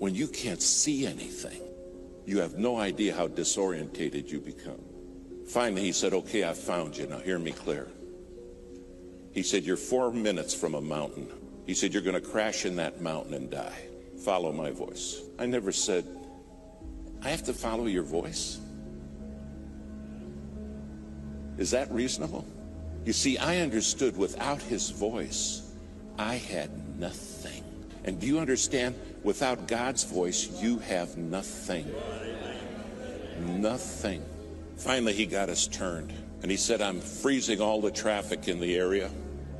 When 0.00 0.16
you 0.16 0.26
can't 0.26 0.60
see 0.60 1.06
anything, 1.06 1.60
you 2.26 2.40
have 2.40 2.58
no 2.58 2.76
idea 2.76 3.14
how 3.14 3.28
disorientated 3.28 4.28
you 4.28 4.40
become. 4.40 4.82
Finally, 5.46 5.82
he 5.82 5.92
said, 5.92 6.12
Okay, 6.12 6.42
I 6.42 6.54
found 6.54 6.96
you. 6.96 7.06
Now 7.06 7.18
hear 7.18 7.38
me 7.38 7.52
clear. 7.52 7.86
He 9.32 9.44
said, 9.44 9.62
You're 9.62 9.76
four 9.76 10.12
minutes 10.12 10.54
from 10.54 10.74
a 10.74 10.80
mountain. 10.80 11.28
He 11.66 11.74
said, 11.74 11.92
You're 11.94 12.02
going 12.02 12.20
to 12.20 12.28
crash 12.28 12.66
in 12.66 12.74
that 12.76 13.00
mountain 13.00 13.34
and 13.34 13.48
die. 13.48 13.86
Follow 14.24 14.50
my 14.50 14.72
voice. 14.72 15.22
I 15.38 15.46
never 15.46 15.70
said, 15.70 16.04
I 17.24 17.28
have 17.28 17.44
to 17.44 17.52
follow 17.52 17.86
your 17.86 18.02
voice. 18.02 18.58
Is 21.58 21.70
that 21.70 21.90
reasonable? 21.92 22.44
You 23.04 23.12
see, 23.12 23.38
I 23.38 23.58
understood 23.58 24.16
without 24.16 24.60
his 24.62 24.90
voice, 24.90 25.72
I 26.18 26.36
had 26.36 26.98
nothing. 26.98 27.62
And 28.04 28.18
do 28.20 28.26
you 28.26 28.38
understand? 28.38 28.94
Without 29.22 29.68
God's 29.68 30.04
voice, 30.04 30.60
you 30.60 30.78
have 30.80 31.16
nothing. 31.16 31.92
Nothing. 33.40 34.24
Finally, 34.76 35.12
he 35.12 35.26
got 35.26 35.48
us 35.48 35.66
turned. 35.68 36.12
And 36.42 36.50
he 36.50 36.56
said, 36.56 36.82
I'm 36.82 37.00
freezing 37.00 37.60
all 37.60 37.80
the 37.80 37.90
traffic 37.90 38.48
in 38.48 38.58
the 38.58 38.76
area. 38.76 39.10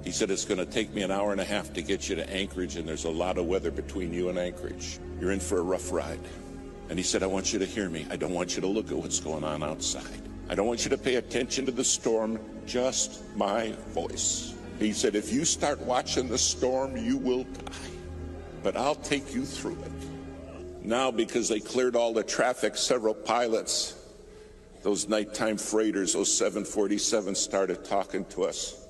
He 0.05 0.11
said, 0.11 0.31
It's 0.31 0.45
going 0.45 0.59
to 0.59 0.67
take 0.67 0.93
me 0.93 1.03
an 1.03 1.13
hour 1.13 1.31
and 1.31 1.41
a 1.41 1.45
half 1.45 1.73
to 1.75 1.83
get 1.83 2.09
you 2.09 2.17
to 2.17 2.29
Anchorage, 2.29 2.75
and 2.75 2.89
there's 2.89 3.05
a 3.05 3.11
lot 3.11 3.39
of 3.39 3.47
weather 3.47 3.71
between 3.71 4.13
you 4.13 4.29
and 4.29 4.39
Anchorage. 4.39 4.99
You're 5.21 5.31
in 5.31 5.39
for 5.39 5.59
a 5.59 5.63
rough 5.63 5.93
ride. 5.93 6.19
And 6.89 6.99
he 6.99 7.03
said, 7.03 7.23
I 7.23 7.27
want 7.27 7.53
you 7.53 7.59
to 7.59 7.67
hear 7.67 7.89
me. 7.89 8.07
I 8.11 8.17
don't 8.17 8.33
want 8.33 8.55
you 8.55 8.61
to 8.61 8.67
look 8.67 8.91
at 8.91 8.97
what's 8.97 9.21
going 9.21 9.45
on 9.45 9.63
outside. 9.63 10.23
I 10.49 10.55
don't 10.55 10.67
want 10.67 10.85
you 10.85 10.91
to 10.91 10.99
pay 10.99 11.15
attention 11.15 11.65
to 11.67 11.73
the 11.73 11.85
storm, 11.85 12.39
just 12.67 13.23
my 13.37 13.73
voice. 13.89 14.55
He 14.79 14.93
said, 14.93 15.15
If 15.15 15.33
you 15.33 15.45
start 15.45 15.81
watching 15.81 16.29
the 16.29 16.39
storm, 16.39 16.97
you 16.97 17.17
will 17.17 17.45
die. 17.45 17.73
But 18.63 18.77
I'll 18.77 18.97
take 18.97 19.35
you 19.35 19.45
through 19.45 19.79
it. 19.83 20.85
Now, 20.85 21.11
because 21.11 21.49
they 21.49 21.61
cleared 21.61 21.95
all 21.97 22.13
the 22.13 22.25
traffic, 22.25 22.77
several 22.77 23.15
pilots, 23.15 23.95
those 24.83 25.09
nighttime 25.09 25.57
freighters, 25.57 26.13
those 26.15 26.29
747s, 26.29 27.37
started 27.37 27.85
talking 27.85 28.25
to 28.27 28.45
us. 28.45 28.87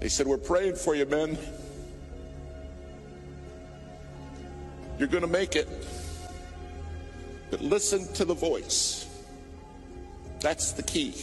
They 0.00 0.08
said, 0.08 0.26
We're 0.26 0.38
praying 0.38 0.76
for 0.76 0.94
you, 0.94 1.06
men. 1.06 1.38
You're 4.98 5.08
going 5.08 5.22
to 5.22 5.30
make 5.30 5.56
it. 5.56 5.68
But 7.50 7.60
listen 7.60 8.12
to 8.14 8.24
the 8.24 8.34
voice. 8.34 9.08
That's 10.40 10.72
the 10.72 10.82
key. 10.82 11.14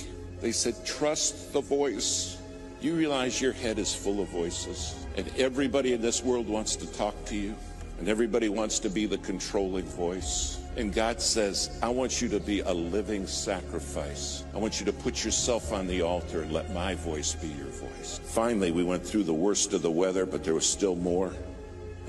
They 0.42 0.52
said, 0.52 0.86
Trust 0.86 1.54
the 1.54 1.62
voice. 1.62 2.38
You 2.82 2.96
realize 2.96 3.42
your 3.42 3.52
head 3.52 3.78
is 3.78 3.94
full 3.94 4.22
of 4.22 4.30
voices, 4.30 4.96
and 5.18 5.30
everybody 5.38 5.92
in 5.94 6.02
this 6.02 6.24
world 6.24 6.48
wants 6.48 6.78
to 6.78 6.88
talk 6.94 7.14
to 7.26 7.36
you, 7.36 7.54
and 8.00 8.08
everybody 8.08 8.48
wants 8.48 8.80
to 8.80 8.90
be 8.90 9.06
the 9.06 9.18
controlling 9.18 9.86
voice. 9.86 10.62
And 10.78 10.94
God 10.94 11.20
says, 11.20 11.78
I 11.84 11.90
want 11.90 12.22
you 12.22 12.30
to 12.30 12.40
be 12.40 12.62
a 12.62 12.72
living 12.72 13.28
sacrifice. 13.28 14.46
I 14.54 14.60
want 14.60 14.80
you 14.80 14.86
to 14.86 14.94
put 14.94 15.26
yourself 15.26 15.74
on 15.74 15.88
the 15.88 16.02
altar 16.02 16.44
and 16.44 16.54
let 16.54 16.74
my 16.74 16.96
voice 16.96 17.36
be 17.36 17.48
your 17.48 17.68
voice. 17.68 18.22
Finally, 18.24 18.72
we 18.72 18.86
went 18.86 19.06
through 19.06 19.24
the 19.24 19.34
worst 19.34 19.74
of 19.74 19.82
the 19.82 19.92
weather, 19.92 20.26
but 20.26 20.46
there 20.46 20.54
was 20.54 20.70
still 20.70 20.96
more. 20.96 21.34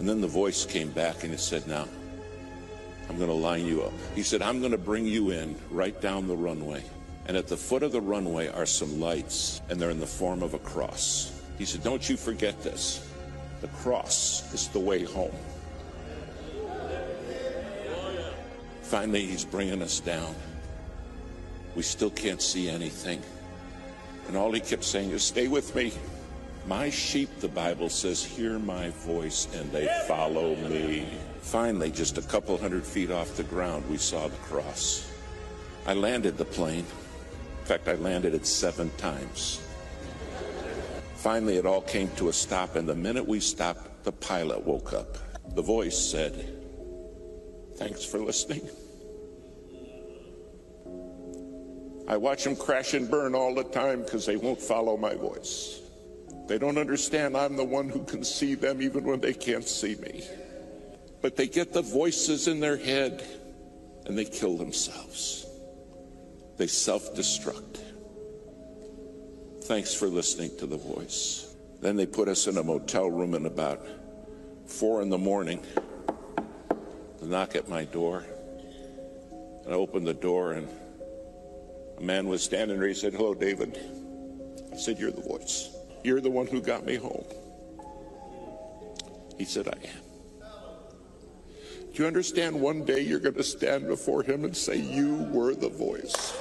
And 0.01 0.09
then 0.09 0.23
the 0.23 0.27
voice 0.27 0.65
came 0.65 0.91
back 0.93 1.25
and 1.25 1.35
it 1.35 1.41
said, 1.41 1.67
Now, 1.69 1.87
I'm 3.11 3.19
going 3.19 3.29
to 3.29 3.35
line 3.35 3.67
you 3.67 3.83
up. 3.83 3.93
He 4.15 4.23
said, 4.23 4.41
I'm 4.41 4.61
going 4.61 4.73
to 4.73 4.79
bring 4.79 5.05
you 5.05 5.29
in 5.29 5.55
right 5.71 6.01
down 6.01 6.27
the 6.27 6.35
runway. 6.35 6.83
And 7.27 7.37
at 7.37 7.49
the 7.49 7.57
foot 7.59 7.83
of 7.83 7.93
the 7.93 8.01
runway 8.01 8.49
are 8.49 8.65
some 8.65 8.99
lights, 8.99 9.61
and 9.69 9.79
they're 9.79 9.91
in 9.91 10.01
the 10.01 10.07
form 10.07 10.43
of 10.43 10.55
a 10.55 10.59
cross. 10.61 11.39
He 11.59 11.67
said, 11.67 11.83
Don't 11.83 12.09
you 12.09 12.17
forget 12.17 12.63
this. 12.63 13.07
The 13.61 13.69
cross 13.69 14.55
is 14.55 14.69
the 14.69 14.81
way 14.81 15.05
home. 15.05 15.37
Finally, 18.81 19.27
he's 19.27 19.45
bringing 19.45 19.83
us 19.83 20.01
down. 20.01 20.35
We 21.77 21.83
still 21.83 22.09
can't 22.09 22.41
see 22.41 22.71
anything. 22.71 23.21
And 24.29 24.37
all 24.39 24.51
he 24.51 24.61
kept 24.61 24.85
saying 24.85 25.11
is, 25.11 25.23
Stay 25.23 25.47
with 25.47 25.75
me. 25.77 25.93
My 26.71 26.89
sheep, 26.89 27.41
the 27.41 27.49
Bible 27.49 27.89
says, 27.89 28.23
hear 28.23 28.57
my 28.61 28.91
voice 28.91 29.49
and 29.57 29.73
they 29.73 29.89
follow 30.07 30.55
me. 30.55 31.05
Finally, 31.41 31.91
just 31.91 32.17
a 32.17 32.23
couple 32.23 32.57
hundred 32.57 32.85
feet 32.85 33.11
off 33.11 33.37
the 33.37 33.43
ground, 33.43 33.91
we 33.91 33.97
saw 33.97 34.29
the 34.29 34.37
cross. 34.37 35.11
I 35.85 35.95
landed 35.95 36.39
the 36.39 36.45
plane. 36.45 36.87
In 37.59 37.67
fact, 37.67 37.89
I 37.89 37.95
landed 37.95 38.35
it 38.35 38.47
seven 38.47 38.89
times. 38.99 39.61
Finally, 41.17 41.57
it 41.57 41.67
all 41.67 41.83
came 41.83 42.09
to 42.11 42.29
a 42.29 42.33
stop, 42.33 42.77
and 42.77 42.89
the 42.89 42.95
minute 42.95 43.27
we 43.27 43.41
stopped, 43.41 44.05
the 44.05 44.13
pilot 44.13 44.65
woke 44.65 44.93
up. 44.93 45.19
The 45.57 45.63
voice 45.63 45.99
said, 45.99 46.57
Thanks 47.79 48.05
for 48.05 48.21
listening. 48.21 48.69
I 52.07 52.17
watch 52.17 52.45
them 52.45 52.55
crash 52.55 52.95
and 52.95 53.11
burn 53.11 53.35
all 53.35 53.57
the 53.57 53.65
time 53.65 54.05
because 54.05 54.25
they 54.25 54.37
won't 54.37 54.63
follow 54.63 54.97
my 54.97 55.17
voice. 55.17 55.81
They 56.51 56.59
don't 56.59 56.79
understand 56.79 57.37
I'm 57.37 57.55
the 57.55 57.63
one 57.63 57.89
who 57.89 58.03
can 58.03 58.25
see 58.25 58.57
them 58.57 58.83
even 58.83 59.05
when 59.05 59.21
they 59.21 59.33
can't 59.33 59.63
see 59.63 59.95
me. 59.95 60.25
But 61.23 61.37
they 61.37 61.47
get 61.47 61.73
the 61.73 61.81
voices 61.81 62.49
in 62.49 62.59
their 62.59 62.77
head 62.77 63.25
and 64.05 64.19
they 64.19 64.25
kill 64.25 64.57
themselves. 64.57 65.47
They 66.57 66.67
self 66.67 67.15
destruct. 67.15 67.79
Thanks 69.63 69.95
for 69.95 70.09
listening 70.09 70.51
to 70.59 70.67
the 70.67 70.77
voice. 70.77 71.55
Then 71.81 71.95
they 71.95 72.07
put 72.07 72.27
us 72.27 72.49
in 72.49 72.57
a 72.57 72.65
motel 72.65 73.09
room 73.09 73.35
and 73.35 73.47
about 73.47 73.87
four 74.67 75.03
in 75.03 75.09
the 75.09 75.19
morning. 75.19 75.65
The 77.21 77.27
knock 77.27 77.55
at 77.55 77.69
my 77.69 77.85
door. 77.85 78.25
And 79.65 79.73
I 79.73 79.77
opened 79.77 80.05
the 80.05 80.15
door 80.15 80.55
and 80.55 80.69
a 81.97 82.03
man 82.03 82.27
was 82.27 82.43
standing 82.43 82.81
there. 82.81 82.89
He 82.89 82.95
said, 82.95 83.13
Hello, 83.15 83.35
David. 83.35 83.79
I 84.73 84.77
said, 84.77 84.99
You're 84.99 85.13
the 85.13 85.23
voice. 85.23 85.77
You're 86.03 86.21
the 86.21 86.31
one 86.31 86.47
who 86.47 86.61
got 86.61 86.85
me 86.85 86.97
home. 86.97 87.25
He 89.37 89.45
said, 89.45 89.69
I 89.69 89.79
am. 89.87 90.11
Do 91.93 92.03
you 92.03 92.07
understand 92.07 92.61
one 92.61 92.85
day 92.85 93.01
you're 93.01 93.19
going 93.19 93.35
to 93.35 93.43
stand 93.43 93.89
before 93.89 94.23
him 94.23 94.45
and 94.45 94.57
say, 94.57 94.77
You 94.77 95.17
were 95.33 95.55
the 95.55 95.69
voice? 95.69 96.37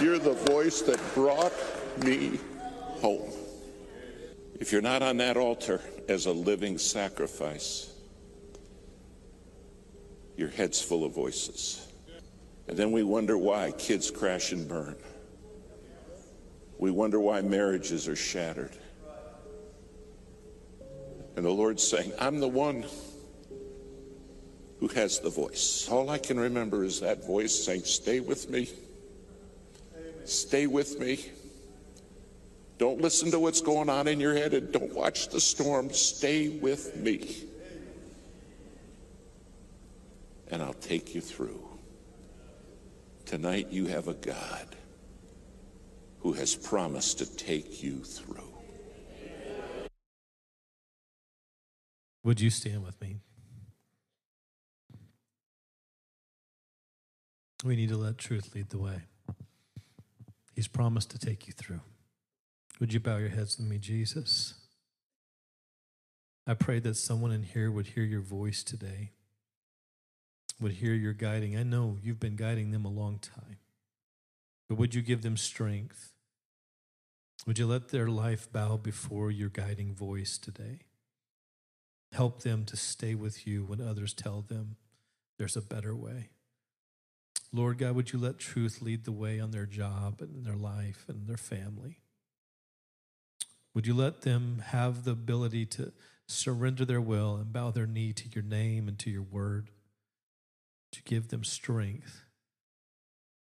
You're 0.00 0.18
the 0.18 0.34
voice 0.34 0.82
that 0.82 1.00
brought 1.14 1.52
me 2.04 2.38
home. 3.00 3.30
If 4.60 4.72
you're 4.72 4.82
not 4.82 5.02
on 5.02 5.18
that 5.18 5.36
altar 5.36 5.80
as 6.08 6.26
a 6.26 6.32
living 6.32 6.78
sacrifice, 6.78 7.92
your 10.36 10.48
head's 10.48 10.80
full 10.80 11.04
of 11.04 11.14
voices. 11.14 11.86
And 12.68 12.76
then 12.76 12.92
we 12.92 13.02
wonder 13.02 13.36
why 13.36 13.72
kids 13.72 14.10
crash 14.10 14.52
and 14.52 14.68
burn. 14.68 14.96
We 16.78 16.92
wonder 16.92 17.18
why 17.18 17.40
marriages 17.40 18.06
are 18.06 18.16
shattered. 18.16 18.76
And 21.34 21.44
the 21.44 21.50
Lord's 21.50 21.86
saying, 21.86 22.12
I'm 22.18 22.40
the 22.40 22.48
one 22.48 22.84
who 24.78 24.88
has 24.88 25.18
the 25.18 25.30
voice. 25.30 25.88
All 25.90 26.08
I 26.08 26.18
can 26.18 26.38
remember 26.38 26.84
is 26.84 27.00
that 27.00 27.26
voice 27.26 27.52
saying, 27.64 27.82
Stay 27.84 28.20
with 28.20 28.48
me. 28.48 28.68
Stay 30.24 30.66
with 30.66 31.00
me. 31.00 31.24
Don't 32.78 33.00
listen 33.00 33.32
to 33.32 33.40
what's 33.40 33.60
going 33.60 33.88
on 33.88 34.06
in 34.06 34.20
your 34.20 34.34
head 34.34 34.54
and 34.54 34.70
don't 34.70 34.94
watch 34.94 35.28
the 35.30 35.40
storm. 35.40 35.90
Stay 35.90 36.48
with 36.48 36.96
me. 36.96 37.36
And 40.50 40.62
I'll 40.62 40.74
take 40.74 41.14
you 41.14 41.20
through. 41.20 41.60
Tonight 43.26 43.68
you 43.70 43.86
have 43.86 44.06
a 44.06 44.14
God 44.14 44.76
who 46.20 46.32
has 46.32 46.54
promised 46.54 47.18
to 47.18 47.36
take 47.36 47.82
you 47.82 48.02
through. 48.02 48.54
Would 52.24 52.40
you 52.40 52.50
stand 52.50 52.84
with 52.84 53.00
me? 53.00 53.16
We 57.64 57.76
need 57.76 57.88
to 57.88 57.96
let 57.96 58.18
truth 58.18 58.54
lead 58.54 58.70
the 58.70 58.78
way. 58.78 59.02
He's 60.54 60.68
promised 60.68 61.10
to 61.12 61.18
take 61.18 61.46
you 61.46 61.52
through. 61.52 61.80
Would 62.80 62.92
you 62.92 63.00
bow 63.00 63.16
your 63.16 63.30
heads 63.30 63.58
with 63.58 63.66
me, 63.66 63.78
Jesus? 63.78 64.54
I 66.46 66.54
pray 66.54 66.78
that 66.80 66.96
someone 66.96 67.32
in 67.32 67.42
here 67.42 67.70
would 67.70 67.88
hear 67.88 68.04
your 68.04 68.20
voice 68.20 68.62
today 68.62 69.12
would 70.60 70.72
hear 70.72 70.94
your 70.94 71.12
guiding. 71.12 71.56
I 71.56 71.62
know 71.62 71.98
you've 72.02 72.20
been 72.20 72.36
guiding 72.36 72.70
them 72.70 72.84
a 72.84 72.90
long 72.90 73.18
time, 73.18 73.58
but 74.68 74.76
would 74.76 74.94
you 74.94 75.02
give 75.02 75.22
them 75.22 75.36
strength? 75.36 76.12
Would 77.46 77.58
you 77.58 77.66
let 77.66 77.88
their 77.88 78.08
life 78.08 78.50
bow 78.52 78.76
before 78.76 79.30
your 79.30 79.48
guiding 79.48 79.94
voice 79.94 80.38
today? 80.38 80.80
Help 82.12 82.42
them 82.42 82.64
to 82.66 82.76
stay 82.76 83.14
with 83.14 83.46
you 83.46 83.64
when 83.64 83.80
others 83.80 84.12
tell 84.12 84.42
them 84.42 84.76
there's 85.38 85.56
a 85.56 85.62
better 85.62 85.94
way. 85.94 86.30
Lord 87.52 87.78
God, 87.78 87.94
would 87.94 88.12
you 88.12 88.18
let 88.18 88.38
truth 88.38 88.82
lead 88.82 89.04
the 89.04 89.12
way 89.12 89.40
on 89.40 89.50
their 89.50 89.66
job 89.66 90.20
and 90.20 90.44
their 90.44 90.56
life 90.56 91.06
and 91.08 91.26
their 91.26 91.36
family? 91.36 92.00
Would 93.74 93.86
you 93.86 93.94
let 93.94 94.22
them 94.22 94.62
have 94.66 95.04
the 95.04 95.12
ability 95.12 95.64
to 95.66 95.92
surrender 96.26 96.84
their 96.84 97.00
will 97.00 97.36
and 97.36 97.52
bow 97.52 97.70
their 97.70 97.86
knee 97.86 98.12
to 98.12 98.28
your 98.34 98.44
name 98.44 98.88
and 98.88 98.98
to 98.98 99.10
your 99.10 99.22
word? 99.22 99.70
to 100.92 101.02
give 101.02 101.28
them 101.28 101.44
strength, 101.44 102.24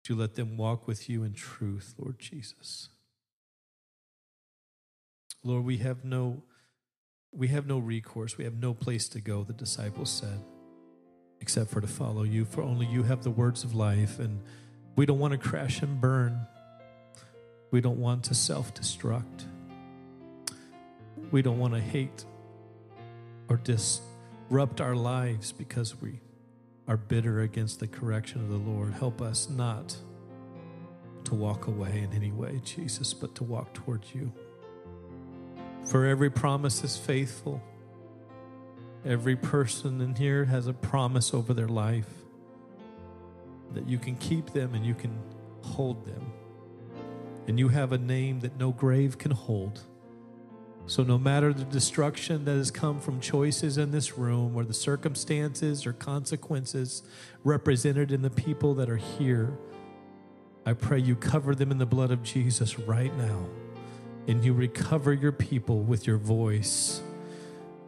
to 0.07 0.15
let 0.15 0.37
them 0.37 0.57
walk 0.57 0.87
with 0.87 1.11
you 1.11 1.25
in 1.25 1.33
truth, 1.33 1.97
Lord 1.99 2.21
Jesus. 2.21 2.91
Lord, 5.43 5.65
we 5.65 5.79
have 5.79 6.05
no 6.05 6.45
we 7.33 7.49
have 7.49 7.67
no 7.67 7.79
recourse. 7.79 8.39
We 8.39 8.45
have 8.45 8.55
no 8.55 8.73
place 8.73 9.09
to 9.11 9.21
go, 9.21 9.43
the 9.43 9.53
disciples 9.53 10.11
said, 10.11 10.41
except 11.41 11.71
for 11.71 11.81
to 11.81 11.89
follow 11.89 12.23
you, 12.23 12.45
for 12.45 12.63
only 12.63 12.87
you 12.87 13.03
have 13.03 13.25
the 13.25 13.31
words 13.31 13.65
of 13.65 13.75
life 13.75 14.21
and 14.21 14.41
we 14.95 15.07
don't 15.07 15.19
want 15.19 15.33
to 15.33 15.39
crash 15.39 15.83
and 15.83 16.01
burn. 16.01 16.47
We 17.73 17.81
don't 17.81 17.99
want 17.99 18.23
to 18.25 18.35
self-destruct. 18.35 19.45
We 21.33 21.43
don't 21.43 21.59
want 21.59 21.75
to 21.75 21.81
hate 21.81 22.25
or 23.49 23.57
disrupt 23.57 24.81
our 24.81 24.95
lives 24.95 25.51
because 25.51 26.01
we 26.01 26.21
are 26.89 26.97
bitter 26.97 27.41
against 27.41 27.81
the 27.81 27.87
correction 27.87 28.41
of 28.41 28.49
the 28.49 28.57
Lord. 28.57 28.93
Help 28.95 29.21
us 29.21 29.49
not 29.49 29.97
to 31.25 31.35
walk 31.35 31.67
away 31.67 32.01
in 32.01 32.13
any 32.13 32.31
way, 32.31 32.61
Jesus, 32.65 33.13
but 33.13 33.35
to 33.35 33.45
walk 33.45 33.73
towards 33.75 34.15
you. 34.15 34.33
For 35.85 36.07
every 36.07 36.31
promise 36.31 36.85
is 36.85 36.97
faithful. 36.97 37.63
Every 39.05 39.37
person 39.37 40.01
in 40.01 40.15
here 40.15 40.45
has 40.45 40.67
a 40.67 40.73
promise 40.73 41.35
over 41.35 41.55
their 41.55 41.69
life 41.69 42.11
that 43.73 43.89
you 43.89 43.99
can 43.99 44.17
keep 44.17 44.53
them 44.53 44.75
and 44.75 44.85
you 44.85 44.95
can 44.95 45.19
hold 45.63 46.07
them. 46.07 46.33
And 47.47 47.59
you 47.59 47.69
have 47.69 47.93
a 47.93 47.99
name 47.99 48.41
that 48.41 48.59
no 48.59 48.73
grave 48.73 49.19
can 49.19 49.31
hold. 49.31 49.83
So, 50.89 51.03
no 51.03 51.19
matter 51.19 51.53
the 51.53 51.65
destruction 51.65 52.45
that 52.45 52.53
has 52.53 52.71
come 52.71 53.01
from 53.01 53.21
choices 53.21 53.77
in 53.77 53.91
this 53.91 54.17
room 54.17 54.55
or 54.55 54.63
the 54.63 54.75
circumstances 54.75 55.85
or 55.85 55.93
consequences 55.93 57.03
represented 57.43 58.13
in 58.13 58.23
the 58.23 58.31
people 58.31 58.75
that 58.75 58.89
are 58.89 58.97
here, 58.97 59.59
I 60.65 60.75
pray 60.75 61.01
you 61.01 61.17
cover 61.17 61.57
them 61.57 61.73
in 61.73 61.79
the 61.79 61.87
blood 61.87 62.13
of 62.13 62.23
Jesus 62.23 62.79
right 62.79 63.15
now 63.17 63.47
and 64.29 64.45
you 64.45 64.53
recover 64.53 65.13
your 65.13 65.33
people 65.33 65.81
with 65.81 66.07
your 66.07 66.19
voice. 66.19 67.01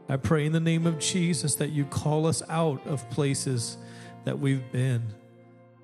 I 0.08 0.16
pray 0.16 0.46
in 0.46 0.52
the 0.52 0.60
name 0.60 0.86
of 0.86 0.98
Jesus 0.98 1.54
that 1.56 1.70
you 1.70 1.84
call 1.84 2.26
us 2.26 2.42
out 2.48 2.84
of 2.86 3.08
places 3.10 3.76
that 4.24 4.38
we've 4.38 4.72
been 4.72 5.02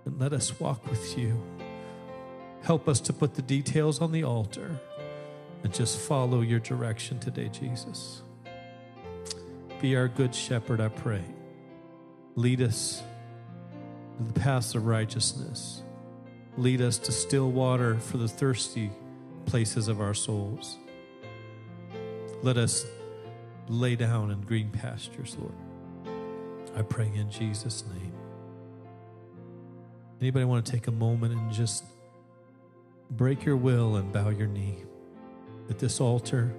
and 0.05 0.19
let 0.19 0.33
us 0.33 0.59
walk 0.59 0.89
with 0.89 1.17
you. 1.17 1.41
Help 2.63 2.89
us 2.89 3.01
to 3.01 3.13
put 3.13 3.35
the 3.35 3.43
details 3.43 4.01
on 4.01 4.11
the 4.11 4.25
altar 4.25 4.81
and 5.65 5.75
just 5.75 5.99
follow 5.99 6.43
your 6.43 6.61
direction 6.61 7.19
today, 7.19 7.49
Jesus. 7.49 8.23
Be 9.81 9.97
our 9.97 10.09
good 10.09 10.35
shepherd, 10.35 10.81
I 10.81 10.89
pray. 10.89 11.25
Lead 12.37 12.61
us 12.61 13.03
to 14.19 14.25
the 14.25 14.39
paths 14.39 14.75
of 14.75 14.87
righteousness. 14.87 15.83
Lead 16.57 16.81
us 16.81 16.99
to 16.99 17.13
still 17.13 17.51
water 17.51 17.99
for 17.99 18.19
the 18.19 18.29
thirsty 18.29 18.91
places 19.47 19.89
of 19.89 20.01
our 20.01 20.15
souls. 20.15 20.79
Let 22.43 22.57
us 22.59 22.87
lay 23.69 23.97
down 23.97 24.31
in 24.31 24.43
green 24.43 24.71
pastures, 24.71 25.37
Lord. 25.39 25.55
I 26.77 26.83
pray 26.83 27.11
in 27.15 27.31
Jesus' 27.31 27.85
name. 27.95 28.13
Anybody 30.21 30.45
want 30.45 30.65
to 30.67 30.73
take 30.73 30.87
a 30.87 30.93
moment 30.93 31.33
and 31.35 31.53
just 31.53 31.85
break 33.11 33.45
your 33.45 33.57
will 33.57 33.97
and 33.97 34.13
bow 34.13 34.29
your 34.29 34.47
knee? 34.47 34.85
At 35.69 35.79
this 35.79 36.01
altar. 36.01 36.55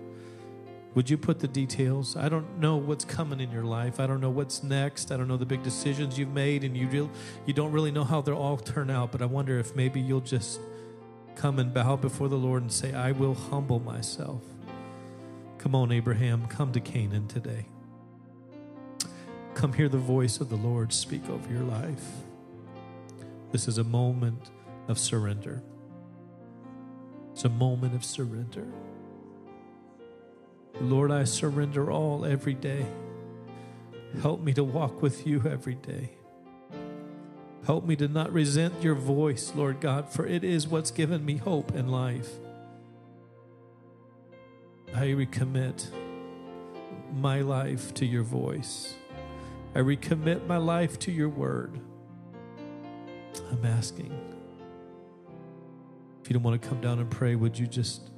Would 0.96 1.10
you 1.10 1.18
put 1.18 1.40
the 1.40 1.48
details? 1.48 2.16
I 2.16 2.30
don't 2.30 2.60
know 2.60 2.78
what's 2.78 3.04
coming 3.04 3.42
in 3.42 3.52
your 3.52 3.66
life. 3.66 4.00
I 4.00 4.08
don't 4.08 4.22
know 4.22 4.30
what's 4.30 4.64
next. 4.64 5.12
I 5.12 5.18
don't 5.18 5.28
know 5.28 5.36
the 5.36 5.46
big 5.46 5.62
decisions 5.62 6.18
you've 6.18 6.34
made, 6.34 6.64
and 6.64 6.76
you 6.76 6.88
real, 6.88 7.12
you 7.46 7.54
don't 7.54 7.74
really 7.74 7.92
know 7.92 8.06
how 8.06 8.22
they'll 8.22 8.38
all 8.38 8.58
turn 8.58 8.90
out. 8.90 9.12
But 9.12 9.22
I 9.22 9.26
wonder 9.26 9.60
if 9.60 9.76
maybe 9.76 10.00
you'll 10.00 10.22
just 10.22 10.60
come 11.36 11.60
and 11.60 11.74
bow 11.74 11.98
before 11.98 12.30
the 12.30 12.38
Lord 12.38 12.62
and 12.62 12.72
say, 12.72 12.94
I 12.94 13.12
will 13.12 13.34
humble 13.34 13.80
myself. 13.80 14.42
Come 15.58 15.76
on, 15.76 15.92
Abraham, 15.92 16.48
come 16.48 16.72
to 16.72 16.80
Canaan 16.80 17.28
today. 17.28 17.66
Come 19.54 19.74
hear 19.74 19.90
the 19.90 19.98
voice 19.98 20.40
of 20.40 20.50
the 20.50 20.56
Lord 20.56 20.94
speak 20.94 21.30
over 21.30 21.52
your 21.52 21.64
life. 21.64 22.06
This 23.52 23.68
is 23.68 23.78
a 23.78 23.84
moment 23.84 24.52
of 24.88 25.00
surrender. 25.00 25.62
It's 27.34 27.46
a 27.46 27.50
moment 27.50 27.96
of 27.96 28.06
surrender. 28.06 28.68
Lord, 30.82 31.12
I 31.12 31.24
surrender 31.24 31.90
all 31.92 32.26
every 32.26 32.54
day. 32.54 32.86
Help 34.22 34.42
me 34.42 34.54
to 34.54 34.64
walk 34.64 35.02
with 35.02 35.26
you 35.26 35.44
every 35.46 35.76
day. 35.76 36.12
Help 37.66 37.86
me 37.86 37.96
to 37.96 38.08
not 38.08 38.32
resent 38.32 38.84
your 38.84 38.96
voice, 38.96 39.54
Lord 39.56 39.82
God, 39.82 40.12
for 40.12 40.28
it 40.28 40.44
is 40.44 40.68
what's 40.68 40.92
given 40.92 41.26
me 41.26 41.38
hope 41.38 41.74
in 41.74 41.88
life. 41.88 42.30
I 44.94 45.08
recommit 45.08 45.88
my 47.14 47.42
life 47.42 47.94
to 47.96 48.06
your 48.06 48.24
voice. 48.24 48.94
I 49.74 49.80
recommit 49.80 50.46
my 50.46 50.58
life 50.58 51.00
to 51.00 51.12
your 51.12 51.30
word. 51.30 51.80
I'm 53.52 53.66
asking. 53.66 54.18
If 56.22 56.30
you 56.30 56.34
don't 56.34 56.44
want 56.44 56.62
to 56.62 56.68
come 56.68 56.82
down 56.82 57.00
and 57.00 57.10
pray, 57.10 57.36
would 57.36 57.58
you 57.58 57.68
just 57.68 58.10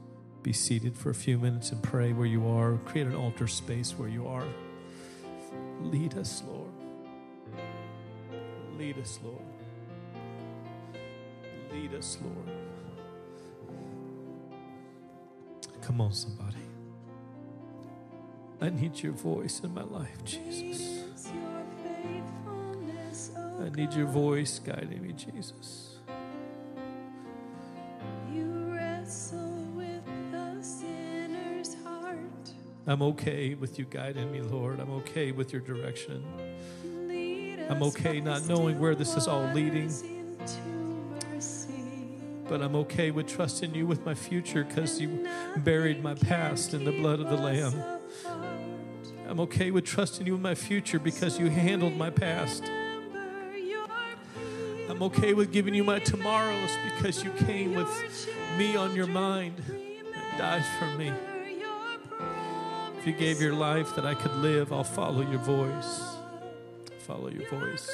be 0.47 0.53
seated 0.53 0.95
for 0.95 1.09
a 1.09 1.13
few 1.13 1.37
minutes 1.37 1.73
and 1.73 1.83
pray 1.83 2.13
where 2.13 2.25
you 2.25 2.47
are? 2.47 2.77
Create 2.85 3.05
an 3.05 3.15
altar 3.15 3.47
space 3.47 3.91
where 3.97 4.07
you 4.07 4.25
are. 4.25 4.45
Lead 5.81 6.17
us, 6.17 6.41
Lord. 6.47 6.71
Lead 8.77 8.97
us, 8.97 9.19
Lord. 9.21 9.41
Lead 11.73 11.93
us, 11.95 12.17
Lord. 12.23 12.49
Come 15.81 15.99
on, 15.99 16.13
somebody. 16.13 16.63
I 18.61 18.69
need 18.69 19.03
your 19.03 19.11
voice 19.11 19.59
in 19.65 19.73
my 19.73 19.83
life, 19.83 20.23
Jesus. 20.23 21.03
I 23.35 23.67
need 23.75 23.91
your 23.91 24.07
voice 24.07 24.59
guiding 24.59 25.01
me, 25.01 25.11
Jesus. 25.11 25.96
I'm 32.89 33.01
okay 33.01 33.53
with 33.53 33.77
you 33.77 33.83
guiding 33.83 34.31
me, 34.31 34.39
Lord. 34.39 34.79
I'm 34.79 34.91
okay 34.91 35.33
with 35.33 35.51
your 35.51 35.61
direction. 35.61 36.23
I'm 37.69 37.83
okay 37.83 38.21
not 38.21 38.47
knowing 38.47 38.79
where 38.79 38.95
this 38.95 39.17
is 39.17 39.27
all 39.27 39.43
leading. 39.53 39.91
But 42.47 42.61
I'm 42.61 42.77
okay 42.77 43.11
with 43.11 43.27
trusting 43.27 43.75
you 43.75 43.85
with 43.85 44.05
my 44.05 44.15
future 44.15 44.63
because 44.63 45.01
you 45.01 45.27
buried 45.57 46.01
my 46.01 46.15
past 46.15 46.73
in 46.73 46.85
the 46.85 46.93
blood 46.93 47.19
of 47.19 47.29
the 47.29 47.35
Lamb. 47.35 47.73
I'm 49.27 49.41
okay 49.41 49.69
with 49.69 49.83
trusting 49.83 50.25
you 50.25 50.33
with 50.33 50.41
my 50.41 50.55
future 50.55 50.97
because 50.97 51.37
you 51.37 51.49
handled 51.49 51.97
my 51.97 52.09
past. 52.09 52.63
I'm 54.89 55.03
okay 55.03 55.33
with 55.33 55.51
giving 55.51 55.73
you 55.73 55.83
my 55.83 55.99
tomorrows 55.99 56.71
because 56.85 57.21
you 57.21 57.31
came 57.31 57.75
with 57.75 58.29
me 58.57 58.77
on 58.77 58.95
your 58.95 59.07
mind 59.07 59.61
and 59.67 60.37
died 60.37 60.63
for 60.79 60.85
me. 60.97 61.11
You 63.07 63.13
gave 63.13 63.41
your 63.41 63.53
life 63.53 63.95
that 63.95 64.05
I 64.05 64.13
could 64.15 64.35
live, 64.35 64.73
I'll 64.73 64.83
follow 64.83 65.21
your 65.21 65.39
voice. 65.39 66.01
Follow 66.99 67.29
your 67.29 67.47
voice. 67.47 67.89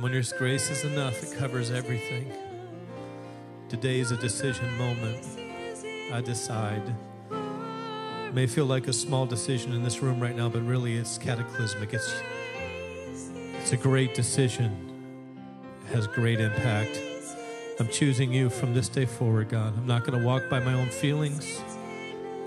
When 0.00 0.14
your 0.14 0.22
grace 0.38 0.70
is 0.70 0.84
enough, 0.84 1.22
it 1.22 1.36
covers 1.36 1.70
everything. 1.70 2.32
Today 3.68 4.00
is 4.00 4.12
a 4.12 4.16
decision 4.16 4.78
moment. 4.78 5.26
I 6.10 6.22
decide. 6.22 6.94
It 7.30 8.32
may 8.32 8.46
feel 8.46 8.64
like 8.64 8.88
a 8.88 8.92
small 8.94 9.26
decision 9.26 9.74
in 9.74 9.82
this 9.82 10.00
room 10.00 10.18
right 10.18 10.34
now, 10.34 10.48
but 10.48 10.62
really 10.62 10.96
it's 10.96 11.18
cataclysmic. 11.18 11.92
It's, 11.92 12.14
it's 13.60 13.72
a 13.72 13.76
great 13.76 14.14
decision. 14.14 14.74
It 15.84 15.96
has 15.96 16.06
great 16.06 16.40
impact. 16.40 16.98
I'm 17.78 17.88
choosing 17.88 18.32
you 18.32 18.48
from 18.48 18.72
this 18.72 18.88
day 18.88 19.04
forward, 19.04 19.50
God. 19.50 19.76
I'm 19.76 19.86
not 19.86 20.04
going 20.04 20.18
to 20.18 20.24
walk 20.24 20.48
by 20.48 20.60
my 20.60 20.72
own 20.72 20.88
feelings. 20.88 21.60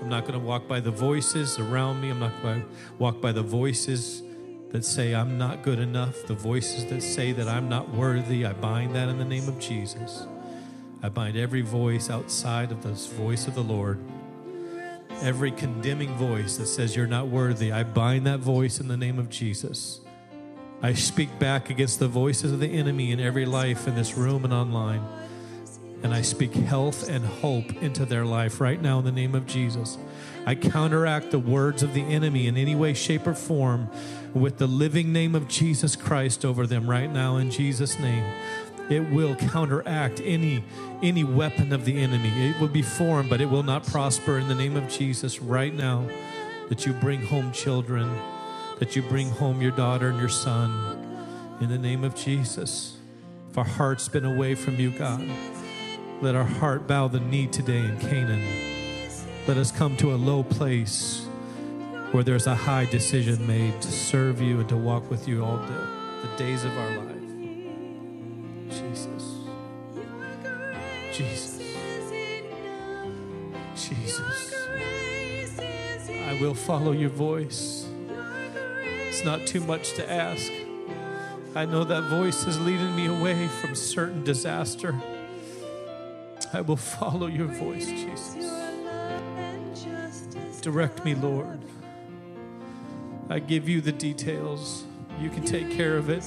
I'm 0.02 0.08
not 0.08 0.22
going 0.22 0.32
to 0.32 0.44
walk 0.44 0.66
by 0.66 0.80
the 0.80 0.90
voices 0.90 1.56
around 1.56 2.00
me. 2.00 2.10
I'm 2.10 2.18
not 2.18 2.32
going 2.42 2.62
to 2.62 2.66
walk 2.98 3.20
by 3.20 3.30
the 3.30 3.42
voices 3.42 4.24
that 4.70 4.84
say 4.84 5.14
I'm 5.14 5.38
not 5.38 5.62
good 5.62 5.78
enough, 5.78 6.26
the 6.26 6.34
voices 6.34 6.86
that 6.86 7.00
say 7.00 7.30
that 7.30 7.46
I'm 7.46 7.68
not 7.68 7.90
worthy. 7.90 8.44
I 8.44 8.54
bind 8.54 8.96
that 8.96 9.08
in 9.08 9.18
the 9.18 9.24
name 9.24 9.46
of 9.46 9.60
Jesus. 9.60 10.26
I 11.00 11.10
bind 11.10 11.36
every 11.36 11.62
voice 11.62 12.10
outside 12.10 12.72
of 12.72 12.82
the 12.82 12.92
voice 12.92 13.46
of 13.46 13.54
the 13.54 13.62
Lord. 13.62 14.00
Every 15.22 15.52
condemning 15.52 16.12
voice 16.16 16.56
that 16.56 16.66
says 16.66 16.96
you're 16.96 17.06
not 17.06 17.28
worthy, 17.28 17.70
I 17.70 17.84
bind 17.84 18.26
that 18.26 18.40
voice 18.40 18.80
in 18.80 18.88
the 18.88 18.96
name 18.96 19.20
of 19.20 19.30
Jesus. 19.30 20.00
I 20.82 20.94
speak 20.94 21.38
back 21.38 21.68
against 21.68 21.98
the 21.98 22.08
voices 22.08 22.52
of 22.52 22.58
the 22.58 22.72
enemy 22.72 23.12
in 23.12 23.20
every 23.20 23.44
life 23.44 23.86
in 23.86 23.94
this 23.94 24.16
room 24.16 24.44
and 24.44 24.52
online. 24.52 25.02
And 26.02 26.14
I 26.14 26.22
speak 26.22 26.54
health 26.54 27.08
and 27.08 27.24
hope 27.24 27.82
into 27.82 28.06
their 28.06 28.24
life 28.24 28.60
right 28.60 28.80
now 28.80 28.98
in 28.98 29.04
the 29.04 29.12
name 29.12 29.34
of 29.34 29.46
Jesus. 29.46 29.98
I 30.46 30.54
counteract 30.54 31.30
the 31.30 31.38
words 31.38 31.82
of 31.82 31.92
the 31.92 32.02
enemy 32.02 32.46
in 32.46 32.56
any 32.56 32.74
way, 32.74 32.94
shape, 32.94 33.26
or 33.26 33.34
form 33.34 33.90
with 34.32 34.58
the 34.58 34.66
living 34.66 35.12
name 35.12 35.34
of 35.34 35.48
Jesus 35.48 35.96
Christ 35.96 36.44
over 36.44 36.66
them 36.66 36.88
right 36.88 37.10
now 37.10 37.36
in 37.36 37.50
Jesus' 37.50 37.98
name. 37.98 38.24
It 38.88 39.10
will 39.10 39.36
counteract 39.36 40.20
any 40.24 40.64
any 41.02 41.22
weapon 41.22 41.72
of 41.72 41.84
the 41.84 41.96
enemy. 41.96 42.50
It 42.50 42.60
will 42.60 42.68
be 42.68 42.82
formed, 42.82 43.30
but 43.30 43.40
it 43.40 43.46
will 43.46 43.62
not 43.62 43.86
prosper 43.86 44.38
in 44.38 44.48
the 44.48 44.54
name 44.54 44.76
of 44.76 44.88
Jesus 44.88 45.40
right 45.40 45.72
now. 45.72 46.06
That 46.68 46.86
you 46.86 46.92
bring 46.94 47.22
home 47.22 47.52
children, 47.52 48.10
that 48.78 48.96
you 48.96 49.02
bring 49.02 49.30
home 49.30 49.60
your 49.60 49.70
daughter 49.70 50.08
and 50.08 50.18
your 50.18 50.28
son 50.28 51.06
in 51.60 51.68
the 51.68 51.78
name 51.78 52.04
of 52.04 52.14
Jesus. 52.14 52.96
If 53.50 53.58
our 53.58 53.64
heart's 53.64 54.08
been 54.08 54.24
away 54.24 54.54
from 54.54 54.78
you, 54.78 54.90
God, 54.90 55.28
let 56.20 56.34
our 56.34 56.44
heart 56.44 56.86
bow 56.86 57.08
the 57.08 57.18
knee 57.18 57.46
today 57.46 57.78
in 57.78 57.98
Canaan. 57.98 58.44
Let 59.46 59.56
us 59.56 59.72
come 59.72 59.96
to 59.98 60.12
a 60.12 60.16
low 60.16 60.42
place 60.42 61.24
where 62.12 62.22
there's 62.22 62.46
a 62.46 62.54
high 62.54 62.84
decision 62.84 63.46
made 63.46 63.80
to 63.80 63.90
serve 63.90 64.40
you 64.40 64.60
and 64.60 64.68
to 64.68 64.76
walk 64.76 65.10
with 65.10 65.26
you 65.26 65.42
all 65.42 65.56
day, 65.56 65.86
the 66.22 66.28
days 66.36 66.64
of 66.64 66.76
our 66.76 66.90
life. 66.98 67.16
Jesus. 68.68 69.34
Jesus. 71.10 71.58
Jesus. 73.74 74.54
I 76.28 76.38
will 76.38 76.54
follow 76.54 76.92
your 76.92 77.08
voice. 77.08 77.86
It's 79.08 79.24
not 79.24 79.46
too 79.46 79.60
much 79.60 79.94
to 79.94 80.12
ask. 80.12 80.52
I 81.54 81.64
know 81.64 81.82
that 81.84 82.02
voice 82.10 82.46
is 82.46 82.60
leading 82.60 82.94
me 82.94 83.06
away 83.06 83.48
from 83.48 83.74
certain 83.74 84.22
disaster. 84.22 84.94
I 86.52 86.60
will 86.60 86.76
follow 86.76 87.26
your 87.26 87.46
voice, 87.46 87.86
Jesus. 87.86 88.36
Direct 90.60 91.04
me, 91.04 91.14
Lord. 91.14 91.60
I 93.28 93.38
give 93.38 93.68
you 93.68 93.80
the 93.80 93.92
details. 93.92 94.84
You 95.20 95.30
can 95.30 95.44
take 95.44 95.70
care 95.70 95.96
of 95.96 96.10
it. 96.10 96.24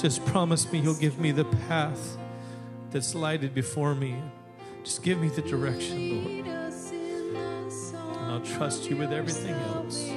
Just 0.00 0.24
promise 0.26 0.70
me 0.72 0.78
you'll 0.78 0.94
give 0.94 1.18
me 1.18 1.32
the 1.32 1.44
path 1.44 2.16
that's 2.90 3.14
lighted 3.14 3.54
before 3.54 3.94
me. 3.96 4.16
Just 4.84 5.02
give 5.02 5.18
me 5.20 5.28
the 5.28 5.42
direction, 5.42 6.24
Lord. 6.24 6.46
And 6.46 8.32
I'll 8.32 8.40
trust 8.40 8.88
you 8.88 8.96
with 8.96 9.12
everything 9.12 9.54
else. 9.54 10.07